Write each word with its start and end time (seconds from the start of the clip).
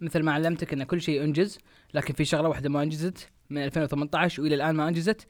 مثل 0.00 0.22
ما 0.22 0.32
علمتك 0.32 0.72
إن 0.72 0.84
كل 0.84 1.00
شيء 1.00 1.24
أنجز 1.24 1.58
لكن 1.94 2.14
في 2.14 2.24
شغلة 2.24 2.48
واحدة 2.48 2.68
ما 2.68 2.82
أنجزت 2.82 3.28
من 3.50 3.64
2018 3.64 4.42
وإلى 4.42 4.54
الآن 4.54 4.74
ما 4.74 4.88
أنجزت. 4.88 5.26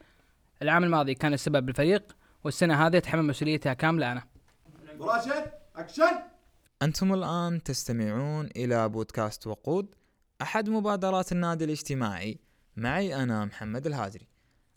العام 0.61 0.83
الماضي 0.83 1.13
كان 1.15 1.33
السبب 1.33 1.65
بالفريق 1.65 2.15
والسنة 2.43 2.87
هذه 2.87 2.97
اتحمل 2.97 3.23
مسؤوليتها 3.23 3.73
كاملة 3.73 4.11
أنا. 4.11 4.23
راشد 4.99 5.51
أكشن! 5.75 6.19
أنتم 6.81 7.13
الآن 7.13 7.63
تستمعون 7.63 8.49
إلى 8.55 8.89
بودكاست 8.89 9.47
وقود 9.47 9.95
أحد 10.41 10.69
مبادرات 10.69 11.31
النادي 11.31 11.65
الاجتماعي. 11.65 12.39
معي 12.77 13.15
أنا 13.15 13.45
محمد 13.45 13.87
الهادري 13.87 14.27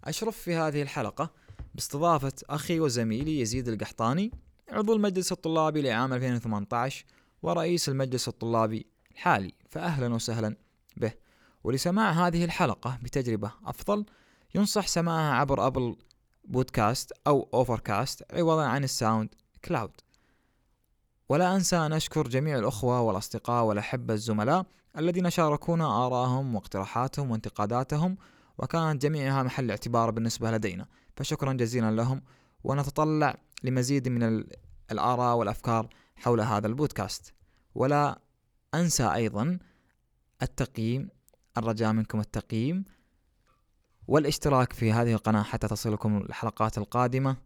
أشرف 0.04 0.36
في 0.36 0.54
هذه 0.54 0.82
الحلقة 0.82 1.30
باستضافة 1.74 2.32
أخي 2.50 2.80
وزميلي 2.80 3.40
يزيد 3.40 3.68
القحطاني 3.68 4.30
عضو 4.70 4.94
المجلس 4.94 5.32
الطلابي 5.32 5.82
لعام 5.82 6.12
2018 6.12 7.04
ورئيس 7.42 7.88
المجلس 7.88 8.28
الطلابي 8.28 8.86
الحالي 9.14 9.52
فأهلا 9.70 10.14
وسهلا 10.14 10.56
به. 10.96 11.12
ولسماع 11.64 12.10
هذه 12.10 12.44
الحلقة 12.44 12.98
بتجربة 13.02 13.52
أفضل 13.66 14.04
ينصح 14.54 14.86
سماعها 14.86 15.34
عبر 15.34 15.66
Apple 15.66 15.96
Podcast 16.44 17.12
أو 17.26 17.48
Overcast 17.54 18.24
عوضا 18.32 18.64
عن 18.66 18.84
ال 18.84 19.34
SoundCloud. 19.64 19.90
ولا 21.28 21.56
أنسى 21.56 21.76
أن 21.76 21.92
أشكر 21.92 22.28
جميع 22.28 22.58
الأخوة 22.58 23.00
والأصدقاء 23.00 23.64
والأحبة 23.64 24.14
الزملاء 24.14 24.66
الذين 24.98 25.30
شاركونا 25.30 26.06
آراءهم 26.06 26.54
واقتراحاتهم 26.54 27.30
وانتقاداتهم 27.30 28.16
وكانت 28.58 29.02
جميعها 29.02 29.42
محل 29.42 29.70
اعتبار 29.70 30.10
بالنسبة 30.10 30.50
لدينا. 30.50 30.86
فشكرا 31.16 31.52
جزيلا 31.52 31.90
لهم 31.90 32.22
ونتطلع 32.64 33.36
لمزيد 33.62 34.08
من 34.08 34.22
ال- 34.22 34.46
الآراء 34.90 35.36
والأفكار 35.36 35.88
حول 36.16 36.40
هذا 36.40 36.66
البودكاست. 36.66 37.32
ولا 37.74 38.18
أنسى 38.74 39.04
أيضا 39.14 39.58
التقييم 40.42 41.08
الرجاء 41.58 41.92
منكم 41.92 42.20
التقييم 42.20 42.84
والاشتراك 44.08 44.72
في 44.72 44.92
هذه 44.92 45.12
القناة 45.12 45.42
حتى 45.42 45.68
تصلكم 45.68 46.16
الحلقات 46.16 46.78
القادمة. 46.78 47.36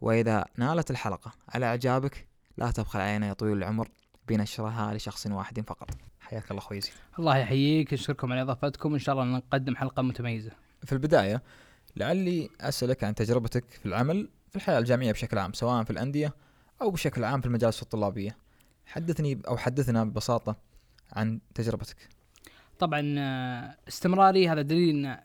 وإذا 0.00 0.44
نالت 0.56 0.90
الحلقة 0.90 1.32
على 1.48 1.66
إعجابك 1.66 2.28
لا 2.56 2.70
تبخل 2.70 3.00
علينا 3.00 3.28
يا 3.28 3.32
طويل 3.32 3.56
العمر 3.56 3.88
بنشرها 4.28 4.94
لشخص 4.94 5.26
واحد 5.26 5.60
فقط. 5.60 5.90
حياك 6.20 6.50
الله 6.50 6.62
أخوي 6.62 6.76
يزيد 6.78 6.92
الله 7.18 7.36
يحييك 7.36 7.92
نشكركم 7.92 8.32
على 8.32 8.42
إضافتكم 8.42 8.92
إن 8.92 8.98
شاء 8.98 9.12
الله 9.14 9.36
نقدم 9.36 9.76
حلقة 9.76 10.02
متميزة. 10.02 10.50
في 10.84 10.92
البداية 10.92 11.42
لعلي 11.96 12.50
أسألك 12.60 13.04
عن 13.04 13.14
تجربتك 13.14 13.64
في 13.70 13.86
العمل 13.86 14.28
في 14.50 14.56
الحياة 14.56 14.78
الجامعية 14.78 15.12
بشكل 15.12 15.38
عام 15.38 15.52
سواء 15.52 15.84
في 15.84 15.90
الأندية 15.90 16.34
أو 16.82 16.90
بشكل 16.90 17.24
عام 17.24 17.40
في 17.40 17.46
المجالس 17.46 17.82
الطلابية. 17.82 18.36
حدثني 18.86 19.40
أو 19.48 19.56
حدثنا 19.56 20.04
ببساطة 20.04 20.56
عن 21.12 21.40
تجربتك؟ 21.54 21.96
طبعا 22.78 23.14
آه، 23.18 23.76
استمراري 23.88 24.48
هذا 24.48 24.62
دليل 24.62 24.88
إن 25.06 25.18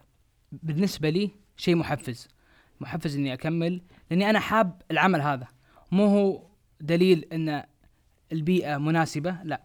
بالنسبة 0.52 1.10
لي 1.10 1.32
شيء 1.58 1.76
محفز. 1.76 2.28
محفز 2.82 3.16
إني 3.18 3.34
أكمل 3.34 3.82
لأني 4.12 4.30
أنا 4.30 4.40
حاب 4.40 4.82
العمل 4.92 5.22
هذا. 5.22 5.48
مو 5.92 6.06
هو 6.06 6.44
دليل 6.82 7.26
إن 7.34 7.64
البيئة 8.32 8.78
مناسبة 8.78 9.38
لا. 9.44 9.62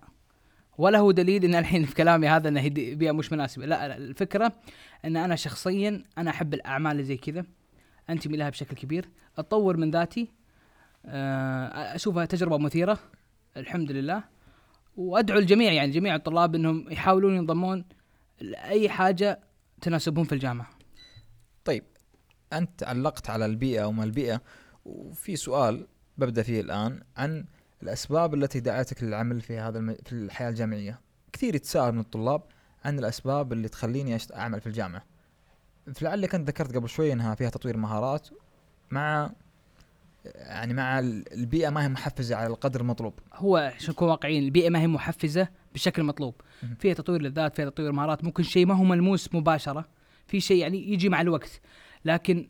ولا 0.78 0.98
هو 0.98 1.10
دليل 1.10 1.44
إن 1.44 1.54
الحين 1.54 1.84
في 1.84 1.94
كلامي 1.94 2.28
هذا 2.28 2.48
إن 2.48 2.56
هي 2.56 2.68
دي- 2.68 2.94
بيئة 2.94 3.12
مش 3.12 3.32
مناسبة. 3.32 3.66
لا, 3.66 3.96
الفكرة 3.96 4.52
إن 5.04 5.16
أنا 5.16 5.36
شخصيا 5.36 6.04
أنا 6.18 6.30
أحب 6.30 6.54
الأعمال 6.54 6.92
اللي 6.92 7.04
زي 7.04 7.16
كذا. 7.16 7.44
أنتمي 8.10 8.36
لها 8.36 8.50
بشكل 8.50 8.76
كبير. 8.76 9.08
اطور 9.38 9.76
من 9.76 9.90
ذاتي 9.90 10.28
آه، 11.06 11.94
أشوفها 11.94 12.24
تجربة 12.24 12.58
مثيرة. 12.58 12.98
الحمد 13.56 13.92
لله. 13.92 14.24
وأدعو 14.96 15.38
الجميع 15.38 15.72
يعني 15.72 15.90
جميع 15.90 16.14
الطلاب 16.14 16.54
إنهم 16.54 16.92
يحاولون 16.92 17.36
ينضمون 17.36 17.84
لأي 18.40 18.88
حاجة 18.88 19.40
تناسبهم 19.80 20.24
في 20.24 20.32
الجامعة 20.32 20.70
طيب 21.64 21.84
أنت 22.52 22.82
علقت 22.82 23.30
على 23.30 23.46
البيئة 23.46 23.84
وما 23.84 24.04
البيئة 24.04 24.40
وفي 24.84 25.36
سؤال 25.36 25.86
ببدأ 26.18 26.42
فيه 26.42 26.60
الآن 26.60 27.02
عن 27.16 27.44
الأسباب 27.82 28.34
التي 28.34 28.60
دعتك 28.60 29.02
للعمل 29.02 29.40
في 29.40 29.58
هذا 29.58 29.78
الم... 29.78 29.96
في 30.04 30.12
الحياة 30.12 30.48
الجامعية 30.48 31.00
كثير 31.32 31.54
يتساءل 31.54 31.92
من 31.92 32.00
الطلاب 32.00 32.42
عن 32.84 32.98
الأسباب 32.98 33.52
اللي 33.52 33.68
تخليني. 33.68 34.18
أعمل 34.34 34.60
في 34.60 34.66
الجامعة 34.66 35.04
فلعلك 35.94 36.34
أنت 36.34 36.48
ذكرت 36.48 36.74
قبل 36.74 36.88
شوي 36.88 37.12
أنها 37.12 37.34
فيها 37.34 37.50
تطوير 37.50 37.76
مهارات 37.76 38.28
مع 38.90 39.30
يعني 40.24 40.74
مع 40.74 40.98
ال- 40.98 41.32
البيئة 41.32 41.70
ما 41.70 41.84
هي 41.84 41.88
محفزة 41.88 42.36
على 42.36 42.46
القدر 42.46 42.80
المطلوب. 42.80 43.14
هو 43.34 43.56
عشان 43.56 43.90
نكون 43.90 44.08
واقعيين 44.08 44.44
البيئة 44.44 44.70
ما 44.70 44.80
هي 44.80 44.86
محفزة 44.86 45.48
بشكل 45.74 46.02
مطلوب. 46.02 46.34
مهم. 46.62 46.74
فيها 46.80 46.94
تطوير 46.94 47.22
للذات 47.22 47.56
فيها 47.56 47.64
تطوير 47.70 47.92
مهارات 47.92 48.24
ممكن 48.24 48.42
شيء 48.42 48.66
ما 48.66 48.74
هو 48.74 48.84
ملموس 48.84 49.34
مباشرة 49.34 49.88
في 50.26 50.40
شيء 50.40 50.56
يعني 50.56 50.92
يجي 50.92 51.08
مع 51.08 51.20
الوقت. 51.20 51.60
لكن 52.04 52.48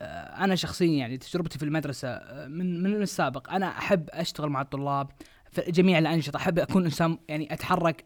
آه، 0.00 0.44
أنا 0.44 0.54
شخصيا 0.54 0.86
يعني 0.98 1.18
تجربتي 1.18 1.58
في 1.58 1.64
المدرسة 1.64 2.08
آه، 2.08 2.48
من 2.48 2.82
من 2.82 3.02
السابق 3.02 3.52
أنا 3.52 3.68
أحب 3.78 4.08
أشتغل 4.10 4.48
مع 4.48 4.60
الطلاب 4.60 5.08
في 5.50 5.70
جميع 5.70 5.98
الأنشطة. 5.98 6.36
أحب 6.36 6.58
أكون 6.58 6.84
إنسان 6.84 7.18
يعني 7.28 7.52
أتحرك 7.54 8.04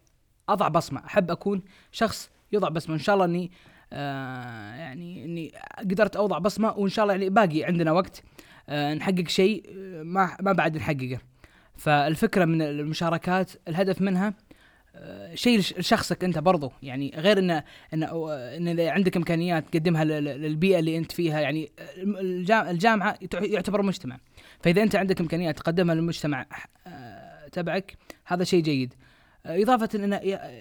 أضع 0.49 0.69
بصمة. 0.69 1.07
أحب 1.07 1.31
أكون 1.31 1.63
شخص 1.93 2.31
يضع 2.53 2.69
بصمة 2.69 2.95
ان 2.95 3.01
شاء 3.01 3.15
الله 3.15 3.25
إني 3.27 3.51
آه 3.93 4.75
يعني 4.75 5.25
إني 5.25 5.53
قدرت 5.79 6.17
أوضع 6.17 6.39
بصمة 6.39 6.73
وإن 6.73 6.89
شاء 6.91 7.03
الله 7.03 7.15
يعني 7.15 7.31
باقي 7.31 7.65
عندنا 7.65 7.93
وقت. 7.93 8.23
نحقق 8.71 9.29
شيء 9.29 9.65
آه، 9.69 10.03
ما 10.03 10.37
ما 10.41 10.53
بعد 10.53 10.77
نحققه. 10.77 11.19
فالفكرة 11.77 12.45
من 12.45 12.63
المشاركات 12.63 13.51
الهدف 13.69 14.01
منها 14.01 14.35
آه، 14.97 15.35
شيء 15.35 15.59
لش- 15.59 15.79
لشخصك 15.79 16.25
أنت 16.25 16.39
برضو. 16.39 16.73
يعني 16.83 17.13
غير 17.17 17.39
ان 17.39 17.51
إن 17.51 17.63
إن 17.93 18.69
إذا 18.69 18.91
عندك 18.91 19.17
إمكانيات 19.17 19.65
تقدمها 19.73 20.05
لل- 20.05 20.25
للبيئة 20.25 20.79
اللي 20.79 20.99
أنت 20.99 21.13
فيها 21.13 21.41
يعني 21.41 21.71
الجا- 21.99 22.71
الجامعة 22.71 23.19
يعتبر 23.33 23.83
مجتمع. 23.83 24.19
فإذا 24.61 24.83
أنت 24.83 24.97
عندك 24.97 25.21
إمكانيات 25.21 25.59
تقدمها 25.59 25.95
للمجتمع 25.95 26.47
آه، 26.87 27.49
تبعك 27.49 27.97
هذا 28.27 28.45
شيء 28.45 28.63
جيد. 28.63 28.95
آه، 29.47 29.63
إضافة 29.63 29.89
إن 29.95 30.13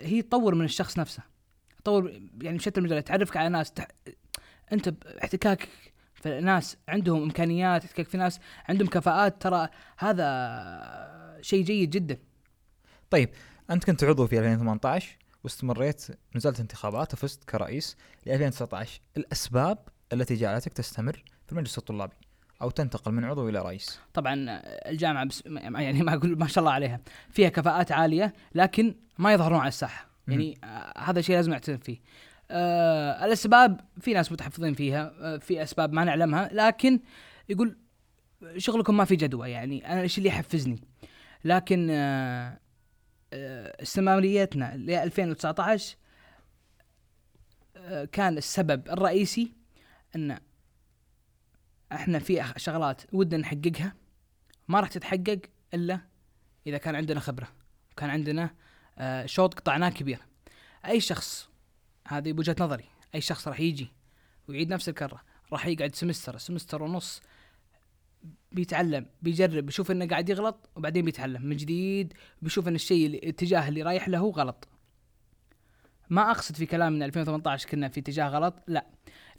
هي 0.07 0.21
تطور 0.21 0.55
من 0.55 0.65
الشخص 0.65 0.99
نفسه. 0.99 1.23
تطور 1.83 2.13
يعني 2.41 2.57
بشتى 2.57 2.79
المجالات 2.79 3.07
تعرفك 3.07 3.37
على 3.37 3.49
ناس. 3.49 3.73
أنت 4.73 4.89
باحتكاكك 4.89 5.67
في 6.23 6.39
ناس 6.39 6.77
عندهم 6.87 7.23
إمكانيات 7.23 7.85
في 7.85 8.17
ناس 8.17 8.39
عندهم 8.69 8.87
كفاءات 8.87 9.41
ترى 9.41 9.67
هذا 9.97 11.37
شيء 11.41 11.63
جيد 11.63 11.89
جدا. 11.89 12.17
طيب 13.09 13.29
أنت 13.71 13.83
كنت 13.83 14.03
عضو 14.03 14.27
في 14.27 14.39
2018 14.39 15.17
واستمريت 15.43 16.07
نزلت 16.35 16.59
انتخابات 16.59 17.13
وفزت 17.13 17.43
كرئيس 17.43 17.97
ل 18.25 18.29
2019 18.31 19.01
الأسباب 19.17 19.77
التي 20.13 20.35
جعلتك 20.35 20.73
تستمر 20.73 21.23
في 21.45 21.51
المجلس 21.51 21.77
الطلابي 21.77 22.15
أو 22.61 22.69
تنتقل 22.69 23.11
من 23.11 23.23
عضو 23.23 23.49
إلى 23.49 23.61
رئيس؟ 23.61 23.99
طبعا 24.13 24.35
الجامعة 24.89 25.25
بس 25.25 25.43
يعني 25.45 26.03
ما 26.03 26.13
أقول 26.13 26.39
ما 26.39 26.47
شاء 26.47 26.59
الله 26.59 26.71
عليها. 26.71 26.99
فيها 27.29 27.49
كفاءات 27.49 27.91
عالية 27.91 28.33
لكن 28.55 28.95
ما 29.17 29.33
يظهرون 29.33 29.59
على 29.59 29.67
الساحة. 29.67 30.07
يعني 30.27 30.57
آه 30.63 30.93
هذا 30.99 31.21
شيء 31.21 31.35
لازم 31.35 31.51
نعترف 31.51 31.83
فيه. 31.83 31.97
آه 32.53 33.25
الأسباب 33.25 33.81
في 33.99 34.13
ناس 34.13 34.31
متحفظين 34.31 34.73
فيها 34.73 35.13
آه 35.19 35.37
في 35.37 35.63
أسباب 35.63 35.93
ما 35.93 36.03
نعلمها 36.03 36.49
لكن 36.53 36.99
يقول 37.49 37.77
شغلكم 38.57 38.97
ما 38.97 39.05
في 39.05 39.15
جدوى 39.15 39.49
يعني 39.51 39.93
أنا 39.93 40.01
إيش 40.01 40.17
اللي 40.17 40.29
يحفزني؟ 40.29 40.81
لكن 41.45 41.87
آه 41.91 42.59
آه 43.33 43.81
استمراريتنا 43.81 44.77
ل 44.77 44.91
2019 44.91 45.95
آه 47.77 48.05
كان 48.05 48.37
السبب 48.37 48.89
الرئيسي 48.89 49.51
إن 50.15 50.39
إحنا 51.91 52.19
في 52.19 52.43
شغلات 52.57 53.01
ودنا 53.13 53.41
نحققها 53.41 53.93
ما 54.67 54.79
راح 54.79 54.89
تتحقق 54.89 55.39
إلا 55.73 55.99
إذا 56.67 56.77
كان 56.77 56.95
عندنا 56.95 57.19
خبرة 57.19 57.47
وكان 57.91 58.09
عندنا 58.09 58.49
آه، 58.97 59.25
شوط 59.25 59.53
قطعناه 59.53 59.89
كبير. 59.89 60.19
أي 60.85 60.99
شخص 60.99 61.49
هذه 62.07 62.31
بوجهة 62.31 62.55
نظري. 62.59 62.85
أي 63.15 63.21
شخص 63.21 63.47
راح 63.47 63.59
يجي 63.59 63.87
ويعيد 64.49 64.73
نفس 64.73 64.89
الكرة 64.89 65.21
راح 65.51 65.67
يقعد 65.67 65.95
سمستر 65.95 66.37
سمستر 66.37 66.83
ونص 66.83 67.21
بيتعلم 68.51 69.05
بيجرب 69.21 69.65
بيشوف 69.65 69.91
إنه 69.91 70.07
قاعد 70.07 70.29
يغلط 70.29 70.69
وبعدين 70.75 71.05
بيتعلم 71.05 71.45
من 71.45 71.57
جديد 71.57 72.13
بيشوف 72.41 72.67
إن 72.67 72.75
الشيء 72.75 73.07
الاتجاه 73.07 73.69
اللي 73.69 73.81
رايح 73.81 74.09
له 74.09 74.29
غلط. 74.29 74.67
ما 76.09 76.31
أقصد 76.31 76.55
في 76.55 76.65
كلام 76.65 76.93
من 76.93 77.03
2018 77.03 77.69
كنا 77.69 77.89
في 77.89 77.99
اتجاه 77.99 78.29
غلط 78.29 78.55
لا. 78.67 78.85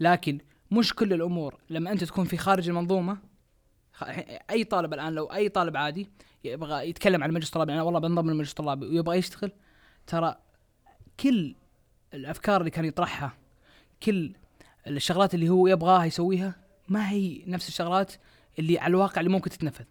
لكن 0.00 0.38
مش 0.70 0.94
كل 0.94 1.12
الأمور 1.12 1.60
لما 1.70 1.92
أنت 1.92 2.04
تكون 2.04 2.24
في 2.24 2.36
خارج 2.36 2.68
المنظومة 2.68 3.18
أي 4.50 4.64
طالب 4.64 4.94
الآن 4.94 5.12
لو 5.12 5.26
أي 5.26 5.48
طالب 5.48 5.76
عادي 5.76 6.08
يبغى 6.44 6.88
يتكلم 6.88 7.22
عن 7.22 7.32
مجلس 7.32 7.50
طلابي 7.50 7.72
أنا 7.72 7.82
والله 7.82 8.00
بنضم 8.00 8.30
للمجلس 8.30 8.50
الطلابي 8.50 8.86
ويبغى 8.86 9.18
يشتغل 9.18 9.52
ترى 10.06 10.36
كل 11.20 11.54
الأفكار 12.14 12.60
اللي 12.60 12.70
كان 12.70 12.84
يطرحها 12.84 13.32
كل 14.02 14.32
الشغلات 14.86 15.34
اللي 15.34 15.48
هو 15.48 15.66
يبغاها 15.66 16.04
يسويها 16.04 16.54
ما 16.88 17.10
هي 17.10 17.44
نفس 17.46 17.68
الشغلات 17.68 18.12
اللي 18.58 18.78
على 18.78 18.90
الواقع 18.90 19.20
اللي 19.20 19.30
ممكن 19.32 19.50
تتنفذ. 19.50 19.84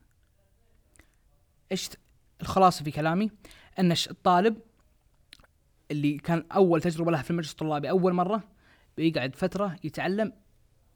إيش 1.72 1.90
الخلاصة 2.42 2.84
في 2.84 2.92
كلامي؟ 2.92 3.31
أن 3.80 3.92
الطالب 3.92 4.58
اللي 5.92 6.18
كان 6.18 6.46
أول 6.52 6.81
تجربة 6.81 7.12
له 7.12 7.22
في 7.22 7.31
المجلس 7.31 7.52
الطلابي 7.52 7.90
أول 7.90 8.14
مرة 8.14 8.44
بيقعد 8.98 9.36
فترة 9.36 9.75
يتعلم 9.84 10.34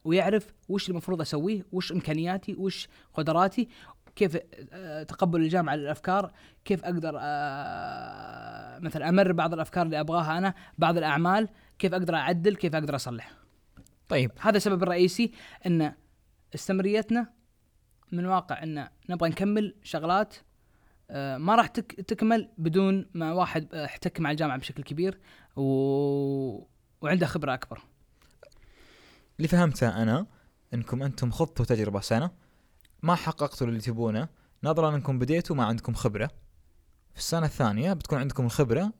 ويعرف 0.03 0.53
وش 0.69 0.89
المفروض 0.89 1.21
أسويه 1.21 1.65
وش 1.71 1.91
إمكانياتي 1.91 2.55
وش 2.55 2.87
قدراتي 3.13 3.67
كيف 4.17 4.37
آه، 4.73 5.03
تقبل 5.03 5.41
الجامعة 5.41 5.75
للأفكار 5.75 6.31
كيف 6.65 6.85
أقدر 6.85 7.17
آه، 7.21 8.79
مثلا 8.79 9.09
أمر 9.09 9.31
بعض 9.31 9.53
الأفكار 9.53 9.85
اللي 9.85 9.99
أبغاها 9.99 10.37
أنا 10.37 10.53
بعض 10.77 10.97
الأعمال 10.97 11.49
كيف 11.79 11.93
أقدر 11.93 12.15
أعدل 12.15 12.55
كيف 12.55 12.75
أقدر 12.75 12.95
أصلح. 12.95 13.31
طيب 14.09 14.31
هذا 14.39 14.57
السبب 14.57 14.83
الرئيسي 14.83 15.31
إن 15.65 15.93
استمريتنا 16.55 17.33
من 18.11 18.25
واقع 18.25 18.63
إن 18.63 18.87
نبغى 19.09 19.29
نكمل 19.29 19.75
شغلات 19.83 20.35
آه، 21.11 21.37
ما 21.37 21.55
راح 21.55 21.67
تك 21.67 22.01
تكمل 22.01 22.49
بدون 22.57 23.05
ما 23.13 23.33
واحد 23.33 23.75
احتك 23.75 24.19
مع 24.19 24.31
الجامعة 24.31 24.57
بشكل 24.57 24.83
كبير 24.83 25.19
و... 25.55 25.61
وعنده 27.01 27.25
خبرة 27.25 27.53
أكبر. 27.53 27.81
اللي 29.37 29.47
فهمته 29.47 30.01
أنا 30.01 30.25
إنكم 30.73 31.03
أنتم 31.03 31.31
خضتوا 31.31 31.65
تجربة 31.65 31.99
سنة 31.99 32.46
ما 33.03 33.15
حققتوا 33.15 33.67
اللي 33.67 33.79
تبونه. 33.79 34.27
نظرا 34.63 34.95
انكم 34.95 35.19
بديتوا 35.19 35.55
ما 35.55 35.65
عندكم 35.65 35.93
خبرة. 35.93 36.27
في 37.13 37.19
السنة 37.19 37.45
الثانية 37.45 37.93
بتكون 37.93 38.19
عندكم 38.19 38.45
الخبرة 38.45 38.93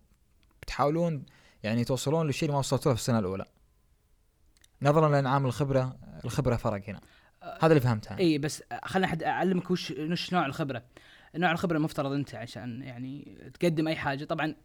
بتحاولون 0.62 1.26
يعني 1.64 1.84
توصلون 1.84 2.28
للشيء 2.28 2.44
اللي 2.44 2.54
ما 2.54 2.60
وصلتوه 2.60 2.94
في 2.94 3.00
السنة 3.00 3.20
الأولى. 3.20 3.46
نظرا 4.82 5.10
لأن 5.10 5.28
عامل 5.28 5.46
الخبرة 5.46 5.98
الخبرة 6.26 6.56
فرق 6.56 6.90
هنا. 6.90 7.02
هذا 7.44 7.68
اللي 7.68 7.82
فهمته. 7.82 8.18
إي 8.18 8.38
بس 8.38 8.64
خليني 8.84 9.06
أحد 9.06 9.24
أعلمك 9.24 9.72
وش 9.72 9.92
وش 9.92 10.34
نوع 10.34 10.46
الخبرة. 10.46 10.84
نوع 11.36 11.52
الخبرة 11.52 11.78
المفترض 11.78 12.12
أنت 12.12 12.36
عشان 12.36 12.82
يعني 12.82 13.38
تقدم 13.60 13.88
أي 13.88 13.96
حاجة. 13.96 14.26
طبعا 14.26 14.56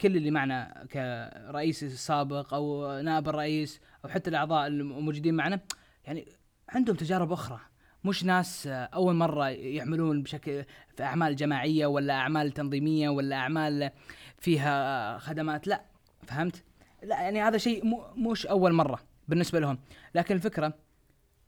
كل 0.00 0.16
اللي 0.16 0.30
معنا 0.30 0.86
كرئيس 0.92 1.84
سابق 1.84 2.54
أو 2.54 2.92
نائب 3.00 3.28
الرئيس 3.28 3.80
أو 4.04 4.08
حتى 4.10 4.30
الأعضاء 4.30 4.66
الموجودين 4.66 5.34
معنا 5.34 5.60
يعني 6.04 6.28
عندهم 6.68 6.96
تجارب 6.96 7.32
أخرى. 7.32 7.60
مش 8.04 8.24
ناس 8.24 8.66
أول 8.66 9.14
مرة 9.14 9.48
يعملون 9.48 10.22
بشكل 10.22 10.64
في 10.96 11.02
أعمال 11.02 11.36
جماعية 11.36 11.86
ولا 11.86 12.14
أعمال 12.14 12.52
تنظيمية 12.52 13.08
ولا 13.08 13.36
أعمال 13.36 13.90
فيها 14.38 15.18
خدمات 15.18 15.66
لا 15.66 15.84
فهمت؟ 16.22 16.64
لا 17.02 17.20
يعني 17.20 17.42
هذا 17.42 17.58
شيء 17.58 17.84
مو 17.86 18.30
مش 18.30 18.46
أول 18.46 18.72
مرة 18.72 19.00
بالنسبة 19.28 19.60
لهم. 19.60 19.78
لكن 20.14 20.34
الفكرة 20.34 20.74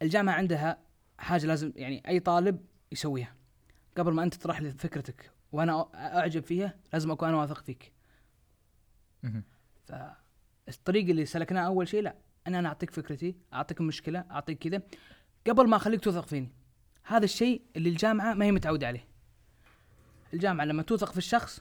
الجامعة 0.02 0.34
عندها 0.34 0.78
حاجة 1.18 1.46
لازم 1.46 1.72
يعني 1.76 2.02
أي 2.08 2.20
طالب 2.20 2.60
يسويها. 2.92 3.34
قبل 3.96 4.12
ما 4.12 4.22
أنت 4.22 4.34
تطرح 4.34 4.60
لي 4.60 4.70
فكرتك 4.70 5.30
وأنا 5.52 5.88
أعجب 5.94 6.42
فيها 6.42 6.74
لازم 6.92 7.10
أكون 7.10 7.28
أنا 7.28 7.36
واثق 7.36 7.62
فيك. 7.62 7.92
فالطريق 9.86 11.08
اللي 11.08 11.24
سلكناه 11.24 11.66
أول 11.66 11.88
شيء 11.88 12.02
لا 12.02 12.14
أنا 12.46 12.58
أنا 12.58 12.68
أعطيك 12.68 12.90
فكرتي 12.90 13.36
أعطيك 13.52 13.80
مشكلة 13.80 14.24
أعطيك 14.30 14.58
كذا. 14.58 14.82
قبل 15.48 15.68
ما 15.68 15.76
أخليك 15.76 16.00
توثق 16.00 16.26
فيني. 16.26 16.52
هذا 17.04 17.24
الشيء 17.24 17.62
اللي 17.76 17.88
الجامعة 17.88 18.34
ما 18.34 18.44
هي 18.44 18.52
متعودة 18.52 18.86
عليه. 18.86 19.06
الجامعة 20.34 20.64
لما 20.64 20.82
توثق 20.82 21.12
في 21.12 21.18
الشخص 21.18 21.60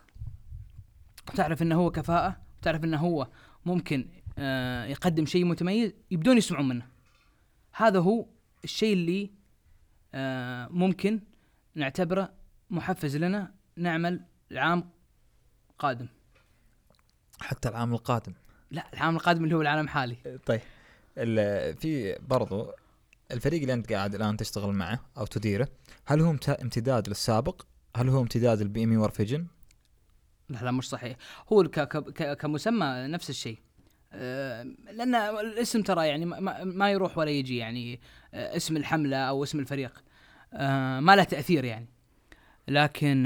تعرف 1.36 1.62
إنه 1.62 1.76
هو 1.76 1.92
كفاءة 1.92 2.42
تعرف 2.62 2.84
إنه 2.84 2.98
هو 2.98 3.28
ممكن 3.66 4.10
آه 4.38 4.86
يقدم 4.86 5.26
شيء 5.26 5.46
متميز 5.46 5.94
يبدون 6.12 6.38
يسمعون 6.38 6.68
منه. 6.68 6.88
هذا 7.72 8.00
هو 8.00 8.26
الشيء 8.64 8.94
اللي 8.94 9.32
آه 10.14 10.68
ممكن 10.68 11.22
نعتبره 11.76 12.34
محفز 12.70 13.18
لنا 13.18 13.54
نعمل 13.76 14.26
العام 14.52 14.90
قادم. 15.80 16.08
حتى 17.42 17.70
العام 17.70 17.94
القادم. 17.94 18.34
لا 18.72 18.94
العام 18.94 19.16
القادم 19.16 19.44
اللي 19.44 19.56
هو 19.56 19.62
العالم 19.62 19.88
حالي 19.88 20.40
طيب 20.46 20.62
في 21.80 22.18
برضو 22.20 22.72
الفريق 23.32 23.62
اللي 23.62 23.74
أنت 23.74 23.94
قاعد 23.94 24.16
الآن 24.16 24.38
تشتغل 24.38 24.72
معه 24.74 25.00
أو 25.18 25.26
تديره 25.26 25.68
هل 26.06 26.22
هو 26.22 26.30
امت- 26.32 26.50
امتداد 26.50 27.08
للسابق؟ 27.08 27.62
هل 27.98 28.10
هو 28.10 28.22
امتداد 28.22 28.62
للبي 28.62 28.84
إم 28.84 28.98
ور 29.02 29.10
فيجن؟ 29.10 29.48
لا 30.50 30.58
لا 30.64 30.72
مش 30.72 30.90
صحيح. 30.90 31.18
هو 31.54 31.64
ك 31.64 31.80
ك 31.80 31.98
ك 31.98 32.38
كمسمى 32.38 32.86
نفس 33.08 33.30
الشيء. 33.30 33.60
آه، 34.14 34.64
لأن 34.92 35.16
الاسم 35.16 35.82
ترى 35.82 36.08
يعني 36.08 36.26
ما- 36.26 36.40
ما, 36.40 36.64
ما 36.64 36.92
يروح 36.92 37.18
ولا 37.18 37.30
يجي 37.32 37.58
يعني 37.58 38.00
آه، 38.34 38.56
اسم 38.58 38.78
الحملة 38.78 39.18
أو 39.18 39.44
اسم 39.44 39.60
الفريق. 39.60 40.04
آه، 40.54 41.00
ما 41.00 41.16
له 41.16 41.24
تأثير 41.24 41.66
يعني. 41.66 41.88
لكن 42.68 43.24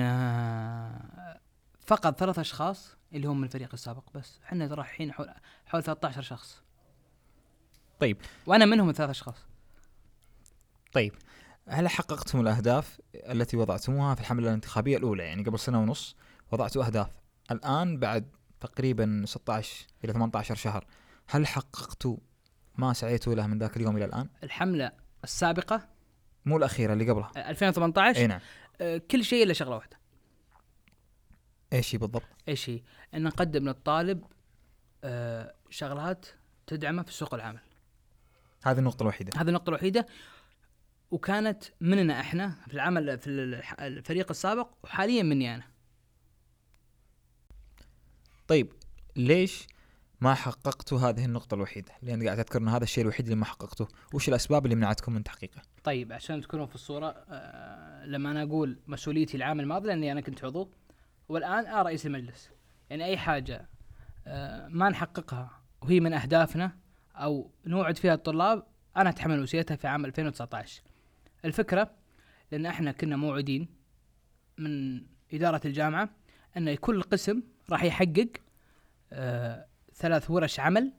فقط 1.86 2.20
ثلاث 2.20 2.40
أشخاص 2.40 2.96
اللي 3.14 3.28
هم 3.28 3.38
من 3.38 3.44
الفريق 3.44 3.70
السابق 3.74 4.04
بس. 4.16 4.40
إحنا 4.46 4.68
ترى 4.68 4.82
الحين 4.82 5.12
حول 5.14 5.30
حول 5.66 5.84
13 5.84 6.22
شخص. 6.22 6.62
طيب. 8.00 8.18
وأنا 8.46 8.66
منهم 8.66 8.90
الثلاث 8.90 9.10
أشخاص. 9.10 9.49
طيب 10.94 11.14
هل 11.68 11.88
حققتم 11.88 12.40
الأهداف 12.40 13.00
التي 13.16 13.58
وضعتموها 13.58 14.16
في 14.16 14.22
الحملة 14.22 14.48
الانتخابية 14.48 14.98
الأولى؟ 14.98 15.24
يعني 15.24 15.44
قبل 15.44 15.60
سنة 15.60 15.82
ونص 15.82 16.16
وضعتوا 16.52 16.86
أهداف. 16.86 17.10
الآن 17.52 17.98
بعد 17.98 18.32
تقريبا 18.60 19.24
16 19.26 19.88
إلى 20.04 20.14
18 20.14 20.56
شهر 20.56 20.86
هل 21.28 21.48
حققتوا 21.48 22.18
ما 22.76 22.94
سعيتوا 22.94 23.36
له 23.36 23.48
من 23.48 23.60
ذاك 23.60 23.78
اليوم 23.78 23.98
إلى 23.98 24.06
الآن؟ 24.06 24.30
الحملة 24.44 24.92
السابقة؟ 25.24 25.88
مو 26.46 26.58
الأخيرة 26.58 26.94
اللي 26.94 27.12
قبلها. 27.12 27.32
آه، 27.38 27.50
2018 27.50 28.20
أي 28.20 28.28
نعم. 28.28 28.40
آه، 28.82 28.98
كل 28.98 29.24
شيء 29.24 29.44
إلا 29.44 29.54
شغلة 29.54 29.76
واحدة. 29.76 30.00
إيش 31.74 31.96
هي 31.96 32.00
بالضبط؟ 32.00 32.24
إيش 32.48 32.70
هي؟ 32.70 32.82
إن 33.14 33.24
نقدم 33.24 33.68
للطالب 33.68 34.24
آه، 35.04 35.54
شغلات 35.70 36.26
تدعمه 36.68 37.04
في 37.04 37.14
سوق 37.14 37.34
العمل. 37.34 37.60
هذه 38.64 38.80
النقطة 38.80 39.04
الوحيدة. 39.04 39.42
هذه 39.42 39.48
النقطة 39.48 39.70
الوحيدة. 39.70 40.06
وكانت 41.12 41.64
مننا 41.82 42.20
إحنا 42.20 42.56
في 42.68 42.74
العمل 42.74 43.20
في 43.20 43.30
الفريق 43.80 44.30
السابق 44.30 44.70
وحاليا 44.84 45.24
مني 45.24 45.56
أنا 45.56 45.64
طيب 48.48 48.74
ليش 49.16 49.68
ما 50.22 50.34
حققتوا 50.34 51.00
هذه 51.00 51.26
النقطة 51.26 51.56
الوحيدة؟ 51.56 51.92
لأن 52.02 52.24
قاعد 52.26 52.40
أذكر 52.40 52.60
أن 52.60 52.68
هذا 52.68 52.84
الشيء 52.84 53.04
الوحيد 53.04 53.26
اللي 53.26 53.36
ما 53.36 53.46
حققته، 53.46 53.88
وش 54.14 54.30
الأسباب 54.30 54.66
اللي 54.66 54.76
منعتكم 54.76 55.14
من 55.14 55.24
تحقيقه؟ 55.24 55.62
طيب 55.84 56.14
عشان 56.14 56.42
تكونوا 56.42 56.66
في 56.66 56.76
الصورة 56.76 57.16
آه، 57.30 58.06
لما 58.06 58.32
أنا 58.32 58.44
أقول 58.44 58.80
مسؤوليتي 58.88 59.38
العام 59.38 59.60
الماضي 59.60 59.88
لأني 59.88 60.12
أنا 60.12 60.22
كنت 60.22 60.46
عضو 60.46 60.72
والآن 61.30 61.66
أنا 61.66 61.82
رئيس 61.82 62.06
المجلس 62.06 62.50
يعني 62.90 63.06
أي 63.06 63.18
حاجة 63.18 63.70
آه، 64.28 64.68
ما 64.68 64.90
نحققها 64.90 65.52
وهي 65.82 66.00
من 66.00 66.14
أهدافنا 66.14 66.72
أو 67.16 67.52
نوعد 67.66 67.98
فيها 67.98 68.14
الطلاب 68.14 68.64
أنا 68.98 69.10
أتحمل 69.10 69.42
مسؤوليتها 69.42 69.76
في 69.76 69.88
عام 69.88 70.06
2019 70.06 70.82
الفكرة 71.46 71.92
لأن 72.52 72.66
إحنا 72.66 72.92
كنا 72.92 73.16
موعدين 73.16 73.68
من 74.58 75.02
إدارة 75.34 75.62
الجامعة 75.66 76.10
أن 76.58 76.76
كل 76.76 77.02
قسم 77.02 77.44
راح 77.70 77.84
يحقق 77.84 78.30
آه 79.14 79.66
ثلاث 79.94 80.32
ورش 80.32 80.60
عمل 80.60 80.94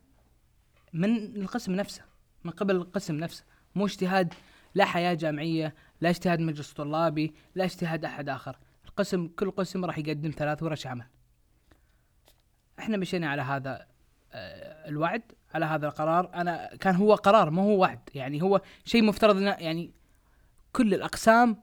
من 0.93 1.37
القسم 1.37 1.73
نفسه 1.73 2.03
من 2.45 2.51
قبل 2.51 2.77
القسم 2.77 3.15
نفسه. 3.15 3.45
مو 3.75 3.87
اجتهاد 3.87 4.35
لا 4.75 4.85
حياة 4.85 5.15
جامعية 5.15 5.75
لا 6.01 6.11
اجتهاد 6.11 6.41
مجلس 6.41 6.73
طلابي 6.73 7.35
لا 7.55 7.65
اجتهاد 7.65 8.05
أحد 8.05 8.29
آخر. 8.29 8.59
القسم 8.85 9.29
كل 9.29 9.51
قسم 9.51 9.85
راح 9.85 9.99
يقدم 9.99 10.31
ثلاث 10.31 10.63
ورش 10.63 10.87
عمل. 10.87 11.07
إحنا 12.79 12.97
مشينا 12.97 13.29
على 13.29 13.43
هذا 13.43 13.87
آه، 14.33 14.89
الوعد 14.89 15.23
على 15.55 15.65
هذا 15.67 15.87
القرار. 15.87 16.35
أنا 16.35 16.77
كان 16.77 16.95
هو 16.95 17.15
قرار 17.15 17.51
ما 17.51 17.63
هو 17.63 17.79
وعد. 17.79 18.01
يعني 18.15 18.43
هو 18.43 18.61
شيء 18.85 19.03
مفترض 19.03 19.41
يعني 19.41 19.93
كل 20.73 20.95
الأقسام 20.95 21.63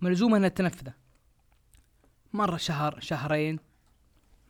ملزومة 0.00 0.36
إنها 0.36 0.48
تنفذه 0.48 0.94
مرة 2.32 2.56
شهر 2.56 3.00
شهرين 3.00 3.58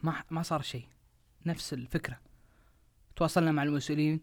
ما 0.02 0.24
ما 0.30 0.42
صار 0.42 0.62
شيء. 0.62 0.86
نفس 1.46 1.72
الفكرة. 1.72 2.20
تواصلنا 3.16 3.52
مع 3.52 3.62
المسؤولين 3.62 4.20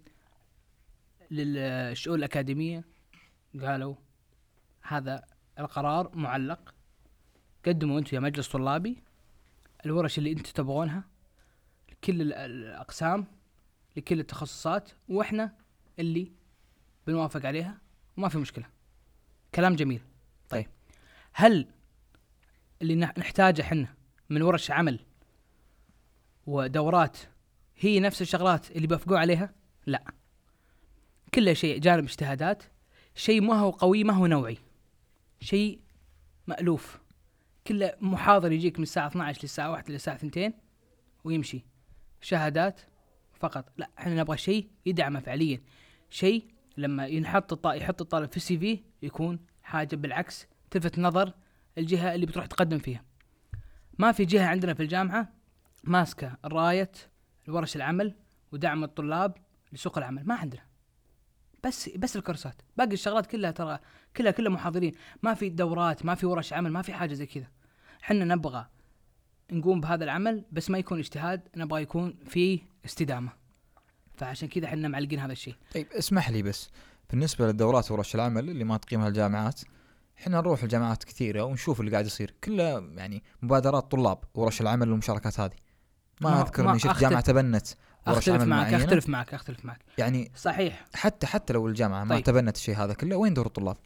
للشؤون 1.31 2.17
الأكاديمية. 2.19 2.83
قالوا 3.61 3.95
هذا 4.81 5.23
القرار 5.59 6.15
معلق. 6.15 6.73
قدموا 7.65 7.99
أنتم 7.99 8.15
يا 8.15 8.21
مجلس 8.21 8.47
طلابي 8.47 9.03
الورش 9.85 10.17
اللي 10.17 10.31
أنتم 10.31 10.51
تبغونها 10.51 11.03
لكل 11.91 12.21
ال- 12.21 12.33
الأقسام 12.33 13.27
لكل 13.97 14.19
التخصصات 14.19 14.91
وإحنا 15.09 15.55
اللي 15.99 16.31
بنوافق 17.07 17.45
عليها 17.45 17.77
وما 18.17 18.29
في 18.29 18.37
مشكلة. 18.37 18.65
كلام 19.55 19.75
جميل. 19.75 20.01
طيب 20.49 20.67
هل 21.33 21.67
اللي 22.81 23.05
نح- 23.07 23.19
نحتاجه 23.19 23.61
إحنا 23.61 23.87
من 24.29 24.41
ورش 24.41 24.71
عمل 24.71 24.99
ودورات 26.47 27.17
هي 27.77 27.99
نفس 27.99 28.21
الشغلات 28.21 28.71
اللي 28.71 28.87
بيوافقون 28.87 29.17
عليها؟ 29.17 29.53
لا. 29.85 30.03
كل 31.33 31.55
شيء 31.55 31.79
جانب 31.79 32.03
اجتهادات 32.03 32.63
شيء 33.15 33.41
ما 33.41 33.53
هو 33.59 33.69
قوي 33.69 34.03
ما 34.03 34.13
هو 34.13 34.25
نوعي. 34.27 34.57
شيء 35.41 35.79
مألوف. 36.47 36.99
كله 37.67 37.93
محاضر 38.01 38.51
يجيك 38.51 38.77
من 38.79 38.83
الساعة 38.83 39.07
12 39.07 39.39
للساعة 39.43 39.71
1 39.71 39.91
للساعة 39.91 40.15
2 40.15 40.53
ويمشي. 41.23 41.63
شهادات 42.21 42.81
فقط. 43.39 43.71
لا 43.77 43.89
إحنا 43.99 44.15
نبغى 44.15 44.37
شيء 44.37 44.67
يدعمه 44.85 45.19
فعليا. 45.19 45.61
شيء 46.09 46.45
لما 46.79 47.07
ينحط 47.07 47.53
الط... 47.53 47.65
يحط 47.67 48.01
الطالب 48.01 48.31
في 48.31 48.37
السي 48.37 48.57
في 48.57 48.79
يكون 49.01 49.39
حاجة 49.63 49.95
بالعكس 49.95 50.47
تلفت 50.71 50.99
نظر 50.99 51.33
الجهة 51.77 52.15
اللي 52.15 52.25
بتروح 52.25 52.45
تقدم 52.45 52.79
فيها. 52.79 53.03
ما 53.99 54.11
في 54.11 54.25
جهة 54.25 54.45
عندنا 54.47 54.73
في 54.73 54.83
الجامعة 54.83 55.33
ماسكة 55.83 56.37
راية 56.45 56.91
ورش 57.47 57.75
العمل 57.75 58.15
ودعم 58.51 58.83
الطلاب 58.83 59.37
لسوق 59.73 59.97
العمل 59.97 60.25
ما 60.25 60.35
عندنا. 60.35 60.61
بس 61.63 61.89
بس 61.89 62.15
الكورسات. 62.15 62.61
باقي 62.77 62.93
الشغلات 62.93 63.25
كلها 63.25 63.51
ترى 63.51 63.79
كلها 64.17 64.31
كلها 64.31 64.51
محاضرين. 64.51 64.95
ما 65.23 65.33
في 65.33 65.49
دورات 65.49 66.05
ما 66.05 66.15
في 66.15 66.25
ورش 66.25 66.53
عمل 66.53 66.71
ما 66.71 66.81
في 66.81 66.93
حاجة 66.93 67.13
زي 67.13 67.25
كذا. 67.25 67.47
إحنا 68.03 68.25
نبغى 68.25 68.65
نقوم 69.51 69.81
بهذا 69.81 70.03
العمل 70.03 70.45
بس 70.51 70.69
ما 70.69 70.77
يكون 70.77 70.99
اجتهاد 70.99 71.41
نبغى 71.57 71.81
يكون 71.81 72.19
في 72.25 72.61
استدامة. 72.85 73.38
فعشان 74.19 74.47
كذا 74.47 74.65
إحنا 74.65 74.87
معلقين 74.87 75.19
هذا 75.19 75.31
الشيء 75.31 75.55
طيب 75.75 75.87
اسمح 75.91 76.29
لي 76.29 76.41
بس 76.41 76.69
بالنسبة 77.09 77.47
للدورات 77.47 77.91
ورش 77.91 78.15
العمل 78.15 78.49
اللي 78.49 78.63
ما 78.63 78.77
تقيمها 78.77 79.07
الجامعات 79.07 79.61
إحنا 80.19 80.37
نروح 80.37 80.63
الجامعات 80.63 81.03
كثيرة 81.03 81.43
ونشوف 81.43 81.79
اللي 81.79 81.91
قاعد 81.91 82.05
يصير 82.05 82.33
كلها 82.43 82.79
يعني 82.79 83.23
مبادرات 83.41 83.91
طلاب 83.91 84.17
ورش 84.35 84.61
العمل 84.61 84.89
والمشاركات 84.89 85.39
هذه 85.39 85.53
ما, 86.21 86.29
ما- 86.29 86.41
أذكر 86.41 86.63
ما 86.63 86.71
إني 86.71 86.79
شفت 86.79 86.99
جامعة 86.99 87.21
تبنت 87.21 87.67
ورش 88.07 88.17
أختلف 88.17 88.41
عمل 88.41 88.49
معك 88.49 88.61
معينة 88.61 88.77
أختلف 88.77 89.09
معك 89.09 89.33
أختلف 89.33 89.65
معك 89.65 89.79
يعني 89.97 90.31
صحيح 90.35 90.85
حتى 90.93 91.27
حتى 91.27 91.53
لو 91.53 91.67
الجامعة 91.67 92.03
ما 92.03 92.15
طيب. 92.15 92.23
تبنت 92.23 92.55
الشيء 92.55 92.75
هذا 92.75 92.93
كله 92.93 93.15
وين 93.15 93.33
دور 93.33 93.45
الطلاب؟ 93.45 93.77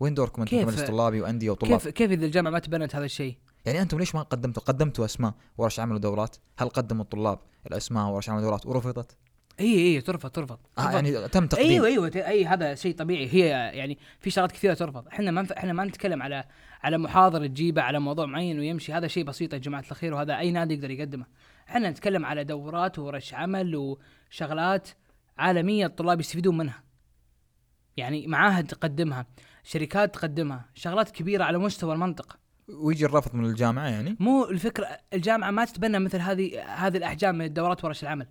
وين 0.00 0.14
دوركم 0.14 0.42
أنتم 0.42 0.62
كمجلس 0.62 0.82
طلابي 0.82 1.20
وأندية 1.20 1.50
وطلاب؟ 1.50 1.80
كيف 1.80 1.88
كيف 1.88 2.10
إذا 2.10 2.26
الجامعة 2.26 2.50
ما 2.50 2.58
تبنت 2.58 2.96
هذا 2.96 3.04
الشيء 3.04 3.36
يعني 3.66 3.82
أنتم 3.82 3.98
ليش 3.98 4.14
ما 4.14 4.22
قدمتوا 4.22 4.62
قدمتوا 4.62 5.04
أسماء 5.04 5.34
ورش 5.58 5.80
عمل 5.80 5.94
ودورات؟ 5.94 6.36
هل 6.58 6.68
قدموا 6.68 7.04
الطلاب 7.04 7.38
الأسماء 7.66 8.08
ورش 8.08 8.28
عمل 8.30 8.38
ودورات 8.38 8.66
ورفضت؟ 8.66 9.16
اي 9.60 9.78
اي 9.78 10.00
ترفض 10.00 10.30
ترفض 10.30 10.58
آه. 10.78 10.90
يعني 10.90 11.28
تم 11.28 11.46
تقديم. 11.46 11.84
أيوه 11.84 11.86
أيوه 11.86 12.28
أي 12.28 12.46
هذا 12.46 12.74
شيء 12.74 12.94
طبيعي. 12.94 13.28
هي 13.32 13.48
يعني 13.78 13.98
في 14.20 14.30
شغلات 14.30 14.52
كثيرة 14.52 14.74
ترفض. 14.74 15.08
إحنا 15.08 15.30
ما 15.30 15.46
إحنا 15.56 15.72
ما 15.72 15.84
نتكلم 15.84 16.22
على 16.22 16.44
على 16.82 16.98
محاضرة 16.98 17.46
تجيبه 17.46 17.82
على 17.82 18.00
موضوع 18.00 18.26
معين 18.26 18.58
ويمشي. 18.58 18.92
هذا 18.92 19.06
شيء 19.06 19.24
بسيط 19.24 19.52
يا 19.52 19.58
جماعة 19.58 19.84
الخير 19.90 20.14
وهذا 20.14 20.38
أي 20.38 20.50
نادي 20.50 20.74
يقدر 20.74 20.90
يقدمه. 20.90 21.26
إحنا 21.68 21.90
نتكلم 21.90 22.26
على 22.26 22.44
دورات 22.44 22.98
وورش 22.98 23.34
عمل 23.34 23.96
وشغلات 24.30 24.88
عالمية 25.38 25.86
الطلاب 25.86 26.20
يستفيدون 26.20 26.56
منها. 26.56 26.82
يعني 27.96 28.26
معاهد 28.26 28.66
تقدمها 28.66 29.26
شركات 29.64 30.14
تقدمها 30.14 30.64
شغلات 30.74 31.10
كبيرة 31.10 31.44
على 31.44 31.58
مستوى 31.58 31.94
المنطقة. 31.94 32.38
ويجي 32.68 33.04
الرفض 33.04 33.34
من 33.34 33.44
الجامعة 33.44 33.88
يعني؟ 33.88 34.16
مو 34.20 34.44
الفكرة 34.44 34.88
الجامعة 35.12 35.50
ما 35.50 35.64
تتبنى 35.64 35.98
مثل 35.98 36.18
هذه 36.20 36.62
هذه 36.62 36.96
الأحجام 36.96 37.34
من 37.34 37.44
الدورات 37.44 37.84
ورش 37.84 38.02
العمل. 38.02 38.26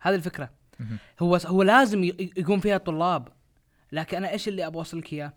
هذه 0.00 0.14
الفكرة. 0.14 0.50
هو 1.20 1.36
هو 1.36 1.62
لازم 1.62 2.04
يقوم 2.36 2.60
فيها 2.60 2.76
الطلاب. 2.76 3.28
لكن 3.92 4.16
أنا 4.16 4.30
إيش 4.30 4.48
اللي 4.48 4.66
أبغى 4.66 4.78
اوصل 4.78 4.98
لك 4.98 5.12
إياه؟ 5.12 5.32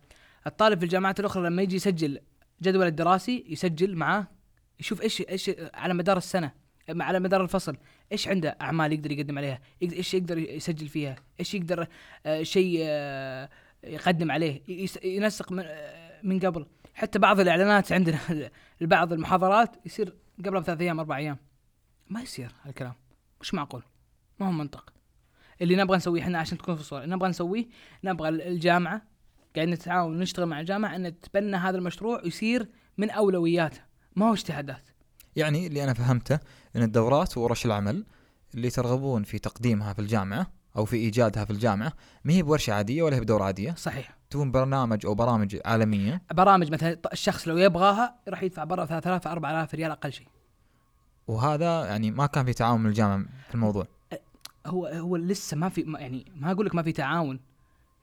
الطالب 0.47 0.79
في 0.79 0.85
الجامعات 0.85 1.19
الأخرى 1.19 1.43
لما 1.43 1.61
يجي 1.61 1.75
يسجل 1.75 2.19
جدول 2.61 2.87
الدراسي 2.87 3.45
يسجل 3.47 3.95
معاه 3.95 4.27
يشوف 4.79 5.01
إيش 5.01 5.21
إيش 5.21 5.51
على 5.73 5.93
مدار 5.93 6.17
السنة 6.17 6.51
على 6.89 7.19
مدار 7.19 7.43
الفصل 7.43 7.77
إيش 8.11 8.27
عنده 8.27 8.57
أعمال 8.61 8.93
يقدر 8.93 9.11
يقدم 9.11 9.37
عليها 9.37 9.59
إيش 9.81 10.13
يقدر 10.13 10.37
يسجل 10.37 10.87
فيها 10.87 11.15
إيش 11.39 11.53
يقدر 11.53 11.87
آه 12.25 12.43
شيء 12.43 12.77
آه 12.83 13.49
يقدم 13.83 14.31
عليه 14.31 14.61
ينسق 15.03 15.51
من, 15.51 15.63
آه 15.67 16.19
من 16.23 16.39
قبل. 16.39 16.65
حتى 16.93 17.19
بعض 17.19 17.39
الإعلانات 17.39 17.91
عندنا 17.91 18.19
لبعض 18.81 19.13
المحاضرات 19.13 19.75
يصير 19.85 20.13
قبلها 20.45 20.61
بثلاث 20.61 20.81
أيام 20.81 20.99
أربع 20.99 21.17
أيام. 21.17 21.37
ما 22.09 22.21
يصير 22.21 22.51
هالكلام. 22.63 22.93
مش 23.41 23.53
معقول. 23.53 23.83
ما 24.41 24.47
هو 24.47 24.51
منطق. 24.51 24.93
اللي 25.61 25.75
نبغى 25.75 25.97
نسويه 25.97 26.21
إحنا 26.21 26.39
عشان 26.39 26.57
تكون 26.57 26.75
في 26.75 26.81
الصورة. 26.81 27.05
نبغى 27.05 27.29
نسويه 27.29 27.65
نبغى 28.03 28.29
الجامعة 28.29 29.01
قاعد 29.55 29.67
نتعاون 29.67 30.15
ونشتغل 30.15 30.45
مع 30.45 30.59
الجامعة 30.59 30.95
إن 30.95 31.21
تتبنى 31.21 31.57
هذا 31.57 31.77
المشروع 31.77 32.21
ويصير 32.23 32.69
من 32.97 33.09
اولوياتها 33.09 33.85
ما 34.15 34.29
هو 34.29 34.33
اجتهادات. 34.33 34.87
يعني 35.35 35.67
اللي 35.67 35.83
أنا 35.83 35.93
فهمته 35.93 36.39
إن 36.75 36.81
الدورات 36.81 37.37
وورش 37.37 37.65
العمل 37.65 38.05
اللي 38.55 38.69
ترغبون 38.69 39.23
في 39.23 39.39
تقديمها 39.39 39.93
في 39.93 39.99
الجامعة 39.99 40.47
أو 40.77 40.85
في 40.85 40.95
إيجادها 40.95 41.45
في 41.45 41.51
الجامعة 41.51 41.93
ما 42.23 42.33
هي 42.33 42.43
بورشة 42.43 42.73
عادية 42.73 43.03
ولا 43.03 43.15
هي 43.15 43.19
بدورة 43.19 43.43
عادية؟ 43.43 43.75
صحيح. 43.77 44.17
تكون 44.29 44.51
برنامج 44.51 45.05
أو 45.05 45.15
برامج 45.15 45.57
عالمية؟ 45.65 46.21
برامج 46.33 46.71
مثلا 46.71 46.97
الشخص 47.13 47.47
لو 47.47 47.57
يبغاها 47.57 48.15
راح 48.27 48.43
يدفع 48.43 48.63
برا 48.63 48.85
3000 48.85 49.27
4000 49.27 49.75
ريال 49.75 49.91
أقل 49.91 50.13
شيء. 50.13 50.27
وهذا 51.27 51.85
يعني 51.85 52.11
ما 52.11 52.25
كان 52.25 52.45
في 52.45 52.53
تعاون 52.53 52.81
من 52.81 52.89
الجامعة 52.89 53.25
في 53.47 53.55
الموضوع. 53.55 53.87
هو 54.65 54.85
هو 54.87 55.15
لسه 55.15 55.57
ما 55.57 55.69
في 55.69 55.81
يعني 55.99 56.31
ما 56.35 56.51
أقول 56.51 56.65
لك 56.65 56.75
ما 56.75 56.83
في 56.83 56.91
تعاون. 56.91 57.39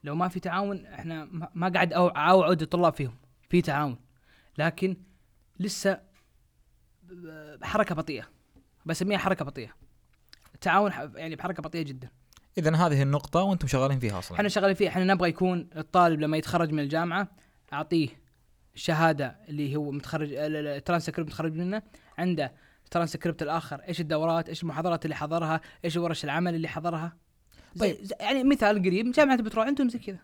لو 0.04 0.14
ما 0.14 0.28
في 0.28 0.40
تعاون 0.40 0.86
إحنا 0.86 1.24
ما- 1.54 1.68
قاعد 1.68 1.92
أوعد 1.92 2.62
الطلاب 2.62 2.92
فيهم 2.94 3.14
في 3.50 3.62
تعاون. 3.62 3.96
لكن 4.58 4.96
لسه 5.60 6.00
حركة 7.62 7.94
بطيئة 7.94 8.24
بسميها 8.86 9.18
حركة 9.18 9.44
بطيئة. 9.44 9.70
التعاون 10.54 10.92
يعني 11.14 11.36
بحركة 11.36 11.62
بطيئة 11.62 11.82
جدا. 11.82 12.08
اذا 12.58 12.76
هذه 12.76 13.02
النقطة 13.02 13.42
وأنتم 13.42 13.66
شغالين 13.68 13.98
فيها 13.98 14.18
أصلا. 14.18 14.36
إحنا 14.36 14.48
شغالين 14.48 14.74
فيه 14.74 14.88
إحنا 14.88 15.04
نبغى 15.04 15.28
يكون 15.28 15.70
الطالب 15.76 16.20
لما 16.20 16.36
يتخرج 16.36 16.72
من 16.72 16.78
الجامعة 16.82 17.28
أعطيه 17.72 18.08
شهادة 18.74 19.36
اللي 19.48 19.76
هو 19.76 19.90
متخرج 19.90 20.32
الترانسكريبت 20.32 21.30
متخرج 21.30 21.52
منه 21.52 21.82
عنده 22.18 22.52
ترانسكريبت 22.88 23.42
الآخر. 23.42 23.80
إيش 23.80 24.00
الدورات 24.00 24.48
إيش 24.48 24.62
المحاضرات 24.62 25.04
اللي 25.04 25.16
حضرها 25.16 25.60
إيش 25.84 25.96
ورش 25.96 26.24
العمل 26.24 26.54
اللي 26.54 26.68
حضرها. 26.68 27.16
طيب. 27.78 27.96
يعني 28.20 28.44
مثال 28.44 28.78
قريب 28.78 29.12
جامعة 29.12 29.34
البترول 29.34 29.66
عندهم 29.66 29.88
زي 29.88 29.98
كذا. 29.98 30.18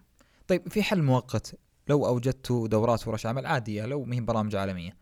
طيب 0.49 0.69
في 0.69 0.83
حل 0.83 1.03
مؤقت. 1.03 1.59
لو 1.89 2.07
أوجدتوا 2.07 2.69
دورات 2.69 3.09
ورش 3.09 3.27
عمل 3.27 3.47
عادية 3.47 3.87
لو 3.87 4.05
ما 4.05 4.17
هي 4.17 4.21
برامج 4.21 4.57
عالمية 4.57 4.97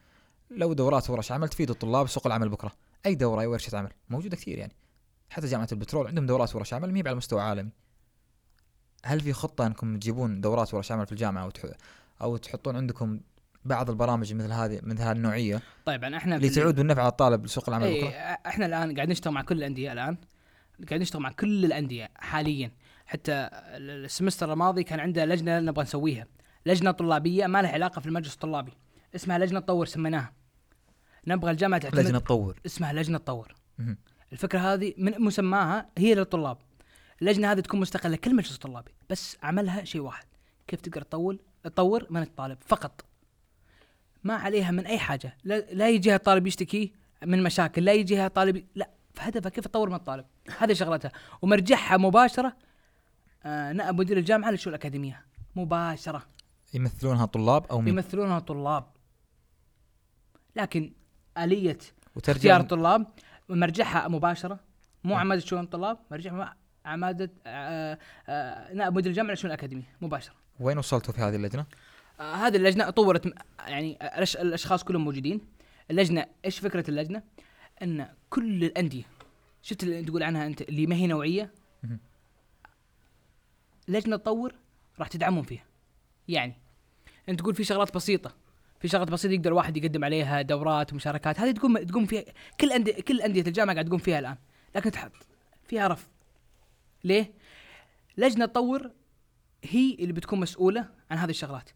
لو 0.51 0.73
دورات 0.73 1.11
ورش 1.11 1.33
عمل 1.33 1.49
تفيد 1.49 1.71
الطلاب 1.71 2.07
سوق 2.07 2.27
العمل 2.27 2.49
بكرة. 2.49 2.73
أي 3.07 3.15
دورة 3.15 3.41
أي 3.41 3.47
ورشة 3.47 3.79
عمل 3.79 3.91
موجودة 4.09 4.37
كثير 4.37 4.59
يعني. 4.59 4.77
حتى 5.31 5.47
جامعة 5.47 5.69
البترول 5.73 6.07
عندهم 6.07 6.27
دورات 6.27 6.57
ورش 6.57 6.75
عمل 6.75 6.93
ما 6.93 6.99
هي 6.99 7.03
على 7.07 7.17
مستوى 7.17 7.41
عالمي. 7.41 7.71
هل 9.05 9.21
في 9.21 9.33
خطة 9.33 9.67
إنكم 9.67 9.97
تجيبون 9.99 10.41
دورات 10.41 10.75
ورش 10.75 10.93
عمل 10.93 11.07
في 11.07 11.13
الجامعة. 11.13 11.53
أو 12.23 12.37
تحطون 12.37 12.77
عندكم 12.77 13.21
بعض 13.65 13.91
البرامج 13.91 14.35
مثل 14.35 14.53
هذه 14.53 14.81
مثل 14.83 15.03
هذه 15.03 15.13
النوعيه 15.13 15.63
طيب 15.85 16.05
إحنا 16.05 16.37
اللي 16.37 16.49
في- 16.49 16.55
تعود 16.55 16.75
بالنفع 16.77 17.01
على 17.03 17.11
الطالب 17.11 17.45
لسوق 17.45 17.69
العمل 17.69 17.85
اي 17.85 18.01
بكره 18.01 18.09
إحنا 18.47 18.67
الآن 18.67 18.95
قاعد 18.97 19.09
نشتغل 19.09 19.33
مع 19.35 19.43
كل 19.43 19.57
الأندية 19.59 19.93
الآن 19.93 20.17
قاعد 20.89 21.01
نشتغل 21.01 21.23
مع 21.23 21.31
كل 21.33 21.65
الأندية 21.65 22.11
حاليا. 22.15 22.71
حتى 23.07 23.33
ال- 23.33 24.05
السمستر 24.05 24.53
الماضي 24.53 24.83
كان 24.85 25.01
عندنا 25.01 25.35
لجنة 25.35 25.61
نبغى 25.61 25.83
نسويها. 25.85 26.27
لجنة 26.67 26.91
طلابية 26.91 27.47
ما 27.47 27.63
لها 27.63 27.71
علاقة 27.73 28.01
في 28.01 28.07
المجلس 28.07 28.35
الطلابي. 28.35 28.73
اسمها 29.15 29.39
لجنة 29.39 29.61
تطور 29.61 29.87
سميناها. 29.87 30.33
نبغى 31.27 31.51
الجامعة 31.51 31.81
تعتمد 31.81 32.01
لجنة 32.01 32.19
تطور. 32.19 32.61
اسمها 32.67 32.93
لجنة 32.93 33.19
تطور. 33.19 33.55
الفكرة 34.33 34.59
هذه 34.59 34.95
من 34.99 35.13
مسماها 35.19 35.89
هي 35.99 36.15
للطلاب. 36.15 36.59
اللجنة 37.23 37.53
هذه 37.53 37.61
تكون 37.61 37.81
مستقلة 37.81 38.17
كل 38.17 38.37
مجلس 38.37 38.57
طلابي 38.57 38.95
بس 39.11 39.37
عملها 39.43 39.85
شيء 39.85 40.01
واحد. 40.01 40.25
كيف 40.67 40.81
تقدر 40.81 41.03
تطول؟ 41.03 41.41
تطور 41.65 42.07
من 42.11 42.23
الطالب 42.23 42.59
فقط. 42.67 43.05
ما 44.25 44.35
عليها 44.35 44.71
من 44.71 44.87
أي 44.87 44.99
حاجة. 44.99 45.37
لا, 45.45 45.61
لا 45.61 45.91
يجيها 45.91 46.17
الطالب 46.17 46.47
يشتكي 46.47 46.93
من 47.27 47.43
مشاكل 47.43 47.85
لا 47.85 47.93
يجيها 47.93 48.29
طالب 48.29 48.65
لا 48.75 48.91
فهدفها 49.15 49.51
كيف 49.51 49.65
تطور 49.65 49.89
من 49.89 49.95
الطالب؟ 49.95 50.25
هذه 50.59 50.73
شغلتها. 50.73 51.13
ومرجعها 51.43 51.97
مباشرة 51.97 52.57
آه 53.45 53.73
نائب 53.73 53.99
مدير 53.99 54.19
الجامعة 54.19 54.51
للشؤون 54.51 54.75
الأكاديمية. 54.75 55.25
مباشرة. 55.57 56.27
يمثلونها 56.75 57.27
طلاب 57.27 57.67
أو 57.67 57.81
مين؟ 57.81 57.95
يمثلونها 57.95 58.39
طلاب. 58.39 58.85
لكن 60.57 60.93
آلية 61.39 61.79
اختيار 62.17 62.61
الطلاب 62.61 63.07
مرجعها 63.49 64.09
مباشرة. 64.09 64.61
مو 65.05 65.15
عمادة 65.15 65.41
شؤون 65.41 65.65
الطلاب 65.65 65.99
مرجعها 66.11 66.57
عمادة 66.85 67.31
آه، 67.47 67.99
آه، 68.29 68.73
نائب 68.75 68.95
مدير 68.95 69.11
الجامعة 69.11 69.31
للشؤون 69.31 69.51
الأكاديمية. 69.51 69.97
مباشرة. 70.01 70.35
وين 70.61 70.79
وصلتوا 70.79 71.15
في 71.15 71.21
هذه 71.21 71.37
اللجنة؟ 71.37 71.67
هذه 72.23 72.57
اللجنة 72.57 72.91
طورت 72.91 73.35
يعني 73.67 73.99
الأشخاص 74.41 74.85
كلهم 74.85 75.05
موجودين. 75.05 75.41
اللجنة 75.91 76.27
إيش 76.45 76.59
فكرة 76.59 76.91
اللجنة؟ 76.91 77.23
إن 77.83 78.09
كل 78.31 78.65
الأندية 78.65 79.05
شفت 79.63 79.83
اللي 79.83 80.05
تقول 80.05 80.23
عنها 80.23 80.47
أنت 80.47 80.63
اللي 80.63 80.87
ما 80.87 80.95
هي 80.95 81.07
نوعية. 81.07 81.51
لجنة 83.89 84.17
تطور 84.17 84.55
راح 84.99 85.09
تدعمهم 85.09 85.43
فيها. 85.43 85.65
يعني 86.29 86.55
أنت 87.29 87.41
تقول 87.41 87.55
في 87.55 87.65
شغلات 87.65 87.95
بسيطة 87.95 88.35
في 88.81 88.89
شغلات 88.89 89.11
بسيطة 89.11 89.33
يقدر 89.33 89.53
واحد 89.53 89.77
يقدم 89.77 90.05
عليها 90.05 90.43
دورات 90.43 90.93
ومشاركات 90.93 91.41
هذه 91.41 91.51
تقوم 91.51 91.79
تقوم 91.79 92.07
فيها 92.07 92.25
كل 92.61 92.73
أندية 92.73 93.01
كل 93.01 93.21
أندية 93.21 93.43
الجامعة 93.43 93.75
قاعد 93.75 93.87
تقوم 93.87 93.99
فيها 93.99 94.19
الآن. 94.19 94.37
لكن 94.75 94.91
تحط 94.91 95.13
فيها 95.65 95.89
رفض. 95.89 96.09
ليه؟ 97.05 97.33
لجنة 98.17 98.47
تطور 98.47 98.91
هي 99.65 99.95
اللي 99.95 100.13
بتكون 100.13 100.41
مسؤولة 100.41 100.89
عن 101.11 101.19
هذه 101.19 101.31
الشغلات. 101.31 101.71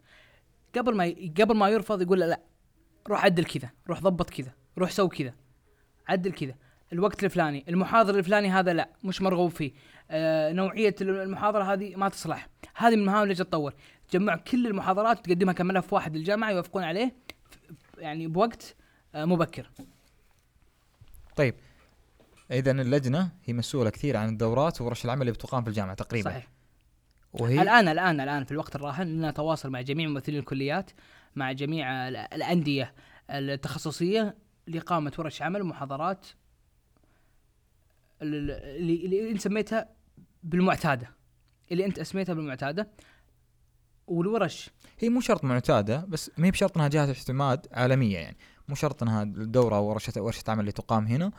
قبل 0.79 0.97
ما 0.97 1.07
ي... 1.07 1.33
قبل 1.41 1.57
ما 1.57 1.69
يرفض 1.69 2.03
يقول 2.03 2.21
لا, 2.21 2.25
لا 2.25 2.41
روح 3.09 3.25
عدل 3.25 3.45
كذا 3.45 3.71
روح 3.89 4.01
ضبط 4.01 4.31
كذا 4.31 4.53
روح 4.79 4.91
سوي 4.91 5.09
كذا 5.09 5.35
عدل 6.09 6.33
كذا. 6.33 6.55
الوقت 6.93 7.25
الفلاني 7.25 7.65
المحاضر 7.69 8.19
الفلاني 8.19 8.51
هذا 8.51 8.73
لا 8.73 8.89
مش 9.05 9.23
مرغوب 9.23 9.51
فيه. 9.51 9.73
آه 10.11 10.53
نوعية 10.53 10.95
المحاضرة 11.01 11.73
هذه 11.73 11.97
ما 11.97 12.09
تصلح. 12.09 12.49
هذه 12.75 12.95
من 12.95 13.03
المهام 13.03 13.23
اللي 13.23 13.35
تتطور. 13.35 13.75
تجمع 14.09 14.37
كل 14.37 14.67
المحاضرات 14.67 15.19
وتقدمها 15.19 15.55
كملف 15.55 15.93
واحد 15.93 16.17
للجامعة 16.17 16.51
يوافقون 16.51 16.83
عليه 16.83 17.15
يعني 17.99 18.27
بوقت 18.27 18.77
آه 19.15 19.25
مبكر. 19.25 19.71
طيب. 21.37 21.55
اذا 22.51 22.71
اللجنة 22.71 23.31
هي 23.45 23.53
مسؤولة 23.55 23.91
كثير 23.91 24.17
عن 24.17 24.29
الدورات 24.29 24.81
وورش 24.81 25.05
العمل 25.05 25.21
اللي 25.21 25.33
بتقام 25.33 25.63
في 25.63 25.69
الجامعة 25.69 25.95
تقريبا. 25.95 26.31
صحيح. 26.31 26.56
وهي؟ 27.41 27.63
الآن 27.63 27.89
الآن 27.89 28.21
الآن 28.21 28.45
في 28.45 28.53
الوقت 28.53 28.77
الراهن 28.77 29.07
لنا 29.07 29.31
تواصل 29.31 29.71
مع 29.71 29.81
جميع 29.81 30.09
ممثلين 30.09 30.39
الكليات 30.39 30.91
مع 31.37 31.53
جميع 31.53 32.09
ال- 32.09 32.17
الأندية 32.17 32.95
التخصصية 33.31 34.37
لاقامه 34.67 35.13
ورش 35.19 35.43
عمل 35.43 35.63
ومحاضرات 35.63 36.27
ال- 38.23 38.35
ال- 38.51 38.77
اللي 38.77 39.05
اللي 39.07 39.31
انت 39.31 39.41
سميتها 39.41 39.89
بالمعتادة. 40.43 41.11
اللي 41.73 41.87
أنت 41.87 41.99
اسميتها 41.99 42.33
بالمعتادة 42.35 42.89
والورش. 44.07 44.71
هي 44.99 45.09
مو 45.09 45.21
شرط 45.21 45.45
معتادة 45.45 46.05
بس 46.09 46.31
ما 46.39 46.47
هي 46.47 46.51
بشرط 46.51 46.77
إنها 46.77 46.89
جهة 46.89 47.07
اعتماد 47.09 47.67
عالمية 47.73 48.19
يعني. 48.19 48.37
مو 48.69 48.75
شرط 48.75 49.03
إنها 49.03 49.23
الدوره 49.23 49.81
ورشة 49.81 50.13
ورشة 50.23 50.45
عمل 50.49 50.61
اللي 50.61 50.73
تقام 50.73 51.07
هنا 51.07 51.33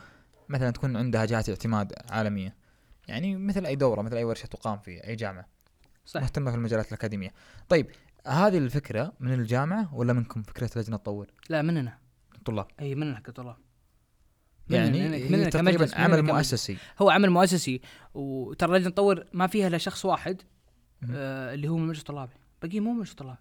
مثلا 0.48 0.70
تكون 0.70 0.96
عندها 0.96 1.24
جهه 1.24 1.44
اعتماد 1.48 1.92
عالمية. 2.10 2.54
يعني 3.08 3.36
مثل 3.36 3.66
أي 3.66 3.76
دورة 3.76 4.02
مثل 4.02 4.16
أي 4.16 4.24
ورشة 4.24 4.46
تقام 4.46 4.78
في 4.78 5.04
أي 5.06 5.16
جامعة. 5.16 5.46
صح. 6.08 6.20
مهتمة 6.20 6.50
في 6.50 6.56
المجالات 6.56 6.88
الأكاديمية. 6.88 7.32
طيب 7.68 7.86
هذه 8.26 8.58
الفكرة 8.58 9.12
من 9.20 9.32
الجامعة 9.32 9.94
ولا 9.94 10.12
منكم 10.12 10.42
فكرة 10.42 10.70
لجنة 10.76 10.96
تطور؟ 10.96 11.26
لا 11.48 11.62
مننا. 11.62 11.98
الطلاب 12.34 12.66
إي 12.80 12.94
مننا 12.94 13.20
كطلاب. 13.20 13.56
يعني 14.70 15.08
مننا- 15.08 15.30
مننا 15.30 15.50
تقريبا 15.50 15.88
عمل. 16.00 16.22
مؤسسي. 16.22 16.76
هو 17.02 17.10
عمل 17.10 17.30
مؤسسي 17.30 17.80
وترى 18.14 18.78
لجنة 18.78 18.90
تطور 18.90 19.24
ما 19.32 19.46
فيها 19.46 19.66
إلا 19.66 19.78
شخص 19.78 20.04
واحد. 20.04 20.42
آه 21.10 21.54
اللي 21.54 21.68
هو 21.68 21.76
من 21.76 21.82
المجلس 21.82 22.00
الطلابي 22.00 22.32
باقي 22.62 22.80
مو 22.80 22.92
مجلس 22.92 23.14
طلابي. 23.14 23.38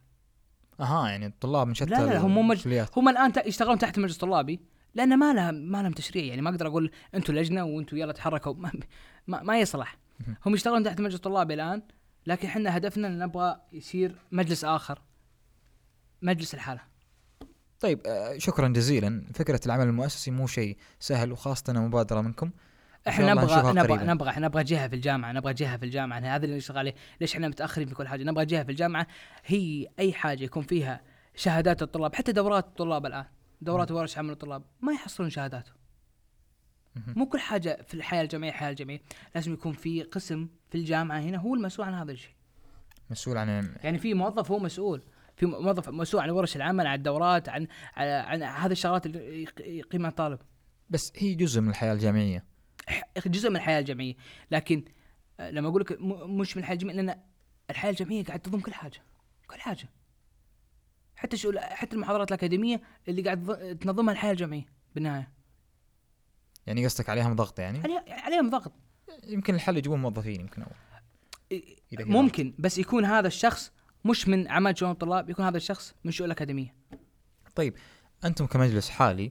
أها 0.80 1.10
يعني 1.10 1.26
الطلاب 1.26 1.68
من 1.68 1.74
شتى 1.74 1.86
لا، 1.86 2.06
لا، 2.06 2.20
هم 2.20 2.32
مو 2.36 2.42
مج- 2.42 2.58
الكليات. 2.58 2.98
هم 2.98 3.10
الآن 3.10 3.32
يشتغلون 3.46 3.78
تحت 3.78 3.98
المجلس 3.98 4.16
الطلابي 4.16 4.60
لأن 4.96 5.20
ما 5.20 5.34
لها 5.34 5.52
ما 5.52 5.82
لهم 5.84 5.92
تشريع. 5.92 6.24
يعني 6.26 6.42
ما 6.42 6.50
أقدر 6.50 6.68
أقول 6.68 6.92
أنتم 7.16 7.34
لجنة 7.34 7.64
وأنتم 7.64 7.98
يلا 7.98 8.12
تحركوا 8.14 8.54
ما, 8.54 8.72
ما, 9.28 9.44
ما 9.44 9.60
يصلح. 9.60 9.98
هم 10.46 10.54
يشتغلون 10.54 10.84
تحت 10.84 11.00
المجلس 11.00 11.16
الطلابي 11.16 11.54
الآن 11.54 11.82
لكن 12.27 12.48
إحنا 12.48 12.77
هدفنا 12.77 13.07
إن 13.07 13.19
نبغى 13.19 13.62
يصير 13.74 14.15
مجلس 14.31 14.65
آخر. 14.65 15.01
مجلس 16.22 16.53
الحالة. 16.53 16.81
طيب 17.79 18.01
آه، 18.07 18.38
شكرا 18.38 18.67
جزيلا. 18.67 19.24
فكرة 19.34 19.60
العمل 19.65 19.88
المؤسسي 19.88 20.31
مو 20.31 20.48
شيء 20.48 20.77
سهل 21.00 21.31
وخاصة 21.31 21.74
مبادرة 21.74 22.22
منكم. 22.22 22.51
إحنا 23.07 23.34
نبغى 23.34 23.72
نبغى. 23.72 24.05
نبغى 24.05 24.29
إحنا 24.29 24.48
نبغى 24.48 24.63
جهة 24.63 24.88
في 24.88 24.96
الجامعة 24.96 25.31
نبغى 25.31 25.53
جهة 25.53 25.77
في 25.77 25.86
الجامعة. 25.86 26.19
هذا 26.19 26.46
اللي 26.46 26.57
نشتغل 26.57 26.77
عليه 26.77 26.96
ليش 27.22 27.34
إحنا 27.34 27.48
متأخرين 27.48 27.88
في 27.88 27.96
كل 27.96 28.07
حاجة؟ 28.07 28.24
نبغى 28.24 28.46
جهة 28.46 28.63
في 28.63 28.72
الجامعة. 28.72 29.07
هي 29.46 29.88
أي 30.00 30.13
حاجة 30.13 30.43
يكون 30.43 30.63
فيها 30.63 31.01
شهادات 31.36 31.81
الطلاب 31.81 32.15
حتى 32.15 32.31
دورات 32.31 32.65
الطلاب 32.65 33.05
الآن. 33.05 33.25
دورات 33.62 33.91
ورش 33.91 34.17
عمل 34.17 34.31
الطلاب. 34.31 34.63
ما 34.81 34.93
يحصلون 34.93 35.29
شهادات. 35.29 35.67
مهم. 35.67 35.77
مو 37.16 37.25
كل 37.25 37.39
حاجة 37.39 37.82
في 37.88 37.94
الحياة 37.94 38.22
الجامعية 38.24 38.51
حياة 38.51 38.70
الجامعية 38.70 39.00
لازم 39.36 39.54
يكون 39.54 39.74
في 39.74 40.04
قسم 40.04 40.48
في 40.70 40.77
الجامعة 40.77 41.20
هنا 41.20 41.38
هو 41.38 41.56
المسؤول 41.56 41.88
عن 41.88 41.94
هذا 41.94 42.12
الشيء. 42.12 42.32
مسؤول 43.10 43.38
عن 43.38 43.75
يعني 43.84 43.98
في 43.98 44.13
موظف 44.13 44.51
هو 44.51 44.60
مسؤول. 44.60 45.01
في 45.36 45.46
موظف 45.46 45.89
مسؤول 45.89 46.24
عن 46.24 46.30
ورش 46.30 46.56
العمل 46.56 46.88
عن 46.88 46.98
الدورات 46.98 47.50
عن 47.50 47.68
عن, 47.96 48.08
عن 48.08 48.44
هذه 48.44 48.72
الشغلات 48.72 49.06
اللي 49.06 49.44
يق- 49.44 49.62
يقيمها 49.62 50.10
الطالب. 50.10 50.39
بس 50.89 51.13
هي 51.16 51.34
جزء 51.36 51.62
من 51.62 51.70
الحياة 51.70 51.94
الجامعية. 51.94 52.44
جزء 53.27 53.50
من 53.50 53.56
الحياة 53.56 53.80
الجامعية. 53.80 54.16
لكن 54.51 54.86
آه، 55.39 55.51
لما 55.51 55.68
أقول 55.70 55.82
لك 55.82 55.98
مش 56.30 56.58
من 56.58 56.63
الحياة 56.63 56.75
الجامعية 56.75 56.96
لأن 57.01 57.20
الحياة 57.70 57.92
الجامعية 57.92 58.24
قاعد 58.24 58.40
تضم 58.40 58.60
كل 58.60 58.74
حاجة 58.74 59.01
كل 59.48 59.60
حاجة. 59.60 59.90
حتى 61.16 61.38
شو 61.38 61.51
حتى 61.60 61.96
المحاضرات 61.96 62.27
الأكاديمية 62.31 62.81
اللي 63.07 63.22
قاعد 63.22 63.77
تنظمها 63.81 64.14
الحياة 64.14 64.31
الجامعية 64.31 64.66
بالنهاية. 64.96 65.31
يعني 66.68 66.86
قصدك 66.86 67.10
عليهم 67.10 67.36
ضغط 67.36 67.60
يعني؟ 67.60 67.80
عليها 67.80 68.03
عليهم 68.10 68.50
ضغط. 68.50 68.72
يمكن 69.24 69.56
الحل 69.56 69.77
يجيبون 69.77 70.01
موظفين 70.01 70.42
يمكن. 70.42 70.64
إذا 71.51 72.03
كذا. 72.03 72.06
ممكن 72.06 72.53
بس 72.60 72.77
يكون 72.77 73.06
هذا 73.06 73.27
الشخص 73.27 73.72
مش 74.06 74.27
من 74.27 74.48
أعمال 74.48 74.77
شؤون 74.77 74.92
الطلاب 74.92 75.30
يكون 75.30 75.46
هذا 75.46 75.58
الشخص 75.58 75.94
من 76.03 76.12
شؤون 76.12 76.25
الأكاديمية. 76.25 76.75
طيب 77.56 77.75
أنتم 78.25 78.46
كمجلس 78.46 78.90
حالي 78.90 79.30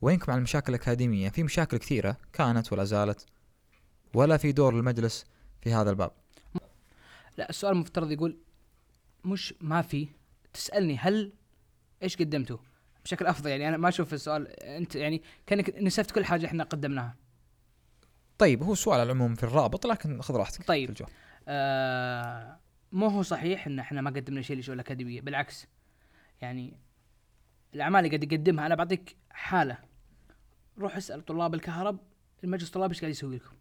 وينكم 0.00 0.32
على 0.32 0.38
المشاكل 0.38 0.74
الأكاديمية؟ 0.74 1.28
في 1.28 1.42
مشاكل 1.42 1.76
كثيرة 1.76 2.16
كانت 2.32 2.72
ولا 2.72 2.84
زالت 2.84 3.26
ولا 4.14 4.36
في 4.36 4.52
دور 4.52 4.74
للمجلس 4.74 5.24
في 5.62 5.72
هذا 5.72 5.90
الباب؟ 5.90 6.12
لا 7.38 7.50
السؤال 7.50 7.72
المفترض 7.72 8.10
يقول 8.10 8.38
مش 9.24 9.54
ما 9.60 9.82
في. 9.82 10.08
تسألني 10.52 10.96
هل 10.96 11.32
إيش 12.02 12.16
قدمتوا؟ 12.16 12.58
بشكل 13.04 13.26
أفضل 13.26 13.50
يعني. 13.50 13.68
أنا 13.68 13.76
ما 13.76 13.88
أشوف 13.88 14.14
السؤال 14.14 14.60
أنت 14.60 14.94
يعني 14.94 15.22
كأنك 15.46 15.74
نسفت 15.78 16.10
كل 16.10 16.24
حاجة 16.24 16.46
إحنا 16.46 16.64
قدمناها. 16.64 17.16
طيب 18.38 18.62
هو 18.62 18.74
سؤال 18.74 19.00
على 19.00 19.12
العموم 19.12 19.34
في 19.34 19.42
الرابط 19.42 19.86
لكن 19.86 20.22
خذ 20.22 20.36
راحتك 20.36 20.66
طيب. 20.66 20.86
في 20.86 20.90
الجواب. 20.90 21.10
آه 21.48 22.60
مو 22.92 23.06
هو 23.06 23.22
صحيح 23.22 23.66
إن 23.66 23.78
إحنا 23.78 24.00
ما 24.00 24.10
قدمنا 24.10 24.42
شيء 24.42 24.56
للشؤون 24.56 24.74
الأكاديمية؟ 24.74 25.20
بالعكس. 25.20 25.66
يعني 26.40 26.76
الأعمال 27.74 28.04
اللي 28.04 28.16
قاعد 28.16 28.32
يقدمها 28.32 28.66
أنا 28.66 28.74
بعطيك 28.74 29.16
حالة. 29.30 29.78
روح 30.78 30.96
اسأل 30.96 31.24
طلاب 31.24 31.54
الكهرب 31.54 31.98
المجلس 32.44 32.68
الطلابي 32.68 32.92
إيش 32.94 33.00
قاعد 33.00 33.10
يسوي 33.10 33.36
لكم؟ 33.36 33.56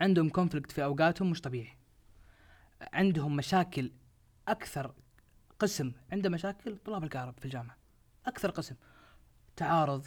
عندهم 0.00 0.28
كونفليكت 0.28 0.72
في 0.72 0.84
أوقاتهم 0.84 1.30
مش 1.30 1.40
طبيعي. 1.40 1.78
عندهم 2.92 3.36
مشاكل 3.36 3.92
أكثر 4.48 4.94
قسم. 5.58 5.92
عنده 6.12 6.30
مشاكل 6.30 6.76
طلاب 6.84 7.04
الكهرب 7.04 7.34
في 7.38 7.44
الجامعة. 7.44 7.77
أكثر 8.28 8.50
قسم. 8.50 8.74
تعارض 9.56 10.06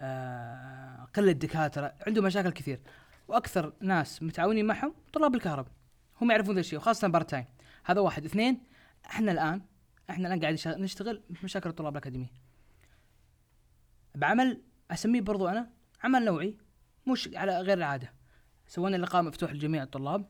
آه 0.00 1.08
قلة 1.14 1.32
دكاترة 1.32 1.94
عندهم 2.06 2.24
مشاكل 2.24 2.50
كثير. 2.50 2.80
وأكثر 3.28 3.72
ناس 3.80 4.22
متعاونين 4.22 4.66
معهم 4.66 4.94
طلاب 5.12 5.34
الكهرباء. 5.34 5.72
هم 6.20 6.30
يعرفون 6.30 6.54
ذا 6.54 6.60
الشيء 6.60 6.78
وخاصة 6.78 7.08
part 7.08 7.30
time 7.30 7.44
هذا 7.84 8.00
واحد. 8.00 8.24
اثنين 8.24 8.62
إحنا 9.06 9.32
الآن 9.32 9.62
إحنا 10.10 10.28
الآن 10.28 10.40
قاعد 10.40 10.54
نشتغل- 10.66 11.22
مشاكل 11.44 11.70
الطلاب 11.70 11.92
الأكاديمية. 11.92 12.32
بعمل 14.14 14.62
أسميه 14.90 15.20
برضو 15.20 15.48
أنا 15.48 15.70
عمل 16.04 16.24
نوعي 16.24 16.56
مش 17.06 17.30
على 17.34 17.60
غير 17.60 17.78
العادة. 17.78 18.12
سوينا 18.66 18.96
لقاء 18.96 19.22
مفتوح 19.22 19.52
لجميع 19.52 19.82
الطلاب 19.82 20.28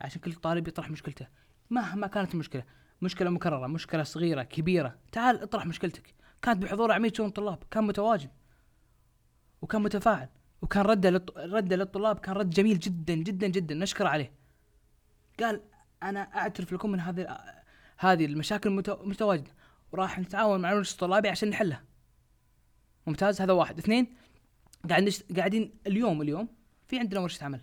عشان 0.00 0.20
كل 0.20 0.32
طالب 0.34 0.68
يطرح 0.68 0.90
مشكلته. 0.90 1.26
مهما 1.70 2.06
كانت 2.06 2.34
المشكلة 2.34 2.64
مشكلة 3.02 3.30
مكررة 3.30 3.66
مشكلة 3.66 4.02
صغيرة 4.02 4.42
كبيرة 4.42 4.98
تعال 5.12 5.42
اطرح 5.42 5.66
مشكلتك. 5.66 6.14
كانت 6.42 6.62
بحضور 6.62 6.92
عميد 6.92 7.16
شؤون 7.16 7.28
الطلاب 7.28 7.62
كان 7.70 7.84
متواجد 7.84 8.30
وكان 9.62 9.82
متفاعل 9.82 10.28
وكان 10.62 10.82
رده 10.82 11.10
للط... 11.10 11.38
رده 11.38 11.76
للطلاب 11.76 12.18
كان 12.18 12.34
رد 12.34 12.50
جميل 12.50 12.78
جدا 12.78 13.14
جدا 13.14 13.46
جدا 13.46 13.74
نشكر 13.74 14.06
عليه. 14.06 14.32
قال 15.40 15.62
أنا 16.02 16.20
أعترف 16.20 16.72
لكم 16.72 16.90
من 16.90 17.00
هذه 17.00 17.38
هذه 17.98 18.24
المشاكل 18.24 18.70
المتو... 18.70 18.96
متواجدة 19.04 19.50
وراح 19.92 20.18
نتعاون 20.18 20.60
مع 20.60 20.72
المجلس 20.72 20.92
الطلابي 20.92 21.28
عشان 21.28 21.50
نحلها. 21.50 21.84
ممتاز 23.06 23.40
هذا 23.40 23.52
واحد. 23.52 23.78
اثنين 23.78 24.16
قاعد 24.88 25.02
نشت... 25.02 25.36
قاعدين 25.38 25.74
اليوم 25.86 26.22
اليوم 26.22 26.48
في 26.88 26.98
عندنا 26.98 27.20
ورشة 27.20 27.44
عمل 27.44 27.60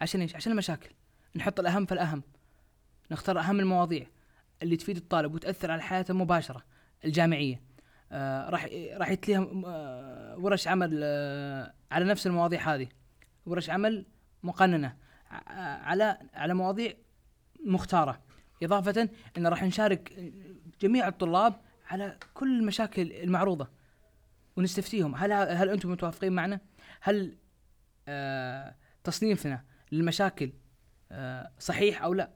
عشان 0.00 0.20
إيش؟ 0.20 0.36
عشان 0.36 0.52
المشاكل. 0.52 0.90
نحط 1.36 1.60
الأهم 1.60 1.86
فالاهم 1.86 2.22
نختار 3.10 3.38
أهم 3.38 3.60
المواضيع 3.60 4.06
اللي 4.62 4.76
تفيد 4.76 4.96
الطالب 4.96 5.34
وتأثر 5.34 5.70
على 5.70 5.82
حياته 5.82 6.14
مباشرة. 6.14 6.71
الجامعية 7.04 7.62
آه 8.12 8.50
راح 8.50 8.68
راح 8.96 9.10
يتليها 9.10 9.48
آه 9.66 10.36
ورش 10.38 10.68
عمل 10.68 11.00
آه 11.04 11.74
على 11.90 12.04
نفس 12.04 12.26
المواضيع 12.26 12.74
هذه 12.74 12.88
ورش 13.46 13.70
عمل 13.70 14.06
مقننة 14.42 14.96
على 15.30 16.18
على 16.34 16.54
مواضيع 16.54 16.92
مختارة 17.66 18.20
إضافة 18.62 19.08
إن 19.38 19.46
راح 19.46 19.62
نشارك 19.62 20.32
جميع 20.80 21.08
الطلاب 21.08 21.54
على 21.90 22.18
كل 22.34 22.58
المشاكل 22.58 23.12
المعروضة 23.12 23.68
ونستفتيهم 24.56 25.14
هل 25.14 25.32
هل 25.32 25.70
أنتم 25.70 25.90
متوافقين 25.90 26.32
معنا؟ 26.32 26.60
هل 27.00 27.36
آه 28.08 28.74
تصنيفنا 29.04 29.64
للمشاكل 29.92 30.52
صحيح 31.58 32.02
أو 32.02 32.14
لا؟ 32.14 32.30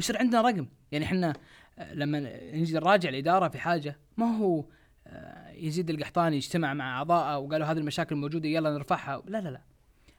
ويصير 0.00 0.18
عندنا 0.18 0.40
رقم. 0.40 0.66
يعني 0.92 1.04
إحنا 1.04 1.32
آه، 1.78 1.94
لما 1.94 2.20
نجي 2.52 2.74
نراجع 2.74 3.08
الإدارة 3.08 3.48
في 3.48 3.58
حاجة 3.58 3.98
ما 4.16 4.36
هو 4.36 4.64
آه، 5.06 5.50
يزيد 5.50 5.90
القحطاني 5.90 6.36
اجتمع 6.36 6.74
مع 6.74 6.98
اعضائه 6.98 7.38
وقالوا 7.38 7.66
هذه 7.66 7.78
المشاكل 7.78 8.16
موجودة 8.16 8.48
يلا 8.48 8.70
نرفعها. 8.70 9.22
لا 9.26 9.40
لا 9.40 9.48
لا. 9.48 9.60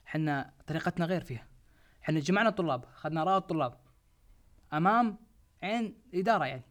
إحنا 0.08 0.54
طريقتنا 0.68 1.06
غير 1.06 1.22
فيها. 1.24 1.48
إحنا 2.04 2.20
جمعنا 2.20 2.50
الطلاب 2.50 2.84
أخذنا 2.84 3.22
آراء 3.22 3.38
الطلاب 3.38 3.78
أمام 4.74 5.18
عين 5.64 5.96
الإدارة 6.14 6.46
يعني 6.46 6.64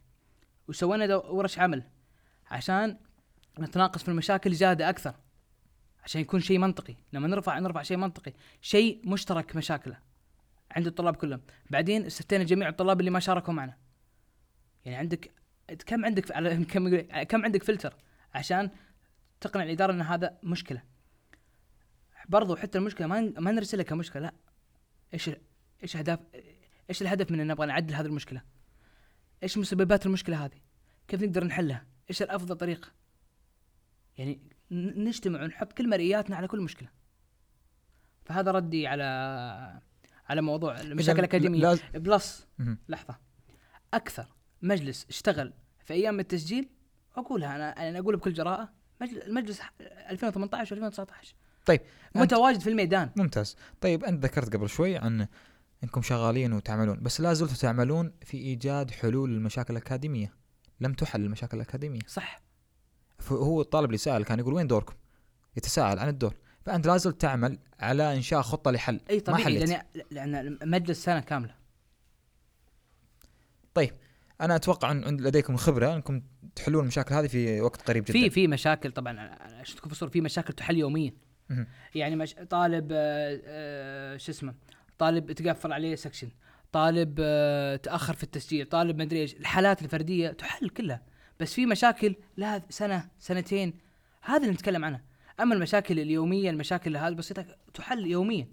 وسوينا 0.69 1.17
ورش 1.17 1.59
عمل 1.59 1.83
عشان 2.51 2.97
نتناقش 3.59 4.03
في 4.03 4.09
المشاكل 4.09 4.55
زيادة 4.55 4.89
أكثر 4.89 5.15
عشان 6.05 6.21
يكون 6.21 6.41
شيء 6.41 6.59
منطقي. 6.59 6.95
لما 7.13 7.29
نرفع 7.29 7.59
نرفع 7.59 7.83
شيء 7.83 7.97
منطقي 7.97 8.33
شيء 8.61 9.01
مشترك 9.05 9.57
مشاكله. 9.57 10.10
عند 10.71 10.87
الطلاب 10.87 11.17
كلهم. 11.17 11.41
بعدين 11.71 12.07
استفتينا 12.07 12.45
جميع 12.45 12.69
الطلاب 12.69 13.01
اللي 13.01 13.11
ما 13.11 13.21
شاركوا 13.21 13.55
معنا. 13.55 13.77
يعني 14.85 14.97
عندك 14.97 15.33
كم 15.87 16.05
عندك 16.05 16.33
كم 16.73 17.01
كم 17.23 17.45
عندك 17.45 17.63
فلتر 17.63 17.97
عشان 18.35 18.71
تقنع 19.41 19.63
الإدارة 19.63 19.93
إن 19.93 20.01
هذا 20.01 20.39
مشكلة؟ 20.43 20.83
برضو 22.29 22.57
حتى 22.57 22.79
المشكلة 22.79 23.07
ما 23.07 23.21
ما 23.21 23.53
نرسلها 23.53 23.85
كمشكلة 23.85 24.23
لا. 24.23 24.33
إيش 25.15 25.31
إيش 25.83 25.97
اهداف 25.97 26.19
إيش 26.91 27.03
الهدف 27.03 27.31
من 27.31 27.41
إن 27.41 27.47
نبغى 27.47 27.67
نعدل 27.67 27.95
هذه 27.95 28.07
المشكلة؟ 28.07 28.43
إيش 29.43 29.59
مسببات 29.59 30.07
المشكلة 30.07 30.45
هذه؟ 30.45 30.61
كيف 31.09 31.23
نقدر 31.23 31.45
نحلها؟ 31.45 31.87
إيش 32.11 32.23
الأفضل 32.23 32.57
طريقة؟ 32.57 32.89
يعني 34.19 34.41
نجتمع 34.71 35.43
ونحط 35.43 35.73
كل 35.73 35.89
مرئياتنا 35.89 36.37
على 36.37 36.49
كل 36.49 36.61
مشكلة. 36.61 36.89
فهذا 38.25 38.51
ردي 38.51 38.87
على 38.87 39.81
على 40.31 40.41
موضوع 40.43 40.81
المشاكل 40.81 41.19
الاكاديميه 41.19 41.59
لاز- 41.61 41.81
بلس. 41.95 42.47
لحظة. 42.89 43.19
أكثر 43.95 44.27
مجلس 44.63 45.07
اشتغل 45.09 45.53
في 45.85 45.93
أيام 45.95 46.21
التسجيل 46.21 46.69
أقولها 47.17 47.57
أنا 47.57 47.89
أنا 47.89 47.99
أقول 47.99 48.17
بكل 48.17 48.33
جراءة 48.33 48.73
مجلس 49.01 49.17
المجلس 49.25 49.61
2018 49.81 50.73
و 50.75 50.77
2019 50.77 51.35
طيب 51.67 51.81
متواجد 52.15 52.61
في 52.61 52.71
الميدان. 52.71 53.11
ممتاز. 53.17 53.57
طيب 53.81 54.05
أنت 54.05 54.25
ذكرت 54.25 54.57
قبل 54.57 54.69
شوي 54.69 54.97
عن 54.97 55.27
إنكم 55.85 56.03
شغالين 56.03 56.53
وتعملون 56.53 57.01
بس 57.03 57.21
لا 57.21 57.33
زلتوا 57.35 57.57
تعملون 57.57 58.13
في 58.23 58.37
إيجاد 58.37 58.91
حلول 58.91 59.31
للمشاكل 59.31 59.73
الأكاديمية. 59.77 60.35
لم 60.81 60.93
تحل 60.93 61.21
المشاكل 61.25 61.57
الأكاديمية. 61.57 62.01
صح. 62.07 62.41
فهو 63.19 63.61
الطالب 63.61 63.87
اللي 63.87 63.99
سأل 63.99 64.25
كان 64.25 64.39
يقول 64.39 64.55
وين 64.55 64.67
دوركم؟ 64.67 64.95
يتساءل 65.57 65.99
عن 65.99 66.09
الدور. 66.09 66.35
فأنت 66.65 66.87
لا 66.87 66.97
زلت 66.97 67.21
تعمل 67.21 67.59
على 67.81 68.15
إنشاء 68.15 68.43
خطة 68.43 68.71
لحل. 68.71 69.01
إي 69.11 69.17
ما 69.17 69.23
طبيعي 69.23 69.45
حليت. 69.45 69.69
لأن 69.69 69.83
لأن 70.11 70.59
مجلس 70.63 71.05
سنة 71.05 71.21
كاملة. 71.21 71.55
طيب 73.75 73.95
أنا 74.41 74.57
أتوقع 74.57 74.91
أن 74.91 75.21
لديكم 75.21 75.57
خبرة 75.57 75.95
أنكم 75.95 76.23
تحلون 76.55 76.83
المشاكل 76.83 77.15
هذه 77.15 77.27
في 77.27 77.61
وقت 77.61 77.83
قريب 77.83 78.05
جدا. 78.05 78.13
في 78.13 78.31
في 78.31 78.47
مشاكل 78.47 78.93
طبعا 78.93 79.35
تكون 79.65 79.89
في 79.89 79.93
الصورة 79.93 80.11
في 80.11 80.21
مشاكل 80.21 80.53
تحل 80.53 80.77
يوميا. 80.77 81.13
يعني 81.95 82.17
مش 82.17 82.35
طالب 82.35 82.89
آه، 82.93 83.41
آه، 83.45 84.17
شو 84.17 84.33
اسمه 84.33 84.55
طالب 84.99 85.33
تقفل 85.33 85.73
عليه 85.73 85.95
سكشن 85.95 86.31
طالب 86.73 87.17
آه، 87.21 87.77
تأخر 87.77 88.15
في 88.15 88.23
التسجيل 88.23 88.67
طالب 88.67 88.97
ما 88.97 89.03
أدري 89.03 89.21
إيش 89.21 89.35
الحالات 89.35 89.83
الفردية 89.83 90.29
تحل 90.29 90.69
كلها. 90.69 91.03
بس 91.41 91.55
في 91.55 91.67
مشاكل 91.67 92.15
لها 92.37 92.63
سنة 92.71 93.09
سنتين 93.19 93.75
هذا 94.23 94.43
اللي 94.43 94.53
نتكلم 94.53 94.85
عنها 94.85 95.03
أما 95.43 95.55
المشاكل 95.55 96.01
اليومية 96.01 96.51
المشاكل 96.51 96.97
هذه 96.97 97.09
البسيطه 97.09 97.47
تحل 97.75 98.07
يوميا. 98.07 98.49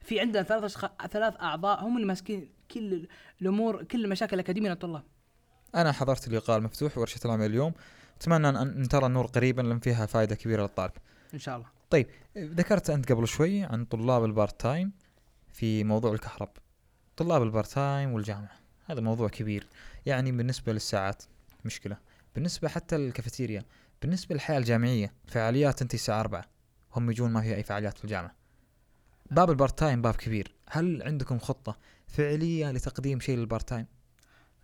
في 0.00 0.20
عندنا 0.20 0.42
ثلاث 0.42 0.64
أشخاص 0.64 0.90
ثلاث 1.10 1.34
أعضاء 1.40 1.84
هم 1.84 1.96
اللي 1.96 2.06
ماسكين 2.06 2.50
كل 2.70 3.08
الأمور 3.42 3.82
كل 3.84 4.04
المشاكل 4.04 4.34
الأكاديمية 4.34 4.70
للطلاب. 4.70 5.02
أنا 5.74 5.92
حضرت 5.92 6.28
اللقاء 6.28 6.58
المفتوح 6.58 6.98
ورشة 6.98 7.20
العمل 7.24 7.46
اليوم. 7.46 7.72
أتمنى 8.16 8.48
أن 8.48 8.88
ترى 8.88 9.06
النور 9.06 9.26
قريبا 9.26 9.62
لأن 9.62 9.78
فيها 9.78 10.06
فائدة 10.06 10.34
كبيرة 10.34 10.62
للطالب. 10.62 10.92
إن 11.34 11.38
شاء 11.38 11.56
الله. 11.56 12.06
ذكرت 12.38 12.90
أنت 12.90 13.12
قبل 13.12 13.28
شوي 13.28 13.64
عن 13.64 13.84
طلاب 13.84 14.24
ال 14.24 14.31
part 14.31 14.60
time 14.60 14.92
في 15.52 15.84
موضوع 15.84 16.12
الكهرب. 16.12 16.48
طلاب 17.16 17.42
ال 17.42 17.47
part 17.47 17.68
time 17.68 18.12
والجامعة 18.12 18.58
هذا 18.86 19.00
موضوع 19.00 19.28
كبير. 19.28 19.66
يعني 20.06 20.32
بالنسبة 20.32 20.72
للساعات 20.72 21.22
مشكلة. 21.64 21.96
بالنسبة 22.34 22.68
حتى 22.68 22.96
لل 22.96 23.08
cafeteria 23.08 23.62
بالنسبة 24.02 24.34
للحياة 24.34 24.58
الجامعية 24.58 25.12
فعاليات 25.26 25.82
انت 25.82 25.94
الساعة 25.94 26.20
4 26.20 26.44
هم 26.92 27.10
يجون 27.10 27.30
ما 27.30 27.40
في 27.40 27.54
أي 27.54 27.62
فعاليات 27.62 27.98
في 27.98 28.04
الجامعة. 28.04 28.34
باب 29.30 29.50
ال 29.50 29.56
part 29.56 29.78
time 29.78 30.02
باب 30.02 30.14
كبير. 30.14 30.54
هل 30.70 31.02
عندكم 31.02 31.38
خطة 31.38 31.78
فعلية 32.06 32.70
لتقديم 32.70 33.20
شيء 33.20 33.38
لل 33.38 33.48
part 33.48 33.68
time؟ 33.68 33.86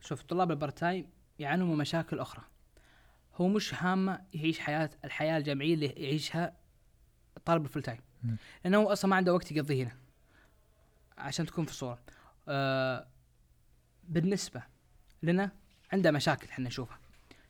شوف 0.01 0.23
طلاب 0.23 0.51
ال 0.51 0.56
part 0.56 0.79
time 0.79 1.07
يعانوا 1.38 1.66
من 1.66 1.77
مشاكل 1.77 2.19
أخرى. 2.19 2.45
هو 3.35 3.49
مش 3.49 3.75
همه 3.75 4.20
يعيش 4.35 4.59
حياة 4.59 4.90
الحياة 5.05 5.38
الجامعية 5.38 5.75
اللي 5.75 5.87
يعيشها 5.87 6.57
الطالب 7.37 7.64
ال 7.64 7.68
full 7.68 7.83
time 7.83 8.01
هو 8.66 8.93
أصلا 8.93 9.11
ما 9.11 9.16
عنده 9.16 9.35
وقت 9.35 9.53
يقضيه 9.53 9.83
هنا 9.83 9.97
عشان 11.19 11.47
تكون 11.47 11.64
في 11.64 11.71
الصورة 11.71 11.99
آه 12.49 13.07
بالنسبة 14.05 14.62
لنا 15.23 15.51
عنده 15.93 16.11
مشاكل 16.11 16.49
إحنا 16.49 16.69
نشوفها. 16.69 16.99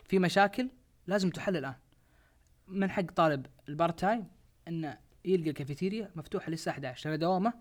في 0.04 0.18
مشاكل 0.18 0.70
لازم 1.10 1.30
تحل 1.30 1.56
الآن. 1.56 1.74
من 2.68 2.90
حق 2.90 3.02
طالب 3.02 3.46
ال 3.68 3.75
part 3.75 4.00
time 4.00 4.26
إنه 4.68 4.98
يلقى 5.24 5.50
ال 5.50 5.56
cafeteria 5.56 6.10
مفتوحة 6.14 6.50
للساعة 6.50 6.74
11 6.74 7.10
لأن 7.10 7.18
دوامه 7.18 7.52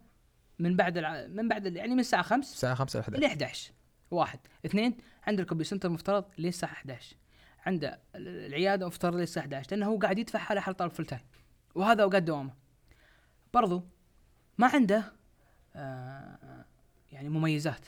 من 0.59 0.75
بعد 0.75 0.97
الع... 0.97 1.27
من 1.27 1.47
بعد 1.47 1.65
ال- 1.67 1.77
يعني 1.77 1.93
من 1.93 1.99
الساعة 1.99 2.21
5 2.23 2.53
الساعة 2.53 2.75
5 2.75 2.99
ل 3.09 3.19
ل 3.19 3.25
11 3.25 3.71
واحد. 4.12 4.39
اثنين 4.65 4.97
عند 5.27 5.39
ال 5.39 5.43
computer 5.43 5.69
center 5.69 5.89
مفترض 5.89 6.25
للساعة 6.38 6.71
11 6.71 7.15
عنده 7.65 7.99
ال- 8.15 8.45
العيادة 8.45 8.88
مفترض 8.88 9.15
للساعة 9.15 9.43
11 9.43 9.67
لأنه 9.71 9.85
هو 9.85 9.97
قاعد 9.97 10.19
يدفع 10.19 10.39
حاله 10.39 10.62
حال 10.62 10.77
طالب 10.77 10.91
full 10.91 11.05
time 11.05 11.21
وهذا 11.75 12.03
أوقات 12.03 12.23
دوامه. 12.23 12.53
برضو 13.53 13.83
ما 14.57 14.67
عنده 14.67 15.03
آه 15.75 16.65
يعني 17.12 17.29
مميزات. 17.29 17.85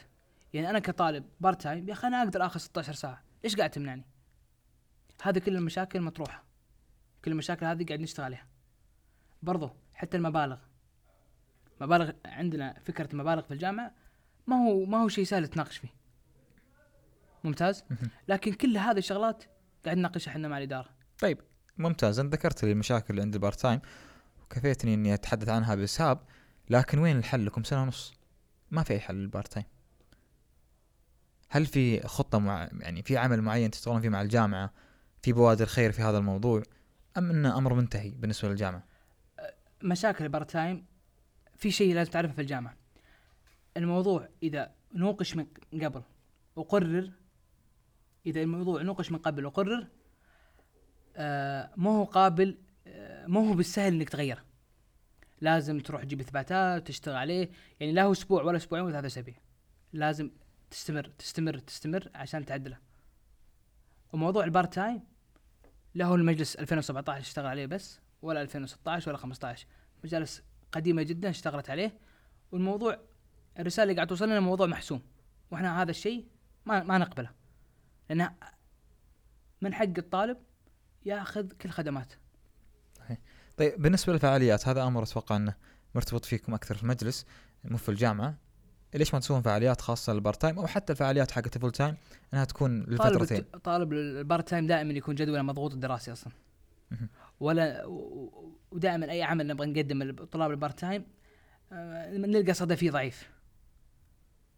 يعني 0.54 0.70
أنا 0.70 0.80
كطالب 0.80 1.26
part 1.40 1.62
time 1.62 1.88
يا 1.90 1.94
أخي 1.94 2.08
أنا 2.08 2.22
أقدر 2.24 2.46
آخذ 2.46 2.60
16 2.60 2.94
ساعة. 2.94 3.22
ليش 3.44 3.56
قاعد 3.56 3.70
تمنعني؟ 3.70 4.04
هذه 5.22 5.40
كل 5.40 5.56
المشاكل 5.56 6.02
مطروحة. 6.02 6.44
كل 7.26 7.32
المشاكل 7.32 7.66
هذه 7.66 7.86
قاعد 7.86 8.00
نشتغل 8.00 8.26
عليها 8.26 8.48
برضو 9.44 9.70
حتى 9.94 10.18
المبالغ. 10.18 10.58
مبالغ 11.82 12.12
عندنا 12.26 12.80
فكرة 12.80 13.12
المبالغ 13.14 13.42
في 13.42 13.54
الجامعة 13.54 13.92
ما 14.48 14.56
هو 14.56 14.86
ما 14.86 15.04
هو 15.04 15.08
شيء 15.08 15.24
سهل 15.24 15.48
تناقش 15.48 15.78
فيه. 15.78 15.90
ممتاز. 17.44 17.84
لكن 18.28 18.54
كل 18.54 18.78
هذه 18.78 18.98
الشغلات 18.98 19.44
قاعد 19.86 19.98
نناقشها 19.98 20.32
إحنا 20.32 20.48
مع 20.48 20.58
الإدارة. 20.58 20.90
طيب 21.20 21.38
ممتاز. 21.78 22.20
انت 22.20 22.34
ذكرت 22.34 22.64
لي 22.64 22.72
المشاكل 22.72 23.06
اللي 23.10 23.22
عند 23.22 23.34
ال 23.34 23.39
part 23.39 23.60
time 23.60 23.82
وكفيتني 24.44 24.94
إني 24.94 25.14
أتحدث 25.14 25.50
عنها 25.50 25.76
بإسهاب 25.76 26.20
لكن 26.70 27.00
وين 27.00 27.18
الحل 27.18 27.46
لكم؟ 27.46 27.64
سنة 27.64 27.82
ونص. 27.82 28.14
ما 28.72 28.84
في 28.84 28.94
أي 28.94 29.00
حل 29.00 29.16
لل 29.16 29.26
part 29.26 29.48
time. 29.48 29.66
هل 31.50 31.66
في 31.66 32.08
خطة 32.08 32.40
مع 32.40 32.70
يعني 32.80 33.04
في 33.04 33.18
عمل 33.18 33.42
معين 33.42 33.72
تشتغلون 33.72 34.02
فيه 34.02 34.10
مع 34.10 34.22
الجامعة؟ 34.22 34.74
في 35.22 35.34
بوادر 35.34 35.66
خير 35.66 35.92
في 35.92 36.02
هذا 36.02 36.18
الموضوع 36.18 36.64
أم 37.18 37.30
انه 37.30 37.58
أمر 37.58 37.74
منتهي 37.74 38.10
بالنسبة 38.10 38.50
للجامعة؟ 38.50 38.84
مشاكل 39.84 40.24
ال 40.24 40.29
part 40.29 40.52
time 40.52 40.86
في 41.56 41.72
شيء 41.72 41.96
لازم 41.96 42.12
تعرفه 42.12 42.34
في 42.34 42.42
الجامعة. 42.42 42.78
الموضوع 43.78 44.30
إذا 44.44 44.72
نوقش 44.96 45.36
من 45.36 45.46
قبل 45.84 46.04
وقرر 46.56 47.12
إذا 48.26 48.42
الموضوع 48.42 48.82
نوقش 48.82 49.12
من 49.12 49.18
قبل 49.18 49.46
وقرر 49.46 49.88
آه 51.16 51.72
ما 51.78 51.90
هو 51.90 52.04
قابل 52.04 52.58
آه 52.88 53.28
ما 53.28 53.50
هو 53.50 53.54
بالسهل 53.54 53.94
إنك 53.94 54.10
تغيره 54.10 54.46
لازم 55.42 55.80
تروح 55.80 56.04
تجيب 56.04 56.20
إثباتات 56.20 56.82
وتشتغل 56.82 57.16
عليه 57.16 57.50
يعني 57.80 57.92
لا 57.92 58.04
هو 58.04 58.12
أسبوع 58.12 58.44
ولا 58.44 58.58
أسبوعين 58.58 58.86
ولا 58.86 58.94
ثلاثة 58.94 59.08
أسابيع. 59.08 59.36
لازم 59.94 60.32
تستمر 60.72 61.12
تستمر 61.18 61.58
تستمر 61.58 62.10
عشان 62.16 62.46
تعدله. 62.46 62.78
وموضوع 64.14 64.44
ال 64.44 64.50
part 64.50 64.74
time 64.74 65.11
لا 65.94 66.06
هو 66.06 66.16
المجلس 66.16 66.56
2017 66.56 67.22
اشتغل 67.22 67.46
عليه 67.46 67.66
بس 67.66 68.00
ولا 68.22 68.42
2016 68.42 69.10
ولا 69.10 69.18
15 69.18 69.68
مجالس 70.04 70.44
قديمة 70.72 71.04
جدا 71.04 71.30
اشتغلت 71.30 71.70
عليه 71.70 72.00
والموضوع 72.52 73.00
الرسالة 73.60 73.84
اللي 73.84 73.96
قاعد 73.96 74.08
توصل 74.08 74.26
لنا 74.26 74.40
موضوع 74.40 74.68
محسوم 74.68 75.02
وإحنا 75.52 75.82
هذا 75.82 75.92
الشيء 75.92 76.28
ما 76.66 76.84
ما 76.84 76.98
نقبله. 76.98 77.30
لأنه 78.10 78.36
من 79.62 79.74
حق 79.74 79.98
الطالب 79.98 80.38
ياخذ 81.06 81.48
كل 81.52 81.70
خدمات. 81.70 82.14
طيب 83.58 83.82
بالنسبة 83.82 84.14
للفعاليات 84.14 84.68
هذا 84.68 84.84
أمر 84.84 85.04
أتوقع 85.04 85.36
أنه 85.36 85.56
مرتبط 85.96 86.26
فيكم 86.26 86.54
أكثر 86.54 86.76
في 86.76 86.84
المجلس 86.84 87.26
مو 87.64 87.78
في 87.78 87.90
الجامعة. 87.90 88.38
ليش 88.94 89.14
ما 89.14 89.20
تسوون 89.20 89.42
فعاليات 89.42 89.82
خاصة 89.82 90.14
لل 90.14 90.23
part 90.23 90.42
time 90.42 90.60
أو 90.60 90.68
حتى 90.68 90.94
الفعاليات 90.94 91.32
حقت 91.32 91.56
ال 91.56 91.59
full 91.59 91.72
time 91.72 91.98
إنها 92.34 92.46
تكون 92.46 92.82
طالب 92.84 92.90
للفترتين 92.90 93.38
الت- 93.38 93.56
طالب 93.56 93.94
ال 93.94 94.05
part 94.05 94.50
time 94.50 94.68
دائما 94.68 94.94
يكون 94.94 95.16
جدوله 95.16 95.42
مضغوط 95.42 95.74
الدراسي 95.74 96.12
أصلا. 96.12 96.34
ولا 97.40 97.86
ودائما 98.72 99.12
أي 99.12 99.24
عمل 99.24 99.48
نبغى 99.48 99.68
نقدم 99.68 100.04
لطلاب 100.04 100.52
ال 100.52 100.57
part 100.57 100.80
time 100.80 101.06
آه، 101.72 102.18
نلقى 102.18 102.54
صدى 102.54 102.76
فيه 102.76 102.92
ضعيف. 102.92 103.30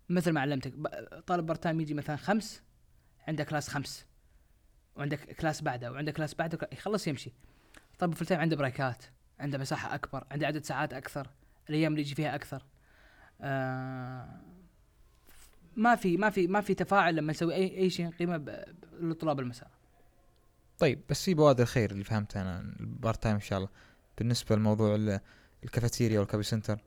مثل 0.09 0.31
ما 0.31 0.41
علمتك 0.41 0.73
طالب 1.27 1.45
part 1.45 1.63
time 1.63 1.81
يجي 1.81 1.93
مثلا 1.93 2.15
خمس 2.15 2.61
عنده 3.27 3.43
class 3.43 3.69
خمس 3.69 4.05
وعندك 4.95 5.19
class 5.35 5.61
بعده 5.61 5.91
وعندك 5.91 6.13
class 6.13 6.35
بعده 6.35 6.67
يخلص 6.73 7.07
يمشي. 7.07 7.31
طالب 7.99 8.13
full 8.13 8.27
time 8.27 8.39
عنده 8.41 8.55
break 8.55 8.95
ات 8.95 9.03
عنده 9.39 9.57
مساحة 9.57 9.95
أكبر 9.95 10.23
عنده 10.31 10.47
عدد 10.47 10.63
ساعات 10.65 10.93
أكثر 10.93 11.29
الأيام 11.69 11.91
اللي 11.91 12.01
يجي 12.01 12.15
فيها 12.15 12.35
أكثر. 12.35 12.63
ما 15.75 15.95
في 15.95 16.17
ما 16.17 16.29
في 16.29 16.47
ما 16.47 16.61
في 16.61 16.73
تفاعل 16.73 17.15
لما 17.15 17.31
نسوي 17.31 17.55
اي 17.55 17.77
أي 17.77 17.89
شيء 17.89 18.09
قيمة 18.09 18.65
لطلاب 18.99 19.39
المساء. 19.39 19.71
طيب 20.79 21.01
بس 21.09 21.25
في 21.25 21.33
بوادر 21.33 21.65
خير 21.65 21.91
اللي 21.91 22.03
فهمتها 22.03 22.41
أنا 22.41 22.59
ال 22.79 22.88
part 22.88 23.23
time 23.23 23.35
إن 23.35 23.41
شاء 23.41 23.57
الله. 23.59 23.69
بالنسبة 24.17 24.55
لموضوع 24.55 24.95
ال- 24.95 25.19
الكافيتيريا 25.63 26.19
وال 26.19 26.27
copy 26.27 26.43
center. 26.43 26.79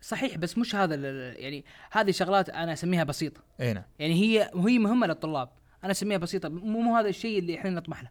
صحيح 0.00 0.36
بس 0.36 0.58
مش 0.58 0.74
هذا 0.74 0.94
يعني 1.32 1.64
هذه 1.90 2.10
شغلات 2.10 2.50
أنا 2.50 2.72
أسميها 2.72 3.04
بسيطة. 3.04 3.40
إي 3.60 3.72
نعم. 3.72 3.84
يعني 3.98 4.14
هي 4.14 4.50
هي 4.54 4.78
مهمة 4.78 5.06
للطلاب. 5.06 5.48
أنا 5.84 5.90
أسميها 5.92 6.18
بسيطة. 6.18 6.48
مو 6.48 6.80
مو 6.80 6.96
هذا 6.96 7.08
الشيء 7.08 7.38
اللي 7.38 7.58
إحنا 7.58 7.70
نطمح 7.70 8.02
له. 8.02 8.10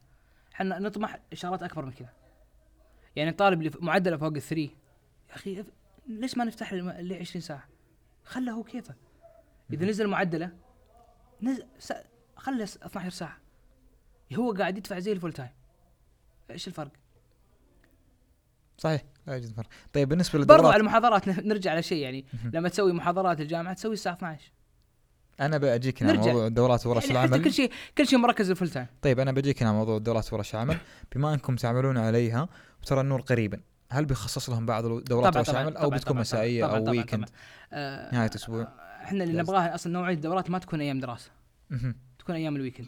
إحنا 0.53 0.79
نطمح 0.79 1.19
شغلات 1.33 1.63
أكبر 1.63 1.85
من 1.85 1.91
كذا. 1.91 2.09
يعني 3.15 3.29
الطالب 3.29 3.59
اللي 3.61 3.71
معدله 3.79 4.17
فوق 4.17 4.33
ال 4.35 4.42
three 4.42 4.75
يا 5.29 5.35
أخي 5.35 5.63
ليش 6.07 6.37
ما 6.37 6.43
نفتح 6.43 6.73
له 6.73 6.99
اللي 6.99 7.15
20 7.19 7.41
ساعة؟ 7.41 7.63
خله 8.31 8.51
هو 8.51 8.63
كيفه 8.63 8.95
إذا 9.73 9.85
نزل 9.85 10.07
معدله 10.07 10.51
نزل 11.41 11.65
س... 11.79 11.93
خله 12.35 12.65
س- 12.65 12.77
12 12.77 13.09
ساعة. 13.09 13.37
هو 14.33 14.51
قاعد 14.53 14.77
يدفع 14.77 14.99
زي 14.99 15.11
ال 15.11 15.15
full 15.15 15.33
time. 15.33 15.49
إيش 16.51 16.67
الفرق؟ 16.67 16.91
صحيح 18.77 19.01
لا 19.27 19.33
يوجد 19.33 19.53
فرق. 19.53 19.67
طيب 19.93 20.09
بالنسبة 20.09 20.39
برضو 20.39 20.53
للدورات 20.53 20.73
على 20.73 20.81
المحاضرات 20.81 21.27
نرجع 21.27 21.71
على 21.71 21.83
شيء 21.83 22.03
يعني. 22.03 22.25
لما 22.53 22.69
تسوي 22.69 22.93
محاضرات 22.93 23.41
الجامعة 23.41 23.73
تسوي 23.73 23.93
الساعة 23.93 24.13
12 24.13 24.51
أنا 25.39 25.57
بجيك 25.57 26.03
هنا. 26.03 26.13
موضوع 26.13 26.47
الدورات 26.47 26.85
ورش 26.85 27.09
يعني 27.09 27.25
العمل. 27.25 27.43
كل 27.43 27.53
شيء 27.53 27.71
كل 27.97 28.07
شيء 28.07 28.19
مركز 28.19 28.49
ال 28.49 28.53
full 28.53 28.69
time. 28.69 28.87
طيب 29.01 29.19
أنا 29.19 29.31
بجيك 29.31 29.63
هنا 29.63 29.71
موضوع 29.71 29.97
الدورات 29.97 30.33
ورش 30.33 30.55
العمل. 30.55 30.77
بما 31.15 31.33
أنكم 31.33 31.55
تعملون 31.55 31.97
عليها 31.97 32.49
وترى 32.81 33.01
النور 33.01 33.21
قريبا. 33.21 33.61
هل 33.91 34.05
بيخصص 34.05 34.49
لهم 34.49 34.65
بعض 34.65 34.85
دورات 34.85 35.33
طبعا 35.33 35.43
طبعا 35.43 35.77
أو 35.77 35.89
بتكون 35.89 36.17
مسائيه 36.17 36.65
طبعا 36.65 36.77
أو 36.77 36.83
طبعا 36.83 36.91
weekend 36.91 37.25
طبعا. 37.25 37.39
آه، 37.73 38.15
نهاية 38.15 38.29
أسبوع. 38.35 38.67
إحنا 39.03 39.23
اللي. 39.23 39.41
نبغاه 39.41 39.75
أصلا 39.75 39.93
نوعيه 39.93 40.13
الدورات 40.13 40.49
ما 40.49 40.59
تكون 40.59 40.81
أيام 40.81 40.99
دراسة. 40.99 41.31
تكون 42.19 42.35
أيام 42.35 42.55
ال 42.55 42.59
weekend 42.59 42.87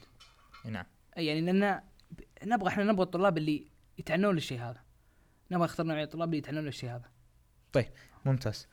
نعم. 0.66 0.86
يعني 1.16 1.42
لأن 1.42 1.82
نبغى 2.44 2.68
إحنا 2.68 2.84
نبغى 2.84 3.04
الطلاب 3.04 3.38
اللي 3.38 3.68
يتعنون 3.98 4.36
للشيء 4.36 4.60
هذا. 4.60 4.82
نبغى 5.52 5.66
نختار 5.66 5.86
نوعيه 5.86 6.04
الطلاب 6.04 6.28
اللي 6.28 6.38
يتعنون 6.38 6.64
للشيء 6.66 6.90
هذا. 6.90 7.10
ممتاز. 8.26 8.68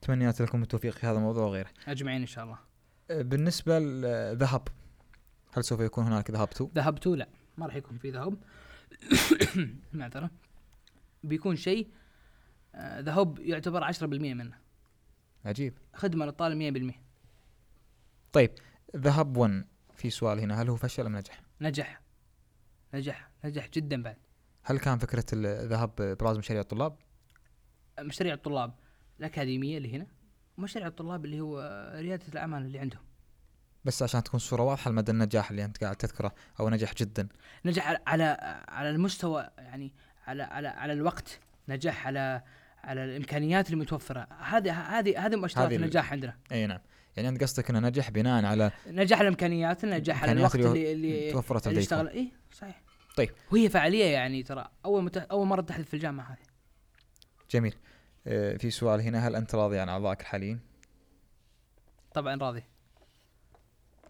تمنيات 0.00 0.42
لكم 0.42 0.62
التوفيق 0.62 0.94
في 0.94 1.06
هذا 1.06 1.16
الموضوع 1.18 1.44
وغيره. 1.44 1.70
أجمعين 1.88 2.20
إن 2.20 2.26
شاء 2.26 2.44
الله. 2.44 2.58
أه، 3.10 3.22
بالنسبة 3.22 3.78
لذهب 3.78 4.68
هل 5.52 5.64
سوف 5.64 5.80
يكون 5.80 6.04
هناك 6.04 6.30
ذهب 6.30 6.50
two؟ 6.50 6.70
ذهب 6.74 6.98
two 6.98 7.14
لا 7.14 7.28
ما 7.58 7.66
راح 7.66 7.76
يكون 7.76 7.98
في 7.98 8.10
ذهب. 8.10 8.36
معذرة. 9.92 10.30
بيكون 11.26 11.56
شيء 11.56 11.90
آه، 12.74 13.00
ذهب 13.00 13.38
يعتبر 13.38 13.84
10% 13.92 14.34
منه. 14.34 14.58
عجيب. 15.44 15.78
خدمة 15.94 16.26
للطالب 16.26 16.92
100% 16.92 16.94
طيب 18.32 18.50
ذهب 18.96 19.36
1 19.36 19.64
في 19.96 20.10
سؤال 20.10 20.40
هنا 20.40 20.62
هل 20.62 20.68
هو 20.68 20.76
فشل 20.76 21.06
أم 21.06 21.16
نجح؟ 21.16 21.42
نجح. 21.60 22.00
نجح. 22.94 23.30
نجح 23.44 23.68
جدا 23.68 24.02
بعد. 24.02 24.16
هل 24.62 24.78
كان 24.78 24.98
فكرة 24.98 25.24
الذهب 25.32 26.16
براز 26.20 26.38
مشاريع 26.38 26.62
الطلاب؟ 26.62 26.96
مشاريع 28.00 28.34
الطلاب. 28.34 28.74
الأكاديمية 29.20 29.76
اللي 29.78 29.96
هنا 29.96 30.06
ومشاريع 30.58 30.88
الطلاب 30.88 31.24
اللي 31.24 31.40
هو 31.40 31.60
ريادة 31.96 32.24
الأعمال 32.28 32.62
اللي 32.62 32.78
عندهم. 32.78 33.02
بس 33.84 34.02
عشان 34.02 34.22
تكون 34.22 34.36
الصورة 34.38 34.62
واضحة 34.62 34.90
لمدى 34.90 35.12
النجاح 35.12 35.50
اللي 35.50 35.64
أنت 35.64 35.84
قاعد 35.84 35.96
تذكره 35.96 36.34
أو 36.60 36.70
نجح 36.70 36.94
جدا. 36.94 37.28
نجح 37.64 38.00
على, 38.06 38.36
على 38.68 38.90
المستوى 38.90 39.50
يعني 39.58 39.92
على 40.26 40.42
على 40.42 40.68
على 40.68 40.92
الوقت 40.92 41.40
نجح 41.68 42.06
على 42.06 42.42
على 42.84 43.04
الإمكانيات 43.04 43.70
المتوفره 43.70 44.28
هذه 44.40 44.72
هذه 44.72 45.26
هذه 45.26 45.36
مؤشرات 45.36 45.72
النجاح 45.72 46.12
عندنا. 46.12 46.36
إي 46.52 46.66
نعم. 46.66 46.80
يعني 47.16 47.28
أنت 47.28 47.42
قصدك 47.42 47.70
إنه 47.70 47.78
نجح 47.78 48.10
بناء 48.10 48.44
على 48.44 48.70
نجح 48.86 49.18
على 49.18 49.28
الإمكانيات 49.28 49.84
نجح 49.84 50.22
على 50.22 50.32
الوقت 50.32 50.54
اللي 50.54 50.92
اللي 50.92 51.32
توفرت 51.32 51.66
اللي 51.66 51.80
اشتغل 51.80 52.08
إي 52.08 52.32
صحيح. 52.52 52.82
طيب. 53.16 53.30
وهي 53.52 53.68
فعالية 53.68 54.04
يعني 54.04 54.42
ترى. 54.42 54.68
أول 54.84 55.04
مت... 55.04 55.16
أول 55.16 55.46
مرة 55.46 55.60
تحدث 55.60 55.86
في 55.86 55.94
الجامعة 55.94 56.24
هذه. 56.24 56.46
جميل. 57.50 57.74
أه، 58.26 58.56
في 58.56 58.70
سؤال 58.70 59.00
هنا. 59.00 59.28
هل 59.28 59.36
أنت 59.36 59.54
راضي 59.54 59.78
عن 59.78 59.88
أعضائك 59.88 60.20
الحاليين؟ 60.20 60.60
طبعا 62.14 62.36
راضي. 62.36 62.62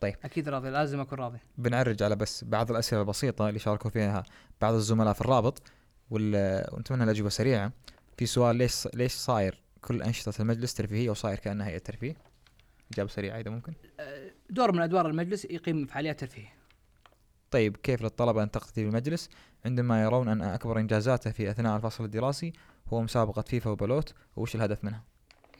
طيب. 0.01 0.15
أكيد 0.25 0.49
راضي. 0.49 0.71
لازم 0.71 1.01
أكون 1.01 1.19
راضي. 1.19 1.39
بنعرج 1.59 2.03
على 2.03 2.17
بس 2.17 2.45
بعض 2.45 2.71
الأسئلة 2.71 3.03
البسيطة 3.03 3.49
اللي 3.49 3.59
شاركوا 3.59 3.91
فيها 3.91 4.25
بعض 4.61 4.75
الزملاء 4.75 5.13
في 5.13 5.21
الرابط. 5.21 5.63
ونتمنى 6.11 7.05
الأجوبة 7.05 7.31
سريعة. 7.31 7.73
في 8.17 8.27
سؤال 8.27 8.57
ليش 8.57 8.89
ليش 8.95 9.13
صاير 9.13 9.61
كل 9.83 10.03
أنشطة 10.03 10.43
المجلس 10.43 10.75
ترفيهية 10.75 11.11
وصاير 11.11 11.39
كأنها 11.39 11.67
هيئه 11.67 11.79
ترفيه؟ 11.79 12.17
إجابة 12.93 13.11
سريعة 13.11 13.41
إذا 13.41 13.51
ممكن. 13.51 13.73
أه، 14.01 14.31
دور 14.51 14.73
من 14.73 14.81
أدوار 14.81 15.09
المجلس 15.09 15.45
يقيم 15.45 15.87
فعاليات 15.87 16.21
ترفيه 16.21 16.57
طيب 17.51 17.77
كيف 17.77 18.03
للطلبة 18.03 18.43
أن 18.43 18.51
تقتدي 18.51 18.85
بالمجلس؟ 18.85 19.29
عندما 19.65 20.03
يرون 20.03 20.29
أن 20.29 20.43
أكبر 20.43 20.79
إنجازاته 20.79 21.31
في 21.31 21.51
أثناء 21.51 21.77
الفصل 21.77 22.05
الدراسي 22.05 22.53
هو 22.89 23.03
مسابقة 23.03 23.43
فيفا 23.43 23.71
وبلوت 23.71 24.15
وش 24.37 24.55
الهدف 24.55 24.85
منها؟ 24.85 25.05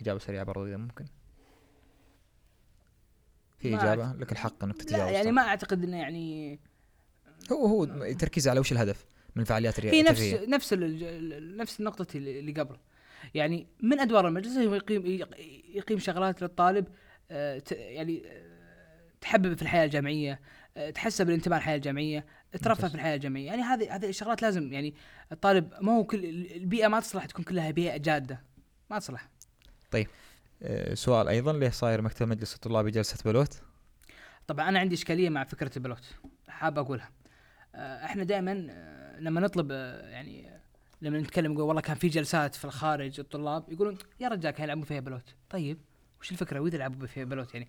إجابة 0.01 0.19
سريعة 0.19 0.45
برضو 0.45 0.67
إذا 0.67 0.77
ممكن. 0.77 1.05
في 3.59 3.77
إجابة؟ 3.77 4.13
لك 4.13 4.33
الحق 4.33 4.65
إنك 4.65 4.77
تتجاوز 4.77 5.13
يعني. 5.13 5.33
ما 5.33 5.43
أعتقد 5.43 5.85
إنه 5.85 5.97
يعني 5.97 6.59
هو 7.53 7.67
هو 7.67 8.13
تركيز 8.13 8.49
على 8.49 8.61
وش 8.61 8.73
الهدف. 8.73 9.07
من 9.37 9.43
الفعاليات 9.43 9.81
هي 9.81 10.03
نفس. 10.03 10.23
نفس 10.49 10.73
نفس 11.57 11.81
النقطة 11.81 12.17
اللي 12.17 12.53
قبل 12.53 12.77
يعني 13.35 13.67
من 13.83 14.01
أدوار 14.01 14.29
المجلس 14.29 14.57
هو 14.57 14.75
يقيم 14.75 15.29
يقيم 15.75 15.99
شغلات 15.99 16.43
للطالب 16.43 16.87
آه، 17.31 17.63
يعني 17.71 18.23
آه، 18.27 19.11
تحبب 19.21 19.55
في 19.55 19.63
الحياة 19.63 19.85
الجامعية 19.85 20.41
آه، 20.77 20.91
تحسب 20.91 21.29
الانتماء 21.29 21.59
للحياة 21.59 21.77
الجامعية 21.77 22.27
ترفه. 22.63 22.89
في 22.89 22.95
الحياة 22.95 23.15
الجامعية 23.15 23.47
يعني 23.47 23.63
هذه 23.63 23.97
هذه 23.97 24.09
الشغلات 24.09 24.43
لازم 24.43 24.73
يعني 24.73 24.95
الطالب 25.33 25.73
ما 25.81 25.93
هو 25.93 26.05
كل 26.05 26.25
البيئة 26.57 26.89
ما 26.89 27.01
تصلح 27.01 27.25
تكون 27.25 27.45
كلها 27.45 27.71
بيئة 27.71 27.97
جادة 27.97 28.43
ما 28.91 28.99
تصلح 28.99 29.29
آه، 30.63 30.95
سؤال 30.95 31.29
أيضا 31.29 31.53
ليه 31.53 31.71
صاير 31.71 32.03
مكتب 32.03 32.29
مجلس 32.29 32.55
الطلاب 32.55 32.89
جلسه 32.89 33.19
بلوت؟ 33.25 33.63
طبعا 34.47 34.69
أنا 34.69 34.79
عندي 34.79 34.95
إشكالية 34.95 35.29
مع 35.29 35.45
فكرة 35.45 35.71
البلوت 35.77 36.05
حاب 36.49 36.79
أقولها 36.79 37.11
إحنا 37.75 38.25
دائما 38.25 38.53
لما 39.19 39.41
نطلب 39.41 39.69
آه، 39.73 40.09
يعني 40.09 40.49
آه، 40.51 40.61
لما 41.03 41.19
نتكلم 41.19 41.53
نقول 41.53 41.65
والله 41.65 41.83
كان 41.83 41.97
في 41.97 42.09
جلسات 42.09 42.55
في 42.55 42.65
الخارج 42.65 43.21
الطلاب 43.21 43.73
يقولون 43.73 43.99
يا 44.21 44.29
رجال 44.29 44.51
كانوا 44.53 44.65
يلعبون 44.65 44.85
فيها 44.85 45.01
بلوت. 45.01 45.35
طيب 45.51 45.79
وش 46.21 46.33
الفكرة؟ 46.33 46.61
وإذا 46.61 46.77
يلعبوا 46.77 47.07
فيها 47.07 47.25
بلوت 47.25 47.55
يعني؟ 47.55 47.69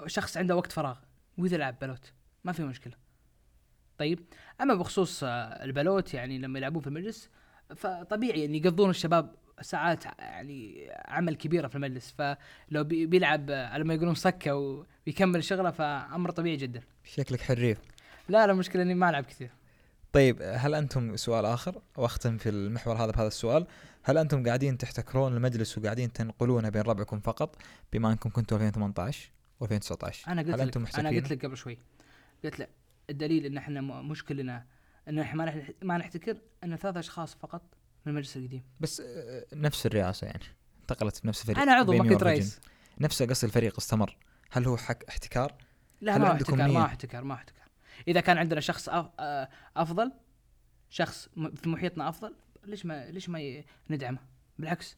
آه، 0.00 0.06
شخص 0.06 0.36
عنده 0.36 0.56
وقت 0.56 0.72
فراغ 0.72 0.98
وإذا 1.38 1.56
لعب 1.56 1.78
بلوت 1.80 2.12
ما 2.44 2.52
في 2.52 2.62
مشكلة. 2.62 2.92
طيب 3.98 4.20
أما 4.60 4.74
بخصوص 4.74 5.24
آه، 5.24 5.28
البلوت 5.64 6.14
يعني 6.14 6.38
لما 6.38 6.58
يلعبون 6.58 6.80
في 6.82 6.86
المجلس 6.86 7.30
فطبيعي 7.76 8.44
إن 8.44 8.54
يقضون 8.54 8.90
الشباب 8.90 9.34
ساعات 9.60 10.04
يعني 10.18 10.90
عمل 11.04 11.34
كبيرة 11.36 11.68
في 11.68 11.76
المجلس. 11.76 12.10
فلو 12.18 12.84
بي- 12.84 13.06
بيلعب 13.06 13.50
آه، 13.50 13.66
على 13.66 13.84
ما 13.84 13.94
يقولون 13.94 14.14
سكه 14.14 14.84
ويكمل 15.06 15.44
شغله 15.44 15.70
فأمر 15.70 16.30
طبيعي 16.30 16.56
جدا. 16.56 16.80
شكلك 17.04 17.40
حريف. 17.40 17.78
لا 18.28 18.46
لا 18.46 18.52
مشكلة 18.52 18.82
إني 18.82 18.94
ما 18.94 19.10
ألعب 19.10 19.24
كثير. 19.24 19.50
طيب 20.12 20.42
هل 20.42 20.74
أنتم 20.74 21.16
سؤال 21.16 21.44
آخر؟ 21.44 21.82
واختم 21.96 22.38
في 22.38 22.48
المحور 22.48 22.96
هذا 22.96 23.10
بهذا 23.10 23.26
السؤال. 23.26 23.66
هل 24.02 24.18
أنتم 24.18 24.46
قاعدين 24.46 24.78
تحتكرون 24.78 25.36
المجلس 25.36 25.78
وقاعدين 25.78 26.12
تنقلونه 26.12 26.68
بين 26.68 26.82
ربعكم 26.82 27.20
فقط 27.20 27.56
بما 27.92 28.12
أنكم 28.12 28.30
كنتوا 28.30 28.58
2018 28.58 29.30
و2019 29.64 30.28
أنا 30.28 30.42
قلت 30.42 30.50
هل 30.50 30.60
أنتم 30.60 30.82
لك 30.82 30.98
أنا 30.98 31.08
قلت 31.08 31.30
لك 31.30 31.44
قبل 31.44 31.56
شوي. 31.56 31.78
قلت 32.44 32.58
لك 32.58 32.68
الدليل 33.10 33.46
إن 33.46 33.56
إحنا 33.56 33.80
مشكلنا 33.80 34.66
إن 35.08 35.18
إحنا 35.18 35.44
ما 35.44 35.62
ما 35.82 35.98
نحتكر 35.98 36.36
إن 36.64 36.76
ثلاث 36.76 36.96
أشخاص 36.96 37.34
فقط 37.34 37.62
من 38.06 38.12
المجلس 38.12 38.36
القديم. 38.36 38.62
بس 38.80 39.00
آه، 39.00 39.46
نفس 39.52 39.86
الرئاسة 39.86 40.26
يعني. 40.26 40.44
انتقلت 40.80 41.26
نفس 41.26 41.40
الفريق 41.40 41.58
أنا 41.58 41.72
عضو 41.72 41.92
ما 41.92 42.08
كنت 42.08 42.22
رئيس. 42.22 42.60
نفس 43.00 43.22
قصد 43.22 43.44
الفريق 43.44 43.76
استمر. 43.78 44.16
هل 44.50 44.66
هو 44.66 44.76
حق 44.76 44.98
احتكار؟ 45.08 45.54
لا 46.00 46.16
هل 46.16 46.20
ما 46.20 46.32
احتكار؟ 46.32 46.56
ما 46.56 46.80
هو 46.80 46.84
احتكار 46.84 47.24
ما 47.24 47.34
هو 47.34 47.38
احتكار. 47.38 47.59
إذا 48.08 48.20
كان 48.20 48.38
عندنا 48.38 48.60
شخص 48.60 48.88
آه، 48.88 49.48
أفضل 49.76 50.12
شخص 50.90 51.28
في 51.54 51.68
محيطنا 51.68 52.08
أفضل 52.08 52.34
ليش 52.64 52.86
ما 52.86 53.10
ليش 53.10 53.28
ما 53.28 53.62
ندعمه؟ 53.90 54.18
بالعكس. 54.58 54.96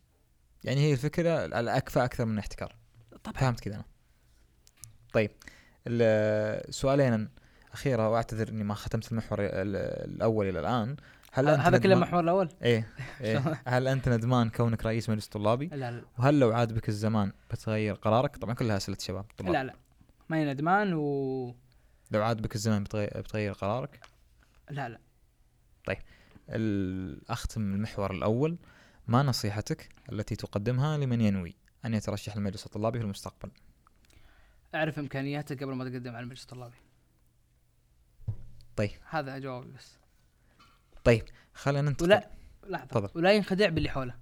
يعني 0.64 0.80
هي 0.80 0.92
الفكرة 0.92 1.44
الاكفى 1.44 2.04
أكثر 2.04 2.24
من 2.24 2.32
الاحتكار 2.34 2.76
طبعا. 3.24 3.36
فهمت 3.38 3.60
كذا 3.60 3.74
أنا. 3.74 3.84
طيب 5.12 5.30
ال- 5.86 6.74
سؤالين 6.74 7.28
اخيره 7.72 8.08
وأعتذر 8.08 8.48
إني 8.48 8.64
ما 8.64 8.74
ختمت 8.74 9.12
المحور 9.12 9.38
ال- 9.40 9.50
الأول 10.14 10.48
إلى 10.48 10.60
الآن. 10.60 10.96
هل 11.32 11.48
ه- 11.48 11.54
أنت 11.54 11.60
هذا 11.60 11.78
كله 11.78 11.94
المحور 11.94 12.20
الأول؟ 12.20 12.48
إيه, 12.62 12.88
إيه. 13.20 13.38
هل 13.66 13.88
أنت 13.88 14.08
ندمان 14.08 14.50
كونك 14.50 14.86
رئيس 14.86 15.08
مجلس 15.10 15.26
طلابي؟ 15.26 15.66
لا 15.66 15.90
لا. 15.90 16.02
وهل 16.18 16.40
لو 16.40 16.52
عاد 16.52 16.72
بك 16.72 16.88
الزمان 16.88 17.32
بتغير 17.50 17.94
قرارك؟ 17.94 18.36
طبعا 18.36 18.54
كلها 18.54 18.76
أسئلة 18.76 18.96
شباب 19.00 19.24
طلاب. 19.38 19.52
لا 19.52 19.64
لا. 19.64 19.74
ماني 20.28 20.52
ندمان 20.52 20.94
و 20.94 21.54
لو 22.12 22.22
عاد 22.22 22.42
بك 22.42 22.54
الزمان 22.54 22.84
بتغير, 22.84 23.20
بتغير 23.20 23.52
قرارك؟ 23.52 24.00
لا 24.70 24.88
لا. 24.88 24.98
ال- 26.48 27.30
اختم 27.30 27.74
المحور 27.74 28.10
الأول 28.10 28.58
ما 29.08 29.22
نصيحتك 29.22 29.88
التي 30.12 30.36
تقدمها 30.36 30.98
لمن 30.98 31.20
ينوي 31.20 31.54
أن 31.84 31.94
يترشح 31.94 32.36
للمجلس 32.36 32.66
الطلابي 32.66 32.98
في 32.98 33.04
المستقبل؟ 33.04 33.50
أعرف 34.74 34.98
إمكانياتك 34.98 35.62
قبل 35.62 35.72
ما 35.74 35.90
تقدم 35.90 36.16
على 36.16 36.24
المجلس 36.24 36.42
الطلابي 36.42 36.76
طيب. 38.76 38.90
هذا 39.10 39.38
جوابي 39.38 39.70
بس. 39.72 39.96
طيب 41.04 41.24
خلينا 41.54 41.88
ننتقل. 41.90 42.06
ولا 42.06 42.30
لحظة. 42.66 42.86
تفضل. 42.86 43.10
ولا 43.14 43.32
ينخدع 43.32 43.68
باللي 43.68 43.88
حوله. 43.90 44.14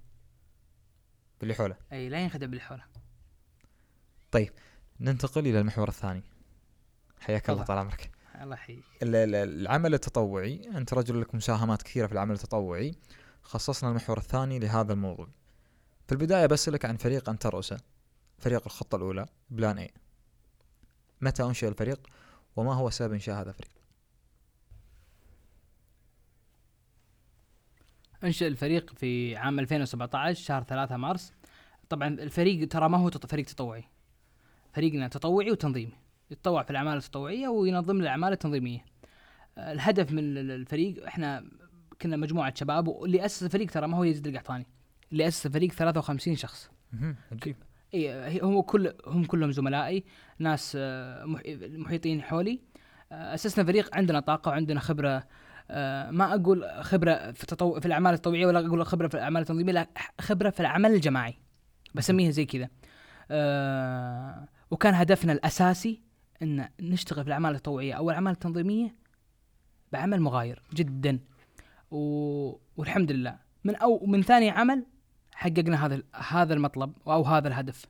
اللي 1.43 1.53
حوله. 1.53 1.75
أي 1.91 2.09
لا 2.09 2.19
ينخدع 2.19 2.45
باللي 2.45 2.61
حوله. 2.61 2.83
ننتقل 4.99 5.47
إلى 5.47 5.59
المحور 5.59 5.87
الثاني. 5.87 6.23
حياك 7.21 7.49
الله. 7.49 7.63
طال 7.63 7.77
عمرك. 7.77 8.11
الله 8.41 8.55
يحييك. 8.55 8.83
ال- 9.03 9.15
ال- 9.15 9.35
العمل 9.61 9.93
التطوعي 9.93 10.69
أنت 10.77 10.93
رجل 10.93 11.21
لك 11.21 11.35
مساهمات 11.35 11.81
كثيرة 11.81 12.07
في 12.07 12.13
العمل 12.13 12.35
التطوعي 12.35 12.95
خصصنا 13.43 13.89
المحور 13.89 14.17
الثاني 14.17 14.59
لهذا 14.59 14.93
الموضوع. 14.93 15.27
في 16.07 16.11
البداية 16.11 16.45
بسألك 16.45 16.85
عن 16.85 16.97
فريق 16.97 17.29
أنت 17.29 17.41
ترأسه 17.41 17.77
فريق 18.39 18.61
الخطة 18.65 18.95
الأولى 18.95 19.25
بلان 19.49 19.77
اي 19.77 19.91
متى 21.21 21.43
أنشئ 21.43 21.67
الفريق؟ 21.67 22.07
وما 22.55 22.73
هو 22.73 22.89
سبب 22.89 23.13
إنشاء 23.13 23.41
هذا 23.41 23.49
الفريق؟ 23.49 23.71
أنشئ 28.23 28.47
الفريق 28.47 28.93
في 28.93 29.35
عام 29.35 29.59
2017 29.59 30.43
شهر 30.43 30.63
3 30.63 30.97
مارس. 30.97 31.33
طبعا 31.89 32.07
الفريق 32.07 32.67
ترى 32.67 32.89
ما 32.89 32.97
هو 32.97 33.09
فريق 33.09 33.45
تطوعي. 33.45 33.83
فريقنا 34.73 35.07
تطوعي 35.07 35.51
وتنظيمي. 35.51 36.00
يتطوع 36.31 36.63
في 36.63 36.71
الأعمال 36.71 36.97
التطوعية 36.97 37.47
وينظم 37.47 37.99
الأعمال 38.01 38.31
التنظيمية. 38.33 38.85
آه، 39.57 39.71
الهدف 39.71 40.11
من 40.11 40.19
ال- 40.19 40.51
الفريق 40.51 41.05
إحنا 41.07 41.43
كنا 42.01 42.17
مجموعة 42.17 42.53
شباب 42.55 42.87
واللي 42.87 43.25
أسس 43.25 43.43
الفريق 43.43 43.71
ترى 43.71 43.87
ما 43.87 43.97
هو 43.97 44.03
يزيد 44.03 44.27
القحطاني 44.27 44.67
اللي 45.11 45.27
أسس 45.27 45.45
الفريق 45.45 45.71
53 45.71 46.35
شخص. 46.35 46.71
عجيب. 47.31 47.55
إي 47.93 48.41
هو 48.41 48.63
كل 48.63 48.93
هم 49.07 49.25
كلهم 49.25 49.51
زملائي 49.51 50.03
ناس 50.39 50.73
آه، 50.79 51.25
مح- 51.25 51.41
محيطين 51.61 52.21
حولي. 52.21 52.59
آه، 53.11 53.33
أسسنا 53.33 53.65
فريق 53.65 53.95
عندنا 53.95 54.19
طاقة 54.19 54.49
وعندنا 54.49 54.79
خبرة. 54.79 55.23
ما 56.11 56.35
أقول 56.35 56.65
خبرة 56.81 57.31
في 57.31 57.45
تطو... 57.45 57.79
في 57.79 57.85
الأعمال 57.85 58.13
التطوعية 58.13 58.45
ولا 58.45 58.59
أقول 58.67 58.85
خبرة 58.85 59.07
في 59.07 59.13
الأعمال 59.15 59.41
التنظيمية 59.41 59.73
لا 59.73 59.87
خبرة 60.21 60.49
في 60.49 60.59
العمل 60.59 60.91
الجماعي. 60.93 61.33
بسميها 61.95 62.31
زي 62.31 62.45
كذا. 62.45 62.69
وكان 64.71 64.93
هدفنا 64.93 65.33
الأساسي 65.33 66.01
إن 66.41 66.69
نشتغل 66.81 67.23
في 67.23 67.27
الأعمال 67.27 67.55
التطوعية. 67.55 67.93
أو 67.93 68.09
الاعمال 68.09 68.33
التنظيميه 68.33 68.95
بعمل 69.91 70.21
مغاير 70.21 70.61
جدا. 70.73 71.19
و... 71.91 71.97
والحمد 72.77 73.11
لله. 73.11 73.39
من 73.63 73.75
أو 73.75 74.05
من 74.05 74.21
ثاني 74.21 74.49
عمل 74.49 74.85
حققنا 75.33 75.85
هذا 75.85 76.03
هذا 76.15 76.53
المطلب 76.53 76.93
أو 77.07 77.23
هذا 77.23 77.47
الهدف. 77.47 77.85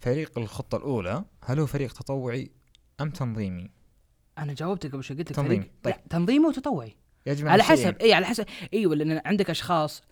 فريق 0.00 0.38
الخطة 0.38 0.76
الأولى 0.76 1.24
هل 1.44 1.60
هو 1.60 1.66
فريق 1.66 1.92
تطوعي 1.92 2.50
أم 3.00 3.10
تنظيمي؟ 3.10 3.70
أنا 4.38 4.52
جاوبتك 4.52 4.92
قبل 4.92 5.04
شوي 5.04 5.16
قلت 5.16 5.30
لك 5.30 5.36
تنظيمي. 5.36 5.70
طيب. 5.82 5.94
لا 5.94 6.00
تنظيمي 6.10 6.46
وتطوعي. 6.46 6.96
يجمع 7.26 7.50
على 7.50 7.62
الشيئين. 7.62 7.86
حسب 7.86 8.02
اي 8.02 8.14
على 8.14 8.26
حسب. 8.26 8.46
أيوه 8.74 8.94
لأن 8.94 9.22
عندك 9.24 9.50
أشخاص 9.50 10.02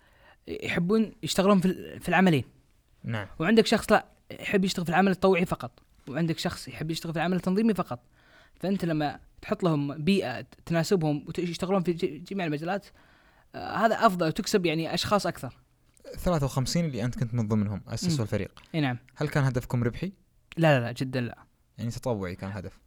يحبون 0.47 1.11
يشتغلون 1.23 1.59
في 1.59 1.99
في 1.99 2.09
العملين. 2.09 2.43
نعم. 3.03 3.27
وعندك 3.39 3.65
شخص 3.65 3.91
لا 3.91 4.05
يحب 4.31 4.65
يشتغل 4.65 4.85
في 4.85 4.91
العمل 4.91 5.11
التطوعي 5.11 5.45
فقط. 5.45 5.79
وعندك 6.07 6.37
شخص 6.37 6.67
يحب 6.67 6.91
يشتغل 6.91 7.13
في 7.13 7.19
العمل 7.19 7.35
التنظيمي 7.35 7.73
فقط. 7.73 7.99
فأنت 8.55 8.85
لما 8.85 9.19
تحط 9.41 9.63
لهم 9.63 10.03
بيئة 10.03 10.45
تناسبهم 10.65 11.25
ويشتغلون 11.39 11.83
في 11.83 11.93
جميع 12.29 12.45
المجالات 12.45 12.87
آه 13.55 13.75
هذا 13.75 13.95
أفضل 13.95 14.27
وتكسب 14.27 14.65
يعني 14.65 14.93
أشخاص 14.93 15.27
أكثر. 15.27 15.57
53 16.17 16.85
اللي 16.85 17.03
أنت 17.03 17.19
كنت 17.19 17.33
من 17.33 17.47
ضمنهم 17.47 17.81
اسسوا. 17.87 18.23
الفريق 18.23 18.63
إي 18.75 18.81
نعم. 18.81 18.97
هل 19.15 19.27
كان 19.27 19.43
هدفكم 19.43 19.83
ربحي؟ 19.83 20.11
لا 20.57 20.79
لا 20.79 20.85
لا 20.85 20.91
جدا 20.91 21.21
لا. 21.21 21.37
يعني 21.77 21.91
تطوعي 21.91 22.35
كان 22.35 22.51
هدف. 22.51 22.79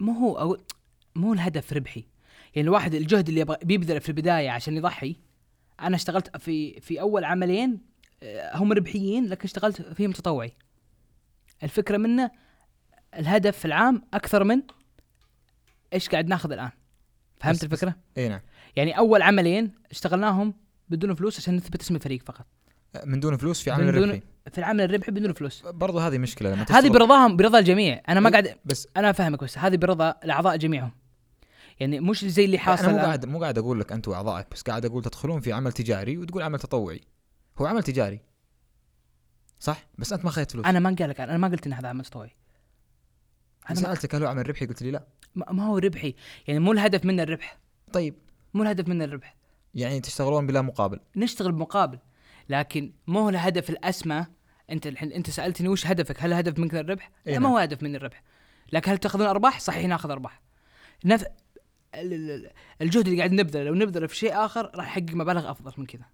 مو 0.00 0.12
هو 0.12 0.38
أو 0.38 0.56
مو 1.16 1.32
الهدف 1.32 1.72
ربحي. 1.72 2.04
يعني 2.54 2.68
الواحد 2.68 2.94
الجهد 2.94 3.28
اللي 3.28 3.40
يبغى 3.40 3.56
بيبذله 3.62 3.98
في 3.98 4.08
البداية 4.08 4.50
عشان 4.50 4.76
يضحي. 4.76 5.16
أنا 5.80 5.96
اشتغلت 5.96 6.36
في 6.36 6.80
في 6.80 7.00
أول 7.00 7.24
عملين 7.24 7.80
آه، 8.22 8.56
هم 8.56 8.72
ربحيين 8.72 9.26
لكن 9.26 9.44
اشتغلت 9.44 9.82
فيهم 9.82 10.12
تطوعي. 10.12 10.52
الفكرة 11.62 11.96
منه 11.96 12.30
الهدف 13.18 13.66
العام 13.66 14.02
أكثر 14.14 14.44
من 14.44 14.62
إيش 15.92 16.08
قاعد 16.08 16.28
ناخذ 16.28 16.52
الآن. 16.52 16.70
فهمت 17.40 17.56
بس- 17.56 17.64
الفكرة؟ 17.64 17.94
إي 18.18 18.28
نعم. 18.28 18.40
يعني 18.76 18.98
أول 18.98 19.22
عملين 19.22 19.72
اشتغلناهم 19.90 20.54
بدون 20.88 21.14
فلوس 21.14 21.38
عشان 21.38 21.56
نثبت 21.56 21.80
اسم 21.82 21.96
الفريق 21.96 22.22
فقط. 22.22 22.46
من 23.04 23.20
دون 23.20 23.36
فلوس 23.36 23.62
في 23.62 23.70
عمل 23.70 23.84
من 23.86 23.92
دون- 23.92 24.02
ربحي 24.08 24.22
في 24.52 24.58
العمل 24.58 24.80
الربحي 24.80 25.12
بدون 25.12 25.32
فلوس. 25.32 25.62
برضو 25.66 25.98
هذه 25.98 26.18
مشكلة 26.18 26.54
لما 26.54 26.66
هذه 26.70 26.88
برضاهم 26.88 27.36
برضا 27.36 27.58
الجميع. 27.58 28.02
أنا 28.08 28.20
ما 28.20 28.30
قاعد 28.30 28.56
بس 28.64 28.88
أنا 28.96 29.10
أفهمك 29.10 29.44
بس 29.44 29.58
هذه 29.58 29.76
برضا 29.76 30.14
الأعضاء 30.24 30.56
جميعهم. 30.56 30.92
يعني 31.80 32.00
مش 32.00 32.24
زي 32.24 32.44
اللي 32.44 32.58
حاصل 32.58 32.84
أنا 32.84 32.92
مو. 32.92 32.98
قاعد 32.98 33.26
مو 33.26 33.40
قاعد 33.40 33.58
أقول 33.58 33.80
لك 33.80 33.92
انت 33.92 34.08
واعضائك 34.08 34.46
بس 34.52 34.62
قاعد 34.62 34.84
أقول 34.84 35.02
تدخلون 35.02 35.40
في 35.40 35.52
عمل 35.52 35.72
تجاري 35.72 36.18
وتقول 36.18 36.42
عمل 36.42 36.58
تطوعي. 36.58 37.00
هو 37.58 37.66
عمل 37.66 37.82
تجاري. 37.82 38.20
صح؟ 39.62 39.86
بس 39.98 40.12
أنت 40.12 40.24
ما 40.24 40.30
اخذت 40.30 40.50
فلوس. 40.50 40.66
أنا 40.66 40.78
ما 40.78 40.96
قال 40.98 41.10
لك 41.10 41.20
أنا 41.20 41.36
ما 41.36 41.48
قلت 41.48 41.66
إن 41.66 41.72
هذا 41.72 41.88
عمل 41.88 42.04
تطوعي 42.04 42.30
أنا 43.70 43.80
سألتك 43.80 44.14
هل 44.14 44.22
هو 44.22 44.28
عمل 44.28 44.48
ربحي؟ 44.48 44.66
قلت 44.66 44.82
لي 44.82 44.90
لا. 44.90 45.06
ما 45.34 45.66
هو 45.66 45.78
ربحي. 45.78 46.14
يعني 46.48 46.60
مو 46.60 46.72
الهدف 46.72 47.04
منه 47.04 47.22
الربح. 47.22 47.58
طيب. 47.92 48.14
مو 48.54 48.62
الهدف 48.62 48.88
منه 48.88 49.04
الربح. 49.04 49.36
يعني 49.74 50.00
تشتغلون 50.00 50.46
بلا 50.46 50.62
مقابل. 50.62 51.00
نشتغل 51.16 51.52
بمقابل. 51.52 51.98
لكن 52.48 52.92
مو 53.06 53.20
هو 53.20 53.28
الهدف 53.28 53.70
الأسمى؟ 53.70 54.26
أنت 54.70 54.86
الحين 54.86 55.12
أنت 55.12 55.30
سألتني 55.30 55.68
وش 55.68 55.86
هدفك؟ 55.86 56.22
هل 56.22 56.32
هدف 56.32 56.58
منك 56.58 56.74
الربح؟ 56.74 57.10
إيه 57.26 57.32
لا 57.32 57.38
ما 57.38 57.44
نعم. 57.44 57.52
هو 57.52 57.58
هدف 57.58 57.82
من 57.82 57.96
الربح. 57.96 58.22
لكن 58.72 58.90
هل 58.90 58.98
تأخذون 58.98 59.26
أرباح؟ 59.26 59.60
صحيح 59.60 59.86
ناخذ 59.86 60.10
أرباح. 60.10 60.40
نف... 61.04 61.24
ال- 61.94 62.30
ال- 62.30 62.50
الجهد 62.80 63.06
اللي 63.06 63.18
قاعد 63.18 63.32
نبذله 63.32 63.64
لو 63.64 63.74
نبذله 63.74 64.06
في 64.06 64.16
شيء 64.16 64.44
آخر 64.44 64.70
راح 64.74 64.86
يحقق 64.86 65.14
مبالغ 65.14 65.50
أفضل 65.50 65.72
من 65.78 65.86
كذا. 65.86 66.04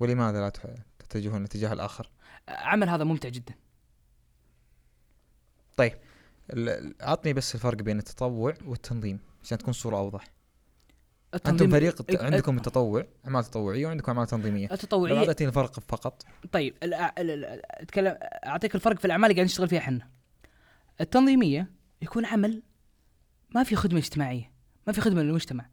ولماذا 0.00 0.40
لا 0.40 0.48
تح- 0.48 0.66
تتجهون 1.08 1.40
الاتجاه 1.40 1.72
الآخر؟ 1.72 2.10
عمل 2.48 2.88
هذا 2.88 3.04
ممتع 3.04 3.28
جدا. 3.28 3.54
ال- 6.52 6.94
عطني 7.00 7.32
بس 7.32 7.54
الفرق 7.54 7.76
بين 7.82 7.98
التطوع 7.98 8.54
والتنظيم 8.66 9.18
عشان 9.42 9.58
تكون 9.58 9.70
الصورة 9.70 9.96
أوضح. 9.96 10.24
أنتم 11.46 11.70
فريق 11.70 12.00
الت- 12.00 12.10
الت- 12.10 12.22
عندكم 12.22 12.56
التطوع 12.56 13.06
أعمال 13.26 13.44
تطوعية 13.44 13.86
وعندكم 13.86 14.12
أعمال 14.12 14.26
تنظيمية. 14.26 14.68
التطوعيه 14.72 15.18
أعطيتني 15.18 15.48
الفرق 15.48 15.80
فقط. 15.80 16.22
طيب 16.52 16.74
اتكلم 16.82 18.16
أعطيك 18.22 18.74
الفرق 18.74 18.98
في 18.98 19.04
الأعمال 19.04 19.24
اللي 19.24 19.34
قاعد 19.34 19.44
نشتغل 19.46 19.68
فيها 19.68 19.78
إحنا. 19.78 20.10
التنظيمية 21.00 21.70
يكون 22.02 22.26
عمل 22.26 22.62
ما 23.54 23.62
في 23.64 23.76
خدمة 23.76 23.98
اجتماعية 23.98 24.52
ما 24.86 24.92
في 24.92 25.00
خدمة 25.00 25.22
للمجتمع. 25.22 25.66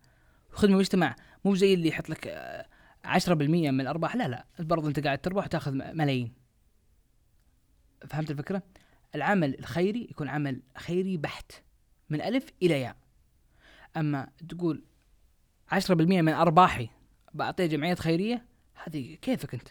خدمة 0.52 0.74
للمجتمع 0.74 1.16
مو 1.46 1.56
زي 1.56 1.74
اللي 1.74 1.88
يحط 1.88 2.10
لك 2.10 2.28
آه، 2.28 2.66
10% 3.06 3.32
من 3.72 3.82
الأرباح؟ 3.82 4.16
لا 4.16 4.28
لا. 4.28 4.46
برضه 4.60 4.88
أنت 4.88 5.00
قاعد 5.00 5.18
تربح 5.18 5.44
وتأخذ 5.44 5.72
ملايين. 5.72 6.34
فهمت 8.08 8.32
الفكرة؟ 8.32 8.64
العمل 9.16 9.60
الخيري 9.60 10.08
يكون 10.12 10.30
عمل 10.30 10.62
خيري 10.78 11.18
بحت 11.18 11.52
من 12.10 12.22
ألف 12.22 12.46
إلى 12.62 12.82
ياء. 12.82 12.96
أما 13.98 14.28
تقول 14.50 14.84
10% 15.72 15.92
من 16.22 16.34
أرباحي 16.34 16.90
بعطيها 17.34 17.68
جمعيات 17.68 18.00
خيرية 18.00 18.46
هذه 18.84 19.16
كيفك 19.16 19.54
أنت؟ 19.54 19.68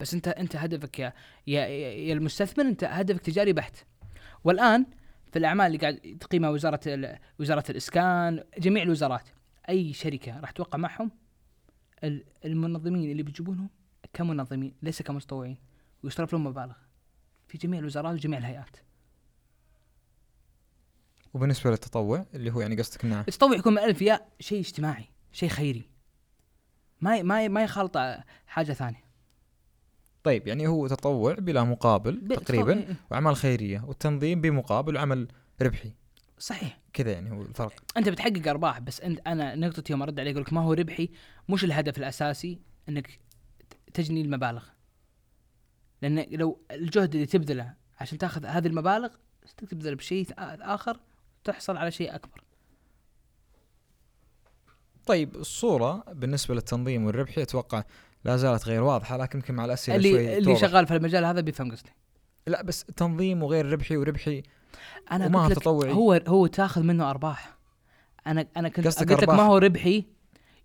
بس 0.00 0.14
أنت 0.14 0.28
أنت 0.28 0.56
هدفك 0.56 0.98
يا 0.98 1.12
يا 1.46 1.66
يا 1.66 2.12
المستثمر 2.12 2.64
أنت 2.64 2.84
هدفك 2.84 3.20
تجاري 3.20 3.52
بحت. 3.52 3.76
والآن 4.44 4.86
في 5.32 5.38
الأعمال 5.38 5.66
اللي 5.66 5.78
قاعد 5.78 6.16
تقيمها 6.20 6.50
وزارة 6.50 6.80
وزارة 7.38 7.64
الإسكان 7.70 8.44
جميع 8.58 8.82
الوزارات 8.82 9.28
أي 9.68 9.92
شركة 9.92 10.40
راح 10.40 10.50
توقع 10.50 10.78
معهم 10.78 11.10
المنظمين 12.44 13.10
اللي 13.10 13.22
بيجيبونهم 13.22 13.70
كمنظمين 14.12 14.74
ليس 14.82 15.02
كمتطوعين 15.02 15.56
ويصرف 16.02 16.32
لهم 16.32 16.44
مبالغ 16.46 16.74
في 17.48 17.58
جميع 17.58 17.80
الوزارات 17.80 18.14
وجميع 18.14 18.38
الهيئات. 18.38 18.76
وبالنسبة 21.34 21.70
للتطوع 21.70 22.26
اللي 22.34 22.50
هو 22.52 22.60
يعني 22.60 22.76
قصدك 22.76 23.04
إنه 23.04 23.20
التطوع 23.20 23.56
يكون 23.56 23.72
من 23.74 23.78
الف 23.78 24.02
ياء 24.02 24.28
شيء 24.40 24.60
اجتماعي 24.60 25.04
شيء 25.32 25.48
خيري. 25.48 25.90
ما 27.00 27.16
ي- 27.16 27.22
ما 27.22 27.44
ي- 27.44 27.48
ما 27.48 27.62
يخالط 27.64 27.98
حاجة 28.46 28.72
ثانية. 28.72 29.04
طيب 30.24 30.46
يعني 30.46 30.66
هو 30.68 30.86
تطوع 30.86 31.34
بلا 31.34 31.64
مقابل 31.64 32.28
تقريبا 32.28 32.72
تطوع- 32.74 32.88
إيه. 32.88 32.96
وأعمال 33.10 33.36
خيرية 33.36 33.80
والتنظيم 33.86 34.40
بمقابل 34.40 34.96
وعمل 34.96 35.28
ربحي. 35.62 35.92
صحيح. 36.38 36.80
كذا 36.92 37.12
يعني 37.12 37.30
هو 37.30 37.42
الفرق. 37.42 37.72
أنت 37.96 38.08
بتحقق 38.08 38.48
أرباح 38.48 38.78
بس 38.80 39.00
أنت 39.00 39.20
أنا 39.26 39.54
نقطتي 39.54 39.92
يوم 39.92 40.02
أرد 40.02 40.20
عليك 40.20 40.32
أقول 40.32 40.42
لك 40.42 40.52
ما 40.52 40.60
هو 40.60 40.72
ربحي 40.72 41.10
مش 41.48 41.64
الهدف 41.64 41.98
الأساسي 41.98 42.60
إنك 42.88 43.20
تجني 43.94 44.20
المبالغ. 44.20 44.64
لأن 46.02 46.26
لو 46.30 46.60
الجهد 46.70 47.14
اللي 47.14 47.26
تبذله 47.26 47.74
عشان 48.00 48.18
تأخذ 48.18 48.46
هذه 48.46 48.66
المبالغ 48.66 49.08
تبذله 49.56 49.96
بشيء 49.96 50.26
آخر 50.38 51.00
تحصل 51.44 51.76
على 51.76 51.90
شيء 51.90 52.14
أكبر. 52.14 52.44
طيب 55.06 55.36
الصورة 55.36 56.04
بالنسبة 56.12 56.54
للتنظيم 56.54 57.04
والربحي 57.04 57.42
أتوقع 57.42 57.84
لا 58.24 58.36
زالت 58.36 58.66
غير 58.66 58.82
واضحة 58.82 59.16
لكن 59.16 59.38
يمكن 59.38 59.54
مع 59.54 59.64
الأسئلة 59.64 60.02
شوي 60.02 60.10
اللي 60.10 60.38
اللي 60.38 60.54
توضح. 60.54 60.60
شغال 60.60 60.86
في 60.86 60.96
المجال 60.96 61.24
هذا 61.24 61.40
بيفهم 61.40 61.72
قصدي. 61.72 61.90
لا 62.46 62.62
بس 62.62 62.84
تنظيم 62.84 63.42
وغير 63.42 63.72
ربحي 63.72 63.96
وربحي 63.96 64.42
أنا 65.12 65.26
وما 65.26 65.38
هو 65.38 65.44
قلت 65.44 65.56
لك 65.56 65.62
تطوعي. 65.62 65.92
هو 65.92 66.20
هو 66.28 66.46
تاخذ 66.46 66.82
منه 66.82 67.10
أرباح 67.10 67.56
أنا 68.26 68.46
أنا 68.56 68.68
كنت 68.68 68.86
قصدك 68.86 69.12
قلت 69.12 69.22
لك 69.22 69.28
ما. 69.28 69.42
هو 69.42 69.58
ربحي 69.58 70.04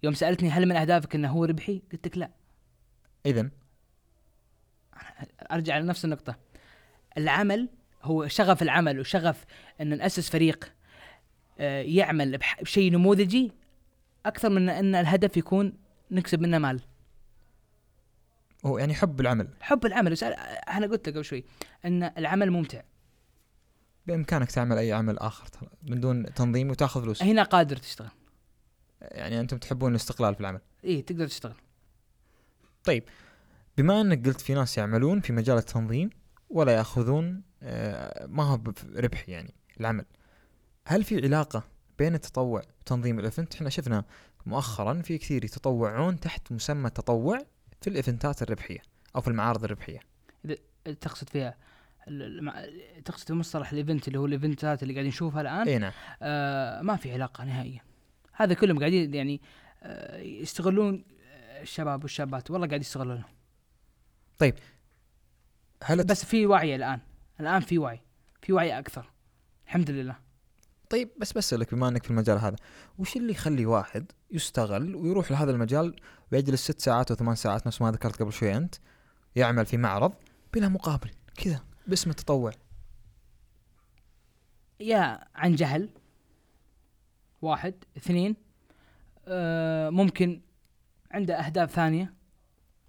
يوم 0.04 0.14
سألتني 0.14 0.50
هل 0.50 0.66
من 0.66 0.76
أهدافك 0.76 1.16
إنه 1.16 1.30
هو 1.30 1.46
ربحي؟ 1.46 1.82
قلت 1.92 2.08
لك 2.08 2.18
لا 2.18 2.32
اذا 3.26 3.50
أرجع 5.52 5.78
لنفس 5.78 6.06
النقطة 6.06 6.36
العمل 7.18 7.70
هو 8.04 8.28
شغف 8.28 8.62
العمل 8.62 9.00
وشغف 9.00 9.46
إن 9.82 9.98
نأسس 9.98 10.30
فريق 10.30 10.74
آه، 11.60 11.82
يعمل 11.82 12.40
بشيء 12.62 12.92
نموذجي 12.92 13.52
أكثر 14.26 14.50
من 14.50 14.70
إن 14.70 14.96
الهدف 14.96 15.38
يكون 15.38 15.74
نكسب 16.12 16.42
منه 16.42 16.58
مال 16.58 16.82
هو 18.66 18.78
يعني 18.78 18.94
حب 18.94 19.22
العمل. 19.22 19.48
حب 19.62 19.86
العمل. 19.86 20.18
أنا 20.24 20.88
قلت 20.88 21.10
لك 21.10 21.16
قبل 21.16 21.26
شوي 21.26 21.44
إن 21.86 22.04
العمل 22.04 22.52
ممتع. 22.52 22.82
بإمكانك 24.08 24.52
تعمل 24.52 24.78
أي 24.78 24.94
عمل 24.94 25.20
آخر 25.20 25.48
من 25.84 26.00
دون 26.00 26.34
تنظيم 26.34 26.70
وتأخذ 26.70 27.02
فلوس. 27.02 27.24
هنا 27.24 27.44
قادر 27.44 27.78
تشتغل. 27.78 28.12
يعني 29.02 29.40
أنتم 29.40 29.58
تحبون 29.58 29.92
الاستقلال 29.92 30.36
في 30.36 30.42
العمل. 30.42 30.62
إيه 30.84 31.06
تقدر 31.06 31.28
تشتغل. 31.28 31.56
بما 33.78 34.02
إنك 34.02 34.28
قلت 34.28 34.42
في 34.42 34.54
ناس 34.54 34.78
يعملون 34.78 35.22
في 35.22 35.34
مجال 35.34 35.58
التنظيم 35.58 36.10
ولا 36.50 36.72
يأخذون 36.72 37.44
آه، 37.64 38.26
ما 38.28 38.44
هو 38.44 38.60
ربح 38.96 39.30
يعني 39.30 39.54
العمل. 39.80 40.06
هل 40.88 41.04
في 41.04 41.26
علاقة 41.26 41.64
بين 42.00 42.16
التطوع 42.16 42.62
وتنظيم 42.82 43.20
ال 43.20 43.26
event 43.26 43.56
إحنا 43.56 43.70
شفنا 43.70 44.06
مؤخرا 44.46 45.02
في 45.02 45.18
كثير 45.18 45.46
يتطوعون 45.46 46.20
تحت 46.20 46.52
مسمى 46.52 46.88
التطوع 46.88 47.40
في 47.82 47.90
ال 47.90 47.97
event 47.97 48.34
ات 48.34 48.42
الربحية 48.42 48.80
أو 49.16 49.22
في 49.22 49.28
المعارض 49.28 49.64
الربحية. 49.64 50.00
تقصد 51.02 51.30
فيها 51.30 51.58
تقصد 53.06 53.28
في 53.28 53.34
مصطلح 53.34 53.72
ال 53.72 53.78
event 53.78 54.08
اللي 54.08 54.20
هو 54.20 54.26
ال 54.26 54.34
event 54.34 54.76
ات 54.76 54.84
اللي 54.84 54.94
قاعدين 54.94 55.10
نشوفها 55.10 55.42
الآن؟ 55.42 55.68
إي 55.68 55.78
نعم. 55.78 55.92
آه 56.22 56.82
ما 56.82 56.96
في 56.96 57.14
علاقة 57.14 57.44
نهائيا. 57.44 57.82
هذا 58.34 58.54
كلهم 58.54 58.80
قاعدين 58.80 59.14
يعني 59.14 59.42
آه 59.84 60.18
يستغلون 60.20 61.04
آه، 61.32 61.62
الشباب 61.62 62.04
والشابات. 62.04 62.52
والله 62.52 62.68
قاعد 62.68 62.82
يستغلونهم 62.82 63.24
هل 65.84 66.00
الت- 66.00 66.10
بس 66.10 66.26
في 66.26 66.46
وعي 66.46 66.76
الآن. 66.76 67.00
الآن 67.40 67.60
في 67.60 67.78
وعي. 67.78 68.00
في 68.42 68.54
وعي 68.54 68.80
أكثر. 68.80 69.12
الحمد 69.66 69.92
لله. 69.92 70.16
طيب 70.92 71.10
بس 71.18 71.34
بسألك 71.34 71.76
بما 71.76 71.88
إنك 71.88 72.04
في 72.04 72.12
المجال 72.12 72.38
هذا 72.38 72.56
وش 72.98 73.18
اللي 73.18 73.32
يخلي 73.32 73.66
واحد 73.66 74.12
يستغل 74.32 74.96
ويروح 74.96 75.32
لهذا 75.32 75.52
المجال 75.52 75.96
ويجلس 76.32 76.64
ست 76.64 76.80
ساعات 76.80 77.12
أو 77.12 77.18
ثمان 77.18 77.36
ساعات 77.36 77.68
نفس 77.68 77.82
ما 77.82 77.92
ذكرت 77.92 78.22
قبل 78.22 78.34
شوي 78.34 78.58
أنت 78.58 78.76
يعمل 79.36 79.66
في 79.66 79.78
معرض 79.78 80.14
بلا 80.54 80.68
مقابل 80.68 81.10
كذا 81.36 81.64
باسم 81.88 82.10
التطوع؟ 82.10 82.52
يا 84.80 85.28
عن 85.36 85.56
جهل 85.56 85.90
واحد 87.42 87.74
اثنين 87.98 88.36
آه 89.28 89.90
ممكن 89.90 90.42
عنده 91.12 91.36
أهداف 91.36 91.72
ثانية 91.72 92.14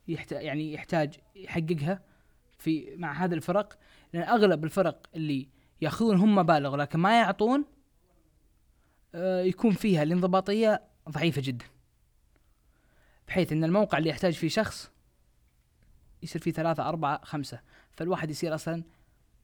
يحتاج 0.09 0.45
يعني 0.45 0.73
يحتاج 0.73 1.19
يحققها 1.37 2.03
في 2.59 2.97
مع 2.97 3.13
هذه 3.13 3.35
الفرق 3.35 3.79
لأن 4.13 4.23
أغلب 4.23 4.65
الفرق 4.65 5.07
اللي 5.15 5.49
يأخذون 5.81 6.17
هم 6.17 6.35
مبالغ 6.35 6.77
لكن 6.77 6.99
ما 6.99 7.19
يعطون 7.19 7.65
يكون 9.45 9.73
فيها 9.73 10.03
الانضباطية 10.03 10.83
ضعيفة 11.09 11.43
جدا. 11.45 11.65
بحيث 13.29 13.53
إن 13.53 13.65
الموقع 13.65 13.99
اللي 13.99 14.11
يحتاج 14.11 14.33
فيه 14.33 14.49
شخص 14.49 14.91
يصير 16.23 16.43
فيه 16.43 16.53
ثلاثة 16.53 16.89
أربعة 16.89 17.25
خمسة. 17.25 17.61
فالواحد 17.91 18.31
يصير 18.31 18.55
أصلا 18.55 18.83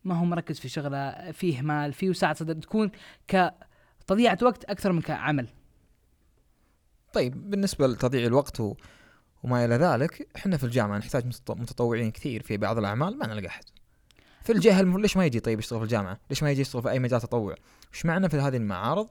ما 0.04 0.14
هو 0.14 0.24
مركز 0.24 0.58
في 0.58 0.68
شغله 0.68 1.30
فيه 1.32 1.62
مال 1.62 1.92
فيه 1.92 2.10
وسعة 2.10 2.34
صدر 2.34 2.54
تكون 2.54 2.90
كتضيعة 3.28 4.38
وقت 4.42 4.64
أكثر 4.64 4.92
من 4.92 5.00
كعمل. 5.00 5.48
طيب 7.12 7.50
بالنسبة 7.50 7.86
لتضييع 7.86 8.26
الوقت 8.26 8.60
و... 8.60 8.74
وما 9.42 9.64
إلى 9.64 9.74
ذلك 9.74 10.28
إحنا 10.36 10.56
في 10.56 10.64
الجامعة 10.64 10.98
نحتاج 10.98 11.24
متط- 11.26 11.50
متطوعين 11.56 12.10
كثير 12.10 12.42
في 12.42 12.56
بعض 12.56 12.78
الأعمال 12.78 13.18
ما 13.18 13.26
نلقى 13.26 13.46
أحد. 13.46 13.64
في 14.42 14.52
الجهل 14.52 15.00
ليش 15.00 15.16
ما 15.16 15.26
يجي 15.26 15.40
طيب 15.40 15.58
يشتغل 15.58 15.78
في 15.78 15.84
الجامعة؟ 15.84 16.20
ليش 16.30 16.42
ما 16.42 16.50
يجي 16.50 16.60
يشتغل 16.60 16.82
في 16.82 16.90
أي 16.90 16.98
مجال 16.98 17.20
تطوع؟ 17.20 17.54
وش 17.92 18.06
معنى 18.06 18.28
في 18.28 18.36
هذه 18.36 18.56
المعارض؟ 18.56 19.08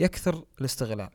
يكثر 0.00 0.44
الاستغلال. 0.60 1.10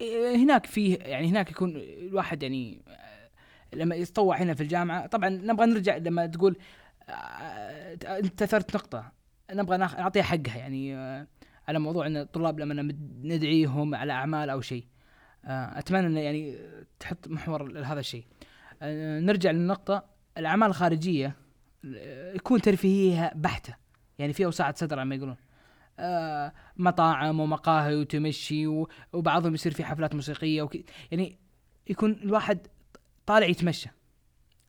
إيه، 0.00 0.36
هناك 0.36 0.66
فيه 0.66 0.98
يعني 0.98 1.28
هناك 1.28 1.50
يكون 1.50 1.76
الواحد 1.76 2.42
يعني 2.42 2.82
آه، 2.88 3.76
لما 3.76 3.96
يتطوع 3.96 4.36
هنا 4.36 4.54
في 4.54 4.62
الجامعة 4.62 5.06
طبعا 5.06 5.28
نبغى 5.28 5.66
نرجع 5.66 5.96
لما 5.96 6.26
تقول 6.26 6.56
آه، 7.08 8.18
أنت 8.18 8.44
ثرت 8.44 8.76
نقطة 8.76 9.12
نبغى 9.52 9.76
نعطيها 9.76 10.22
حقها 10.22 10.56
يعني 10.56 10.96
آه، 10.96 11.26
على 11.68 11.78
موضوع 11.78 12.06
أن 12.06 12.16
الطلاب 12.16 12.60
لما 12.60 12.94
ندعيهم 13.22 13.94
على 13.94 14.12
أعمال 14.12 14.50
أو 14.50 14.60
شيء 14.60 14.84
آه، 15.44 15.78
أتمنى 15.78 16.06
أن 16.06 16.16
يعني 16.16 16.58
تحط 17.00 17.28
محور 17.28 17.72
لهذا 17.72 18.00
الشيء. 18.00 18.24
آه، 18.82 19.20
نرجع 19.20 19.50
للنقطة 19.50 20.04
الأعمال 20.38 20.68
الخارجية 20.68 21.36
آه، 21.96 22.34
يكون 22.34 22.60
ترفيهية 22.60 23.32
بحتة 23.34 23.76
يعني 24.18 24.32
فيها 24.32 24.48
وسعة 24.48 24.74
صدر 24.76 25.04
ما 25.04 25.14
يقولون. 25.14 25.36
آه، 25.36 25.47
مطاعم 26.76 27.40
ومقاهي 27.40 27.94
وتمشي 27.96 28.66
وبعضهم 29.12 29.54
يصير 29.54 29.72
في 29.74 29.84
حفلات 29.84 30.14
موسيقية. 30.14 30.68
يعني 31.10 31.38
يكون 31.86 32.10
الواحد 32.12 32.66
طالع 33.26 33.46
يتمشى 33.46 33.88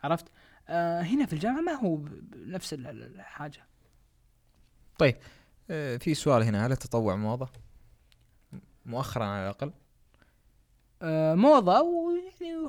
عرفت؟ 0.04 0.26
آه 0.68 1.02
هنا 1.02 1.26
في 1.26 1.34
الجامعة 1.34 1.62
ما 1.62 1.72
هو 1.72 1.96
ال- 2.74 3.16
الحاجة 3.16 3.66
آه، 5.70 5.98
في 5.98 6.14
سؤال 6.14 6.44
هنا 6.44 6.66
هل 6.66 6.72
التطوع 6.72 7.16
موضة 7.16 7.50
مؤخرا 8.86 9.26
على 9.26 9.44
الأقل 9.44 9.74
آه 11.02 11.36
موضة 11.36 11.82
ويعني. 11.82 12.68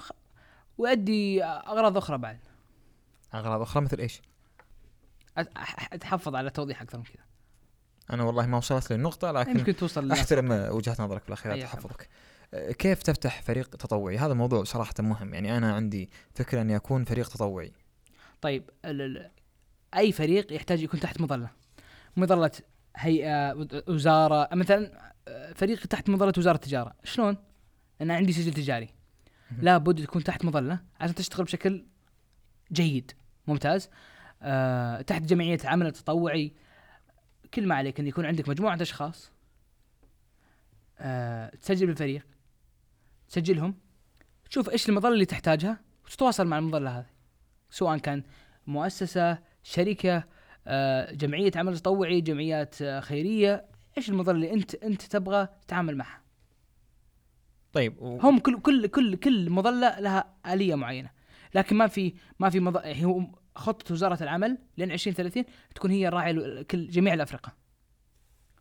ويؤدي 0.78 1.44
أغراض 1.44 1.96
أخرى 1.96 2.18
بعد 2.18 2.38
أغراض 3.34 3.60
أخرى 3.60 3.82
مثل 3.82 4.00
أح- 5.40 5.88
أتحفظ 5.92 6.34
على 6.34 6.50
توضيح 6.50 6.82
أكثر 6.82 6.98
من 6.98 7.04
كذا 7.04 7.24
أنا 8.12 8.22
والله 8.22 8.46
ما 8.46 8.56
وصلت 8.56 8.92
للنقطة 8.92 9.32
لكن 9.32 9.58
يمكن 9.58 9.76
توصل. 9.76 10.12
أحترم 10.12 10.50
وجهة 10.50 10.96
نظرك 10.98 11.22
في 11.22 11.28
الاخير 11.28 11.52
أي 11.52 11.62
تحفظك. 11.62 12.08
أه، 12.54 12.72
كيف 12.72 13.02
تفتح 13.02 13.42
فريق 13.42 13.68
تطوعي؟ 13.68 14.18
هذا 14.18 14.34
موضوع 14.34 14.64
صراحة 14.64 14.94
مهم 14.98 15.34
يعني 15.34 15.56
أنا 15.56 15.74
عندي 15.74 16.10
فكرة 16.34 16.60
اني 16.60 16.76
اكون 16.76 17.04
فريق 17.04 17.28
تطوعي. 17.28 17.72
طيب 18.40 18.70
أي 19.96 20.12
فريق 20.12 20.52
يحتاج 20.52 20.82
يكون 20.82 21.00
تحت 21.00 21.20
مظلة. 21.20 21.50
مظلة 22.16 22.50
هيئة 22.96 23.52
وز- 23.54 23.82
وزارة 23.88 24.48
مثلا 24.52 25.12
فريق 25.54 25.86
تحت 25.86 26.10
مظلة 26.10 26.32
وزارة 26.38 26.56
التجارة. 26.56 26.94
شلون؟ 27.04 27.36
أنا 28.00 28.14
عندي 28.14 28.32
سجل 28.32 28.52
تجاري. 28.52 28.88
لابد 29.58 30.04
تكون 30.04 30.24
تحت 30.24 30.44
مظلة 30.44 30.78
عشان 31.00 31.14
تشتغل 31.14 31.44
بشكل 31.44 31.84
جيد 32.72 33.12
ممتاز. 33.46 33.90
آه 34.42 35.00
تحت 35.02 35.22
جمعية 35.22 35.58
عمل 35.64 35.92
تطوعي. 35.92 36.52
كل 37.54 37.66
ما 37.66 37.74
عليك 37.74 38.00
إن 38.00 38.06
يكون 38.06 38.26
عندك 38.26 38.48
مجموعة 38.48 38.78
اشخاص 38.82 39.32
آه 40.98 41.48
تسجل 41.48 41.86
بالفريق 41.86 42.26
تسجلهم 43.28 43.74
تشوف 44.50 44.70
إيش 44.70 44.88
المظلة 44.88 45.12
اللي 45.12 45.24
تحتاجها 45.24 45.80
وتتواصل 46.04 46.46
مع 46.46 46.58
المظلة 46.58 46.98
هذه. 46.98 47.06
سواء 47.70 47.98
كان 47.98 48.22
مؤسسة 48.66 49.38
شركة 49.62 50.24
آه، 50.66 51.12
جمعية 51.12 51.52
عمل 51.56 51.78
تطوعي 51.78 52.20
جمعيات 52.20 52.82
آه، 52.82 53.00
خيرية 53.00 53.64
إيش 53.98 54.10
المظلة 54.10 54.34
اللي 54.34 54.52
أنت 54.52 54.74
أنت 54.74 55.02
تبغى 55.02 55.48
تتعامل 55.66 55.96
معها. 55.96 56.22
طيب 57.72 58.02
و... 58.02 58.18
هم 58.18 58.38
كل 58.38 58.60
كل 58.60 58.86
كل 58.86 59.16
كل 59.16 59.50
مظلة 59.50 60.00
لها 60.00 60.34
آلية 60.46 60.74
معينة. 60.74 61.10
لكن 61.54 61.76
ما 61.76 61.86
في 61.86 62.14
ما 62.38 62.50
في 62.50 62.60
مظ... 62.60 62.76
هو 62.76 63.26
خطة 63.54 63.92
وزارة 63.92 64.22
العمل 64.22 64.58
لين 64.78 64.92
2030 64.92 65.44
تكون 65.74 65.90
هي 65.90 66.08
الراعي 66.08 66.64
كل 66.64 66.88
جميع 66.88 67.14
الأفرقة. 67.14 67.52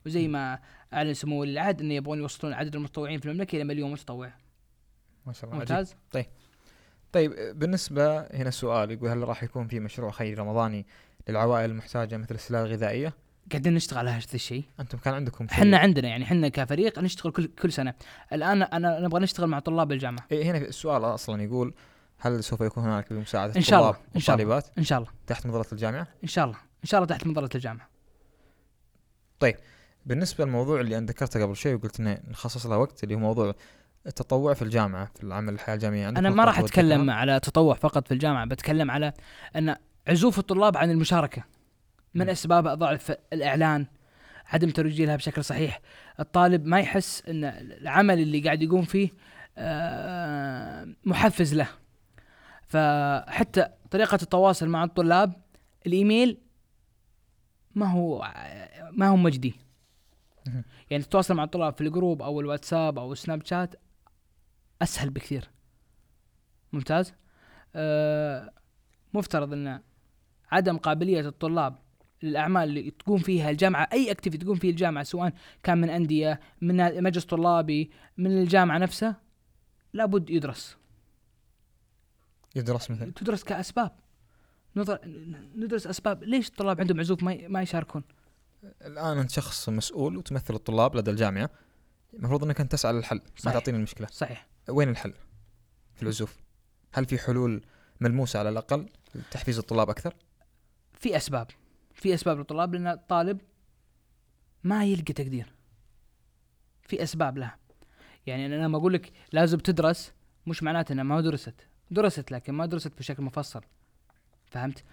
وزي 0.05 0.27
ما 0.27 0.59
أعلن 0.93 1.13
سمو 1.13 1.41
ولي 1.41 1.51
العهد 1.51 1.81
انه 1.81 1.93
يبغون 1.93 2.19
يوصلون 2.19 2.53
عدد 2.53 2.75
المتطوعين 2.75 3.19
في 3.19 3.25
المملكة 3.25 3.55
إلى 3.55 3.63
مليون 3.63 3.91
متطوع. 3.91 4.31
ما 5.25 5.33
شاء 5.33 5.49
الله 5.49 5.61
عجيب. 5.61 5.77
ممتاز. 5.77 5.95
طيب. 7.11 7.33
بالنسبة 7.59 8.19
هنا 8.19 8.49
السؤال 8.49 8.91
يقول 8.91 9.09
هل 9.09 9.17
راح 9.17 9.43
يكون 9.43 9.67
في 9.67 9.79
مشروع 9.79 10.11
خيري 10.11 10.33
رمضاني 10.33 10.85
للعوائل 11.29 11.69
المحتاجة 11.69 12.17
مثل 12.17 12.35
السلع 12.35 12.61
الغذائية؟ 12.61 13.13
قاعدين 13.51 13.73
نشتغل 13.73 13.99
على 13.99 14.09
هذا 14.09 14.25
الشيء. 14.33 14.63
أنتم 14.79 14.97
كان 14.97 15.13
عندكم 15.13 15.47
شيء؟ 15.47 15.57
إحنا 15.57 15.77
عندنا 15.77 16.07
يعني 16.07 16.23
إحنا 16.23 16.49
كفريق 16.49 16.99
نشتغل 16.99 17.31
كل 17.31 17.47
كل 17.47 17.71
سنة. 17.71 17.93
الآن 18.33 18.61
أنا 18.61 18.99
نبغى 18.99 19.21
نشتغل 19.21 19.47
مع 19.47 19.59
طلاب 19.59 19.91
الجامعة. 19.91 20.25
إيه 20.31 20.43
هنا 20.43 20.57
السؤال 20.57 21.03
أصلا 21.03 21.43
يقول 21.43 21.73
هل 22.19 22.43
سوف 22.43 22.61
يكون 22.61 22.83
هناك 22.83 23.13
بمساعدة 23.13 23.55
إن 23.55 23.61
شاء 23.61 23.79
الله، 23.79 23.97
إن 24.15 24.21
شاء 24.21 24.35
الله. 24.35 24.63
إن 24.77 24.83
شاء 24.83 24.97
الله 24.99 25.09
تحت 25.27 25.45
مظلة 25.45 25.65
الجامعة 25.71 26.07
إن 26.23 26.27
شاء 26.27 26.45
الله 26.45 26.57
إن 26.83 26.89
شاء 26.89 27.03
الله 27.03 27.15
تحت 27.15 27.27
مظله 27.27 27.49
الجامعة 27.55 27.89
بالنسبة 30.05 30.45
للموضوع 30.45 30.81
اللي 30.81 30.97
أنا 30.97 31.05
ذكرته 31.05 31.43
قبل 31.43 31.55
شوي 31.55 31.73
وقلت 31.73 31.99
إنه 31.99 32.19
نخصص 32.27 32.65
له 32.65 32.77
وقت 32.77 33.03
اللي 33.03 33.15
هو 33.15 33.19
موضوع 33.19 33.55
التطوع 34.07 34.53
في 34.53 34.61
الجامعة 34.61 35.11
في 35.15 35.23
العمل 35.23 35.53
الحياة 35.53 35.75
الجامعية 35.75 36.09
أنا 36.09 36.29
ما 36.29 36.45
راح 36.45 36.61
تذكرها؟ 36.61 37.13
على 37.13 37.39
تطوع 37.39 37.75
فقط 37.75 38.07
في 38.07 38.13
الجامعة 38.13 38.45
بتكلم 38.45 38.91
على 38.91 39.13
أن 39.55 39.75
عزوف 40.07 40.39
الطلاب 40.39 40.77
عن 40.77 40.91
المشاركة 40.91 41.43
من 42.13 42.25
م. 42.25 42.29
أسباب 42.29 42.67
ضعف 42.67 43.11
الإعلان 43.33 43.85
عدم 44.45 44.69
ترويجها 44.69 45.15
بشكل 45.15 45.43
صحيح 45.43 45.81
الطالب 46.19 46.65
ما 46.65 46.79
يحس 46.79 47.23
أن 47.27 47.43
العمل 47.81 48.19
اللي 48.19 48.39
قاعد 48.39 48.61
يقوم 48.61 48.85
فيه 48.85 49.09
آه، 49.57 50.87
محفز 51.05 51.53
له 51.53 51.67
فحتى 52.69 53.67
طريقة 53.91 54.15
التواصل 54.21 54.69
مع 54.69 54.83
الطلاب 54.83 55.33
الإيميل 55.87 56.37
ما 57.75 57.91
هو 57.91 58.31
ما 58.91 59.07
هو 59.07 59.15
مجدي. 59.15 59.55
يعني 60.89 61.03
تتواصل 61.03 61.33
مع 61.33 61.43
الطلاب 61.43 61.73
في 61.73 61.81
الجروب 61.81 62.21
أو 62.21 62.41
الواتساب 62.41 62.99
أو 62.99 63.11
السناب 63.11 63.45
شات 63.45 63.75
أسهل 64.81 65.09
بكثير. 65.09 65.49
ممتاز؟ 66.73 67.13
آه 67.75 68.51
مفترض 69.13 69.53
إن 69.53 69.81
عدم 70.51 70.77
قابلية 70.77 71.19
الطلاب 71.19 71.75
للأعمال 72.23 72.63
اللي 72.63 72.91
تقوم 72.91 73.17
فيها 73.17 73.49
الجامعة 73.49 73.89
أي 73.93 74.11
اكتيفيتي 74.11 74.45
تقوم 74.45 74.55
فيه 74.55 74.69
الجامعة 74.69 75.03
سواء 75.03 75.33
كان 75.63 75.77
من 75.77 75.89
أندية 75.89 76.39
من 76.61 77.03
مجلس 77.03 77.25
طلابي 77.25 77.91
من 78.17 78.41
الجامعة 78.41 78.77
نفسها 78.77 79.21
لابد 79.93 80.29
يدرس. 80.29 80.78
يدرس 82.55 82.91
مثل 82.91 83.11
تدرس 83.11 83.43
كأسباب. 83.43 83.91
نظر 84.75 84.99
ندرس 85.55 85.87
أسباب. 85.87 86.23
ليش 86.23 86.47
الطلاب 86.47 86.81
عندهم 86.81 86.99
عزوف 86.99 87.23
ما 87.23 87.47
ما 87.47 87.61
يشاركون؟ 87.61 88.03
الآن 88.63 89.17
أنت 89.17 89.29
شخص 89.31 89.69
مسؤول 89.69 90.17
وتمثل 90.17 90.53
الطلاب 90.53 90.95
لدى 90.95 91.11
الجامعة. 91.11 91.49
المفروض 92.13 92.43
إنك 92.43 92.61
أنت 92.61 92.71
تسعى 92.71 92.93
للحل 92.93 93.15
ما 93.15 93.23
صحيح. 93.37 93.53
تعطيني 93.53 93.77
المشكلة. 93.77 94.07
صحيح. 94.07 94.47
وين 94.69 94.89
الحل 94.89 95.13
في 95.95 96.03
العزوف؟ 96.03 96.37
هل 96.93 97.05
في 97.05 97.17
حلول 97.17 97.61
ملموسة 97.99 98.39
على 98.39 98.49
الأقل 98.49 98.89
لتحفيز 99.15 99.57
الطلاب 99.57 99.89
أكثر؟ 99.89 100.15
في 100.93 101.17
أسباب. 101.17 101.47
في 101.93 102.13
أسباب 102.13 102.37
للطلاب 102.37 102.73
لأن 102.73 102.87
الطالب 102.87 103.41
ما 104.63 104.85
يلقى 104.85 105.13
تقدير. 105.13 105.53
في 106.83 107.03
أسباب 107.03 107.37
لها. 107.37 107.57
يعني 108.27 108.45
أنا 108.45 108.55
لما 108.55 108.77
أقول 108.77 108.93
لك 108.93 109.11
لازم 109.31 109.57
تدرس 109.57 110.13
مش 110.47 110.63
معناته 110.63 110.93
إنها 110.93 111.03
ما 111.03 111.21
درست. 111.21 111.67
درست 111.91 112.31
لكن 112.31 112.53
ما 112.53 112.65
درست 112.65 112.97
بشكل 112.97 113.23
مفصل. 113.23 113.61
فهمت؟ 114.51 114.83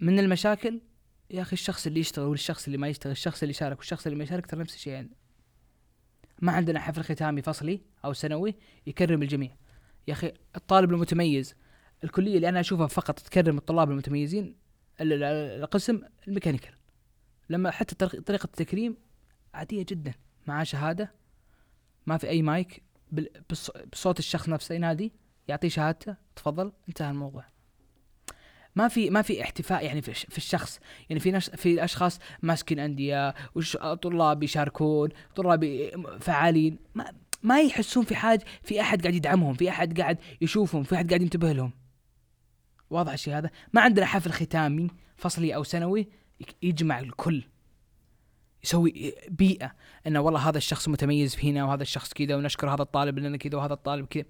من 0.00 0.18
المشاكل 0.18 0.80
يا 1.30 1.42
أخي 1.42 1.52
الشخص 1.52 1.86
اللي 1.86 2.00
يشتغل 2.00 2.26
والشخص 2.26 2.64
اللي 2.66 2.78
ما 2.78 2.88
يشتغل 2.88 3.12
الشخص 3.12 3.42
اللي 3.42 3.50
يشارك 3.50 3.78
والشخص 3.78 4.06
اللي 4.06 4.18
ما 4.18 4.24
يشارك 4.24 4.46
ترى 4.46 4.60
نفس 4.60 4.74
الشيء 4.74 4.92
يعني. 4.92 5.10
ما 6.42 6.52
عندنا 6.52 6.80
حفل 6.80 7.02
ختامي 7.04 7.42
فصلي 7.42 7.80
أو 8.04 8.12
سنوي 8.12 8.54
يكرم 8.86 9.22
الجميع. 9.22 9.56
يا 10.08 10.12
أخي 10.12 10.32
الطالب 10.56 10.92
المتميز 10.92 11.54
الكلية 12.04 12.36
اللي 12.36 12.48
أنا 12.48 12.60
أشوفها 12.60 12.86
فقط 12.86 13.18
تكرم 13.20 13.58
الطلاب 13.58 13.90
المتميزين 13.90 14.56
ال- 15.00 15.12
ال- 15.12 15.22
القسم 15.62 16.02
الميكانيكال. 16.28 16.74
لما 17.50 17.70
حتى 17.70 17.94
طريق- 17.94 18.22
طريقة 18.22 18.44
التكريم 18.44 18.96
عادية 19.54 19.84
جدا 19.88 20.14
معاه 20.46 20.64
شهادة 20.64 21.12
ما 22.06 22.16
في 22.18 22.28
أي 22.28 22.42
مايك 22.42 22.82
بصوت 23.92 24.18
الشخص 24.18 24.48
نفسه. 24.48 24.74
ينادي 24.74 25.12
يعطيه 25.48 25.68
شهادته. 25.68 26.16
تفضل. 26.36 26.72
انتهى 26.88 27.10
الموضوع. 27.10 27.44
ما 28.76 28.88
في 28.88 29.10
ما 29.10 29.22
في 29.22 29.42
احتفاء 29.42 29.84
يعني 29.84 30.02
في, 30.02 30.10
الش- 30.10 30.26
في 30.26 30.38
الشخص. 30.38 30.80
يعني 31.10 31.20
في 31.20 31.30
ناس 31.30 31.50
في 31.50 31.84
اشخاص 31.84 32.18
ماسكين 32.42 32.78
أندية 32.78 33.34
وش 33.54 33.76
طلاب 33.76 34.42
يشاركون 34.42 35.08
طلاب 35.36 35.90
فعالين. 36.20 36.78
ما 36.94 37.12
ما 37.42 37.60
يحسون 37.60 38.04
في 38.04 38.16
حاجة 38.16 38.44
في 38.62 38.80
أحد 38.80 39.02
قاعد 39.02 39.14
يدعمهم 39.14 39.54
في 39.54 39.68
أحد 39.68 40.00
قاعد 40.00 40.18
يشوفهم 40.40 40.82
في 40.82 40.94
أحد 40.94 41.08
قاعد 41.08 41.22
ينتبه 41.22 41.52
لهم. 41.52 41.72
واضح 42.90 43.12
الشيء 43.12 43.38
هذا؟ 43.38 43.50
ما 43.72 43.80
عندنا 43.80 44.06
حفل 44.06 44.32
ختامي 44.32 44.90
فصلي 45.16 45.54
أو 45.54 45.62
سنوي 45.64 46.08
يجمع 46.62 46.98
الكل. 46.98 47.44
يسوي 48.66 49.14
بيئة 49.28 49.72
إنه 50.06 50.20
والله 50.20 50.48
هذا 50.48 50.58
الشخص 50.58 50.88
متميز 50.88 51.36
هنا 51.44 51.64
وهذا 51.64 51.82
الشخص 51.82 52.12
كذا 52.12 52.36
ونشكر 52.36 52.70
هذا 52.74 52.82
الطالب 52.82 53.18
لنا 53.18 53.36
كذا 53.36 53.58
وهذا 53.58 53.72
الطالب 53.72 54.06
كذا. 54.06 54.24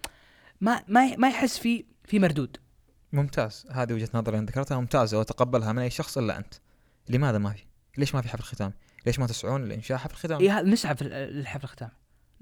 ما 0.61 0.83
ما 0.89 1.17
ما 1.17 1.29
يحس 1.29 1.59
في 1.59 1.85
في 2.05 2.19
مردود. 2.19 2.57
ممتاز. 3.13 3.67
هذه 3.71 3.93
وجهة 3.93 4.09
نظري 4.15 4.39
اللي 4.39 4.47
ذكرتها 4.51 4.81
ممتازة 4.81 5.19
وأتقبلها 5.19 5.73
من 5.73 5.79
أي 5.83 5.91
شخص 5.91 6.19
إلا 6.19 6.39
أنت. 6.39 6.55
لماذا 7.09 7.39
ما 7.39 7.51
في؟ 7.53 7.65
ليش 7.99 8.15
ما 8.15 8.21
في 8.21 8.29
حفل 8.29 8.43
ختام 8.43 8.73
ليش 9.07 9.19
ما 9.19 9.27
تسعون 9.27 9.65
لإنشاء 9.65 9.99
حفل 9.99 10.15
ختام 10.15 10.41
إيه 10.41 10.61
نسعى 10.63 10.97
في 10.97 11.03
ال- 11.03 11.35
للحفل 11.37 11.65
الختامي. 11.65 11.93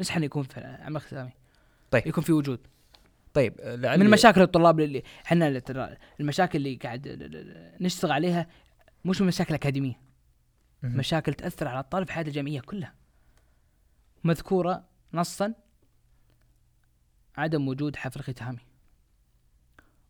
نسعى 0.01 0.17
إنه 0.17 0.27
يكون 0.27 0.43
في 0.43 0.61
عمل 0.61 1.01
ختامي. 1.01 1.31
طيب. 1.91 2.07
يكون 2.07 2.25
في 2.25 2.33
وجود. 2.33 2.59
طيب 3.35 3.55
لعل 3.61 4.01
من 4.01 4.11
مشاكل 4.11 4.43
الطلاب 4.43 4.81
اللي 4.81 5.03
إحنا 5.27 5.63
المشاكل 6.21 6.59
اللي 6.59 6.75
قاعد 6.75 7.09
نشتغل 7.81 8.13
عليها 8.13 8.47
مش 9.05 9.21
من 9.21 9.27
مشاكل 9.27 9.55
أكاديمية. 9.55 10.05
مشاكل 10.85 11.35
تأثر 11.35 11.69
على 11.69 11.81
الطالب 11.81 12.07
في 12.07 12.13
حياته 12.13 12.29
الجامعية 12.29 12.61
كلها. 12.61 12.95
مذكورة 14.25 14.85
نصا 15.15 15.55
عدم 17.37 17.69
وجود 17.69 17.97
حفل 17.97 18.21
ختامي 18.21 18.59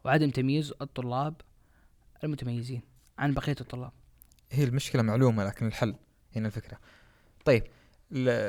وعدم 0.04 0.30
تمييز 0.30 0.74
الطلاب 0.82 1.34
المتميزين 2.24 2.82
عن 3.18 3.34
بقية 3.34 3.56
الطلاب. 3.60 3.92
هي 4.50 4.64
المشكلة 4.64 5.02
معلومة 5.02 5.44
لكن 5.44 5.66
الحل 5.66 5.96
هنا 6.36 6.46
الفكرة. 6.46 6.78
طيب 7.44 7.64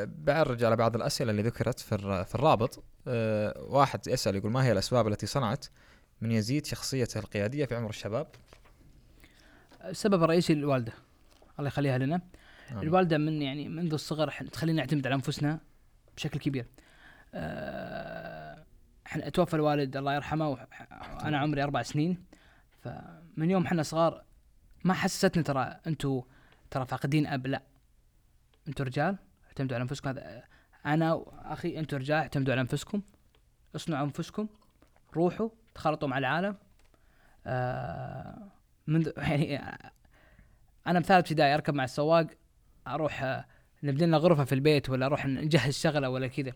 بعرج 0.05 0.63
على 0.63 0.75
بعض 0.75 0.95
الأسئلة 0.95 1.31
اللي 1.31 1.41
ذكرت 1.41 1.79
في 1.79 1.97
في 2.25 2.35
الرابط. 2.35 2.83
أه 3.07 3.61
واحد 3.61 4.07
يسأل 4.07 4.35
يقول 4.35 4.51
ما 4.51 4.63
هي 4.63 4.71
الأسباب 4.71 5.07
التي 5.07 5.25
صنعت 5.25 5.65
من 6.21 6.31
يزيد 6.31 6.65
شخصيته 6.65 7.19
القيادية 7.19 7.65
في 7.65 7.75
عمر 7.75 7.89
الشباب؟ 7.89 8.27
السبب 9.83 10.23
الرئيسي 10.23 10.53
الوالده 10.53 10.93
الله 11.59 11.67
يخليها 11.67 11.97
لنا. 11.97 12.21
آمين. 12.71 12.83
الوالدة 12.83 13.17
من 13.17 13.41
يعني 13.41 13.69
منذ 13.69 13.93
الصغر 13.93 14.31
تخلينا 14.51 14.81
نعتمد 14.81 15.07
على 15.07 15.15
أنفسنا 15.15 15.59
بشكل 16.17 16.39
كبير. 16.39 16.65
آه، 17.33 18.63
إحنا 19.07 19.29
توفى 19.29 19.53
الوالد 19.53 19.97
الله 19.97 20.15
يرحمه 20.15 20.49
وأنا 20.49 21.37
عمري 21.37 21.63
أربع 21.63 21.81
سنين. 21.81 22.23
فمن 22.83 23.51
يوم 23.51 23.65
إحنا 23.65 23.83
صغار 23.83 24.23
ما 24.83 24.93
حسستني 24.93 25.43
ترى 25.43 25.79
أنتم 25.87 26.21
ترى 26.71 26.85
فاقدين 26.85 27.27
أب 27.27 27.47
لا. 27.47 27.61
أنتم 28.67 28.83
رجال 28.83 29.17
اعتمدوا 29.47 29.75
على 29.75 29.83
أنفسكم. 29.83 30.09
هذا 30.09 30.43
أنا 30.85 31.13
وأخي 31.13 31.79
أنتم 31.79 31.97
رجال 31.97 32.17
اعتمدوا 32.17 32.53
على 32.53 32.61
أنفسكم. 32.61 33.01
اصنعوا 33.75 34.05
أنفسكم 34.05 34.47
روحوا 35.15 35.49
تخلطوا 35.75 36.07
مع 36.07 36.17
العالم. 36.17 36.57
آه 37.45 38.51
منذ 38.87 39.11
يعني 39.17 39.61
أنا 40.87 40.99
بثالث 40.99 41.11
ابتدائي 41.31 41.53
أركب 41.53 41.73
مع 41.73 41.83
السواق 41.83 42.27
أروح 42.87 43.23
آه، 43.23 43.45
نبني 43.83 44.05
لنا 44.05 44.17
غرفة 44.17 44.43
في 44.43 44.55
البيت 44.55 44.89
ولا 44.89 45.05
أروح 45.05 45.25
نجهز 45.25 45.73
شغلة 45.73 46.09
ولا 46.09 46.27
كذا. 46.27 46.51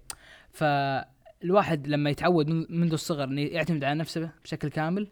فالواحد 0.52 1.88
لما 1.88 2.10
يتعود 2.10 2.48
من- 2.48 2.66
منذ 2.70 2.94
الصغر 2.94 3.24
إنه 3.24 3.42
يعتمد 3.42 3.84
على 3.84 4.00
نفسه 4.00 4.32
بشكل 4.44 4.70
كامل 4.70 5.08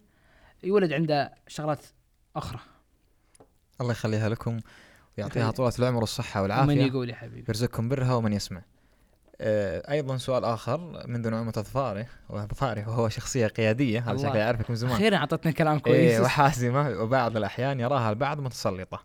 يولد 0.64 0.94
عنده 0.94 1.34
شغلات 1.48 1.86
أخرى. 2.36 2.60
الله 3.82 3.92
يخليها 3.92 4.30
لكم 4.30 4.60
ويعطيها. 5.18 5.52
طولة 5.52 5.74
العمر 5.80 6.00
والصحة 6.00 6.42
ومن 6.42 6.52
والعافية 6.52 6.84
يقول 6.84 7.10
يا 7.10 7.16
حبيبي. 7.16 7.46
يرزقكم 7.50 7.90
برها 7.90 8.14
ومن 8.14 8.34
يسمع. 8.34 8.62
أيضا 9.42 10.18
سؤال 10.18 10.46
آخر 10.46 11.08
منذ 11.08 11.30
نعومة 11.30 11.54
اظفاره 11.58 12.06
واظفاره 12.30 12.90
وهو 12.90 13.10
شخصية 13.10 13.48
قيادية 13.48 14.00
هذا 14.00 14.12
الله. 14.12 14.30
شكله 14.30 14.38
يعرفك 14.40 14.70
من 14.70 14.76
زمان. 14.76 14.94
أخيرا 14.94 15.18
أعطتني 15.18 15.54
كلام 15.54 15.74
إيه 15.74 15.82
كويس. 15.82 16.20
وحازمة 16.20 16.90
وبعض 17.02 17.38
الأحيان 17.38 17.80
يراها 17.80 18.10
البعض 18.10 18.40
متسلطة. 18.40 19.04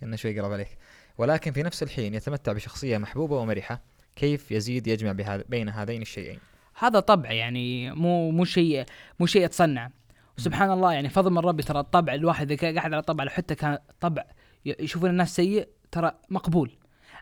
كنا 0.00 0.16
شوي 0.16 0.40
قرب 0.40 0.52
عليك. 0.52 0.78
ولكن 1.18 1.52
في 1.52 1.62
نفس 1.62 1.82
الحين 1.82 2.14
يتمتع 2.14 2.52
بشخصية 2.52 2.98
محبوبة 2.98 3.36
ومرحة. 3.36 3.80
كيف 4.16 4.50
يزيد 4.50 4.86
يجمع 4.86 5.40
بين 5.48 5.68
هذين 5.68 6.02
الشيئين؟ 6.02 6.38
هذا 6.78 7.00
طبع 7.00 7.32
يعني 7.32 7.90
مو 7.90 8.30
مو 8.30 8.44
شيء 8.44 8.84
مو 9.20 9.26
شيء 9.26 9.44
يتصنع. 9.44 9.90
وسبحان 10.38 10.70
الله 10.70 10.92
يعني 10.92 11.08
فضل 11.08 11.30
من 11.30 11.38
ربي 11.38 11.62
ترى 11.62 11.80
الطبع 11.80 12.14
الواحد 12.14 12.52
إذا 12.52 12.72
قاعد 12.74 12.92
على 12.92 13.02
طبع 13.02 13.24
لو 13.24 13.30
حتى 13.30 13.54
كان 13.54 13.78
طبع 14.00 14.24
يشوفون 14.64 15.10
الناس 15.10 15.36
سيء 15.36 15.68
ترى 15.90 16.12
مقبول. 16.30 16.78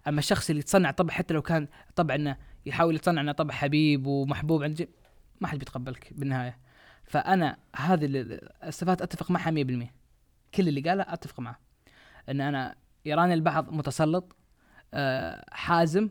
أما 0.09 0.19
الشخص 0.19 0.51
اللي 0.51 0.61
يتصنع 0.61 0.91
طبع 0.91 1.15
حتى 1.15 1.35
لو 1.35 1.43
كان 1.43 1.69
طبع 1.97 2.15
إنه 2.15 2.37
يحاول 2.67 2.95
يتصنع 2.95 3.21
إنه 3.21 3.33
طبع 3.33 3.55
حبيب 3.55 4.07
ومحبوب 4.07 4.63
عند 4.63 4.89
ما 5.41 5.49
حد 5.49 5.59
بيتقبلك 5.59 6.13
بالنهاية. 6.15 6.59
فأنا 7.05 7.57
هذه 7.77 8.05
ال- 8.05 8.49
الصفات 8.65 9.03
أتفق 9.03 9.31
معها 9.31 9.51
100% 9.51 9.93
كل 10.55 10.69
اللي 10.69 10.81
قاله 10.81 11.03
أتفق 11.09 11.41
معه. 11.41 11.59
إن 12.29 12.41
أنا 12.41 12.75
يراني 13.05 13.35
البعض 13.35 13.73
متسلط 13.73 14.37
آه، 14.95 15.45
حازم 15.53 16.11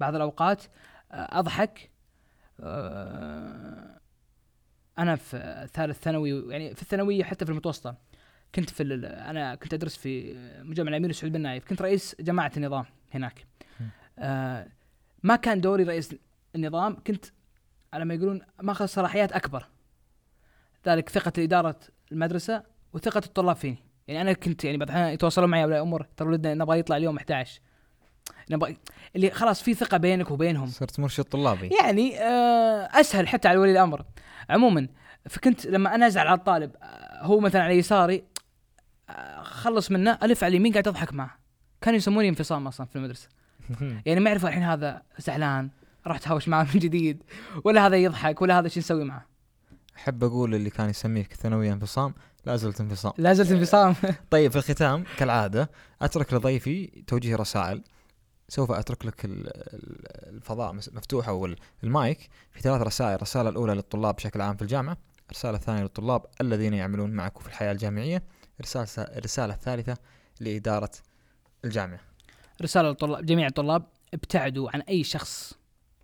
بعض 0.00 0.14
الأوقات 0.14 0.62
آه، 1.12 1.38
أضحك 1.38 1.90
آه، 2.60 4.00
أنا 4.98 5.16
في 5.16 5.68
ثالث 5.74 5.98
ثانوي 6.02 6.52
يعني 6.52 6.74
في 6.74 6.82
الثانوية 6.82 7.24
حتى 7.24 7.44
في 7.44 7.50
المتوسطة 7.50 7.96
كنت 8.54 8.70
في 8.70 8.82
أنا 9.04 9.54
كنت 9.54 9.74
أدرس 9.74 9.96
في 9.96 10.34
مجمع 10.62 10.88
الأمير 10.88 11.12
سعود 11.12 11.32
بن 11.32 11.40
نايف. 11.40 11.64
كنت 11.68 11.82
رئيس 11.82 12.16
جماعة 12.20 12.52
النظام 12.56 12.84
هناك. 13.14 13.46
آه 14.18 14.66
ما 15.22 15.36
كان 15.36 15.60
دوري 15.60 15.82
رئيس 15.84 16.14
النظام 16.54 16.96
كنت 17.06 17.24
على 17.92 18.04
ما 18.04 18.14
يقولون 18.14 18.40
ماخذ 18.62 18.86
صلاحيات 18.86 19.32
أكبر. 19.32 19.66
ذلك 20.86 21.08
ثقة 21.08 21.32
إدارة 21.38 21.80
المدرسة 22.12 22.62
وثقة 22.92 23.22
الطلاب 23.26 23.56
فيني. 23.56 23.78
يعني 24.08 24.20
أنا 24.20 24.32
كنت 24.32 24.64
يعني 24.64 24.76
بعض 24.76 24.88
الاحيان 24.88 25.12
يتواصلون 25.12 25.50
معي 25.50 25.62
اولياء 25.62 25.78
الأمور 25.78 26.06
ترى 26.16 26.28
ولدنا 26.28 26.54
نبغى 26.54 26.78
يطلع 26.78 26.96
اليوم 26.96 27.16
11 27.16 27.60
نبغى 28.50 28.76
اللي 29.16 29.30
خلاص 29.30 29.62
في 29.62 29.74
ثقة 29.74 29.96
بينك 29.96 30.30
وبينهم. 30.30 30.66
صرت 30.66 31.00
مرشد 31.00 31.24
طلابي. 31.24 31.70
يعني 31.82 32.20
آه، 32.20 32.88
أسهل 33.00 33.28
حتى 33.28 33.48
على 33.48 33.58
ولي 33.58 33.72
الأمر. 33.72 34.04
عموما 34.50 34.88
فكنت 35.28 35.66
لما 35.66 35.94
أنا 35.94 36.06
أزعل 36.06 36.26
على 36.26 36.38
الطالب 36.38 36.76
آه، 36.82 37.22
هو 37.22 37.40
مثلا 37.40 37.62
على 37.62 37.78
يساري 37.78 38.24
آه، 39.10 39.42
خلص 39.42 39.90
منه 39.90 40.18
ألف 40.22 40.44
على 40.44 40.50
اليمين 40.50 40.72
قاعد 40.72 40.88
أضحك 40.88 41.12
معه. 41.12 41.38
كانوا 41.80 41.96
يسموني 41.96 42.28
انفصام 42.28 42.66
أصلا 42.66 42.86
في 42.86 42.96
المدرسة. 42.96 43.28
يعني 44.06 44.20
ما 44.20 44.30
يعرفوا 44.30 44.48
الحين 44.48 44.62
هذا 44.62 45.02
زعلان 45.18 45.70
راح 46.06 46.18
تهاوش 46.18 46.48
معاه 46.48 46.64
من 46.74 46.80
جديد 46.80 47.22
ولا 47.64 47.86
هذا 47.86 47.96
يضحك 47.96 48.42
ولا 48.42 48.58
هذا 48.58 48.68
شو 48.68 48.80
نسوي 48.80 49.04
معه 49.04 49.26
أحب 49.96 50.24
أقول 50.24 50.54
اللي 50.54 50.70
كان 50.70 50.90
يسميك 50.90 51.34
ثانويا 51.34 51.72
انفصام 51.72 52.14
لا 52.46 52.56
زلت 52.56 52.80
انفصام. 52.80 53.12
لا 53.18 53.32
زلت 53.34 53.50
انفصام. 53.52 53.94
طيب 54.30 54.50
في 54.50 54.56
الختام 54.56 55.04
كالعادة 55.18 55.70
أترك 56.02 56.34
لضيفي 56.34 56.86
توجيه 57.06 57.36
رسائل. 57.36 57.82
سوف 58.48 58.70
أترك 58.70 59.06
لك 59.06 59.24
ال- 59.24 59.46
ال- 59.46 60.28
الفضاء 60.36 60.72
مفتوح 60.74 61.28
أو 61.28 61.46
ال- 61.46 61.56
المايك 61.84 62.28
في 62.52 62.60
ثلاث 62.60 62.82
رسائل. 62.82 63.14
الرسالة 63.14 63.48
الأولى 63.48 63.74
للطلاب 63.74 64.14
بشكل 64.16 64.40
عام 64.40 64.56
في 64.56 64.62
الجامعة 64.62 64.96
الرسالة 65.30 65.56
الثانية 65.56 65.82
للطلاب 65.82 66.22
الذين 66.40 66.74
يعملون 66.74 67.10
معك 67.10 67.38
في 67.38 67.46
الحياة 67.46 67.72
الجامعية 67.72 68.22
الرسالة 68.60 68.86
الرسالة 69.18 69.54
الثالثة 69.54 69.96
لإدارة 70.40 70.90
الجامعة. 71.64 72.00
رسالة 72.62 72.88
للطلاب 72.88 73.26
جميع 73.26 73.46
الطلاب 73.46 73.86
ابتعدوا 74.14 74.70
عن 74.74 74.80
أي 74.80 75.04
شخص 75.04 75.58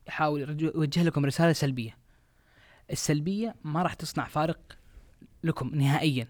يحاول 0.09 0.63
يوجه 0.63 1.03
لكم 1.03 1.25
رسالة 1.25 1.53
سلبية. 1.53 1.97
السلبية 2.91 3.55
ما 3.65 3.83
راح 3.83 3.95
تصنع 3.95 4.25
فارق 4.25 4.79
لكم 5.45 5.75
نهائيا. 5.75 6.29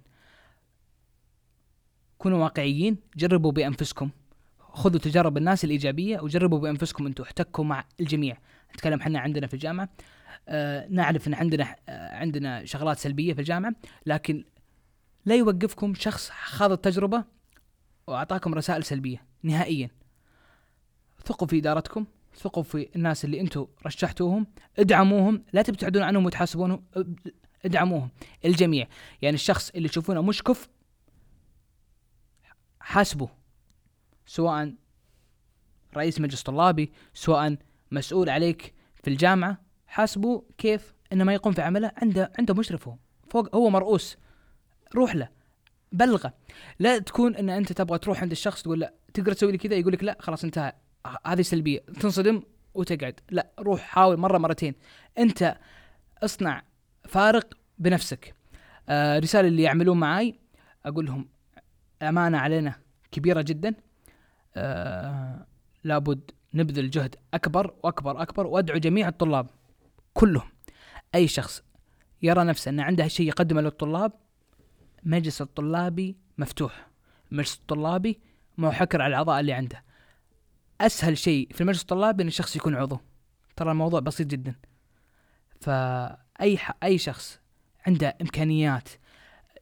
كونوا 2.19 2.43
واقعيين 2.43 2.97
جربوا 3.17 3.53
بأنفسكم. 3.53 4.11
خذوا 4.59 5.01
تجارب 5.01 5.37
الناس 5.37 5.65
الإيجابية 5.65 6.21
وجربوا 6.21 6.59
بأنفسكم 6.59 7.07
أنتم 7.07 7.25
احتكوا 7.25 7.65
مع 7.65 7.85
الجميع. 8.01 8.39
نتكلم 8.75 9.01
إحنا 9.01 9.21
عندنا 9.21 9.47
في 9.47 9.55
الجامعة. 9.55 9.89
آه 10.49 10.89
نعرف 10.89 11.29
إن 11.29 11.35
عندنا 11.35 11.77
آه 11.89 12.17
عندنا 12.17 12.65
شغلات 12.65 12.99
سلبية 12.99 13.35
في 13.35 13.41
الجامعة 13.41 13.73
لكن 14.07 14.45
لا 15.25 15.37
يوقفكم 15.37 15.95
شخص 15.95 16.31
خاض 16.31 16.73
التجربة 16.73 17.25
وأعطاكم 18.07 18.55
رسائل 18.55 18.85
سلبية 18.85 19.25
نهائيا. 19.43 19.91
ثقوا 21.27 21.49
في 21.49 21.59
إدارتكم 21.59 22.07
ثقوا 22.37 22.63
في 22.63 22.89
الناس 22.97 23.25
اللي 23.25 23.41
أنتم 23.41 23.67
رشحتوهم 23.87 24.47
ادعموهم 24.79 25.45
لا 25.53 25.63
تبتعدون 25.63 26.03
عنهم 26.03 26.27
وتحاسبونهم 26.27 26.85
ادعموهم 27.65 28.09
الجميع. 28.45 28.87
يعني 29.23 29.35
الشخص 29.35 29.71
اللي 29.71 29.89
تشوفونه 29.89 30.23
مش 30.23 30.43
كفء 30.43 30.69
حاسبه 32.81 33.29
سواء 34.27 34.75
رئيس 35.97 36.21
مجلس 36.21 36.43
طلابي 36.43 36.93
سواء 37.15 37.57
مسؤول 37.91 38.29
عليك 38.29 38.75
في 38.95 39.11
الجامعة 39.11 39.61
حاسبه 39.87 40.45
كيف 40.59 40.95
انه 41.13 41.25
ما 41.25 41.35
يقوم 41.35 41.53
في 41.53 41.63
عمله 41.63 41.93
عنده 41.97 42.33
عنده 42.39 42.55
مشرف 42.55 42.89
هو 42.89 42.97
فوق 43.31 43.57
هو 43.57 43.71
مرؤوس 43.71 44.17
روح 44.95 45.15
له 45.15 45.29
بلغه. 45.93 46.35
لا 46.79 46.99
تكون 46.99 47.37
إن 47.37 47.51
أنت 47.51 47.73
تبغى 47.73 47.99
تروح 47.99 48.23
عند 48.23 48.31
الشخص 48.31 48.63
تقول 48.63 48.81
لا 48.81 48.95
تقدر 49.15 49.33
تسوي 49.33 49.53
لي 49.53 49.59
كذا 49.59 49.75
يقول 49.75 49.93
لك 49.93 50.05
لا 50.05 50.17
خلاص 50.21 50.45
انتهى. 50.45 50.73
هذه 51.27 51.43
سلبية. 51.43 51.79
تنصدم 51.79 52.43
وتقعد. 52.75 53.21
لا 53.31 53.51
روح 53.59 53.81
حاول 53.81 54.17
مرة 54.17 54.39
مرتين. 54.39 54.75
انت 55.19 55.59
اصنع 56.23 56.63
فارق 57.05 57.55
بنفسك. 57.79 58.35
آه 58.89 59.19
رسالة 59.19 59.49
اللي 59.49 59.63
يعملون 59.63 60.01
معاي 60.01 60.39
أقول 60.87 61.07
لهم 61.07 61.29
أمانة 62.03 62.39
علينا 62.39 62.75
كبيرة 63.13 63.43
جدا. 63.43 63.75
آه 64.57 65.47
لابد 65.85 66.31
نبذل 66.55 66.91
جهد 66.91 67.17
أكبر 67.35 67.75
وأكبر 67.83 68.23
أكبر 68.23 68.47
وأدعو 68.47 68.79
جميع 68.79 69.09
الطلاب 69.09 69.51
كلهم. 70.15 70.49
أي 71.15 71.29
شخص 71.29 71.63
يرى 72.23 72.45
نفسه 72.45 72.69
أن 72.69 72.81
عنده 72.81 73.09
شيء 73.09 73.29
يقدمه 73.29 73.61
للطلاب 73.61 74.13
مجلس 75.03 75.43
الطلابي 75.43 76.17
مفتوح. 76.39 76.89
المجلس 77.33 77.55
الطلابي 77.55 78.21
ما 78.57 78.69
هو 78.69 78.73
حكر 78.73 79.03
على 79.03 79.11
الأعضاء 79.11 79.41
اللي 79.41 79.53
عنده. 79.53 79.83
أسهل 80.81 81.19
شيء 81.19 81.49
في 81.53 81.61
المجلس 81.61 81.83
الطلابي 81.83 82.23
إن 82.23 82.29
الشخص 82.29 82.57
يكون 82.57 82.75
عضو. 82.75 83.01
ترى 83.57 83.71
الموضوع 83.71 84.01
بسيط 84.01 84.27
جدا. 84.27 84.55
فأي 85.61 86.59
ح... 86.59 86.77
أي 86.83 86.99
شخص 86.99 87.41
عنده 87.87 88.17
إمكانيات 88.21 88.89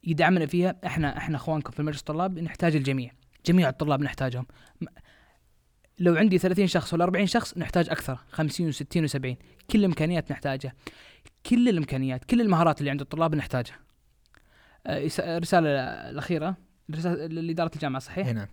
يدعمنا 0.04 0.46
فيها 0.46 0.76
إحنا 0.86 1.16
إحنا 1.16 1.36
إخوانكم 1.36 1.70
في 1.70 1.80
المجلس 1.80 2.00
الطلابي 2.00 2.40
نحتاج 2.40 2.76
الجميع. 2.76 3.12
جميع 3.46 3.68
الطلاب 3.68 4.02
نحتاجهم. 4.02 4.46
لو 5.98 6.14
عندي 6.14 6.38
30 6.38 6.66
شخص 6.66 6.94
ولا 6.94 7.04
40 7.04 7.26
شخص 7.26 7.58
نحتاج 7.58 7.90
أكثر 7.90 8.18
50 8.30 8.72
و60 8.72 8.76
و70 8.76 9.34
كل 9.70 9.78
الامكانيات 9.78 10.32
نحتاجها. 10.32 10.72
كل 11.46 11.68
الإمكانيات 11.68 12.24
كل 12.24 12.40
المهارات 12.40 12.80
اللي 12.80 12.90
عند 12.90 13.00
الطلاب 13.00 13.34
نحتاجها. 13.34 13.78
آه، 14.86 15.08
الرسالة 15.18 15.68
الأخيرة 16.10 16.56
رسالة 16.90 17.26
لإدارة 17.26 17.70
الجامعة 17.74 18.00
صحيح؟ 18.00 18.26
هنا 18.26 18.48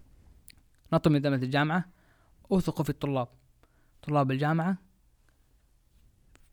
نطلب 0.93 1.13
من 1.13 1.19
إدارة 1.19 1.35
الجامعة 1.35 1.85
أوثقوا 2.51 2.83
في 2.83 2.89
الطلاب. 2.89 3.27
طلاب 4.01 4.31
الجامعة 4.31 4.77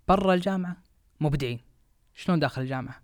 برا 0.08 0.34
الجامعة 0.34 0.76
مبدعين. 1.20 1.60
شلون 2.14 2.40
داخل 2.40 2.62
الجامعة؟ 2.62 3.02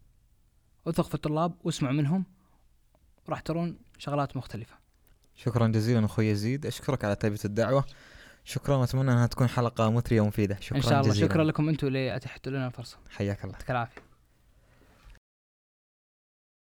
أوثق 0.86 1.08
في 1.08 1.14
الطلاب 1.14 1.54
واسمعوا 1.64 1.94
منهم 1.94 2.24
راح 3.28 3.40
ترون 3.40 3.78
شغلات 3.98 4.36
مختلفة. 4.36 4.76
شكرا 5.36 5.68
جزيلا 5.68 6.04
أخوي 6.04 6.26
يزيد. 6.26 6.66
أشكرك 6.66 7.04
على 7.04 7.14
طيبه 7.14 7.40
الدعوة. 7.44 7.84
شكرا 8.44 8.76
واتمنى 8.76 9.12
أنها 9.12 9.26
تكون 9.26 9.46
حلقة 9.46 9.90
مثرية 9.90 10.20
ومفيدة. 10.20 10.60
شكرا 10.60 10.76
إن 10.76 10.82
شاء 10.82 11.00
الله. 11.00 11.12
جزيلا. 11.12 11.28
شكرا 11.28 11.44
لكم 11.44 11.68
أنتم 11.68 11.86
اللي 11.86 12.16
اتحتوا 12.16 12.52
لنا 12.52 12.66
الفرصة. 12.66 12.98
حياك 13.10 13.44
الله. 13.44 13.52
يعطيك 13.52 13.70
العافية. 13.70 14.11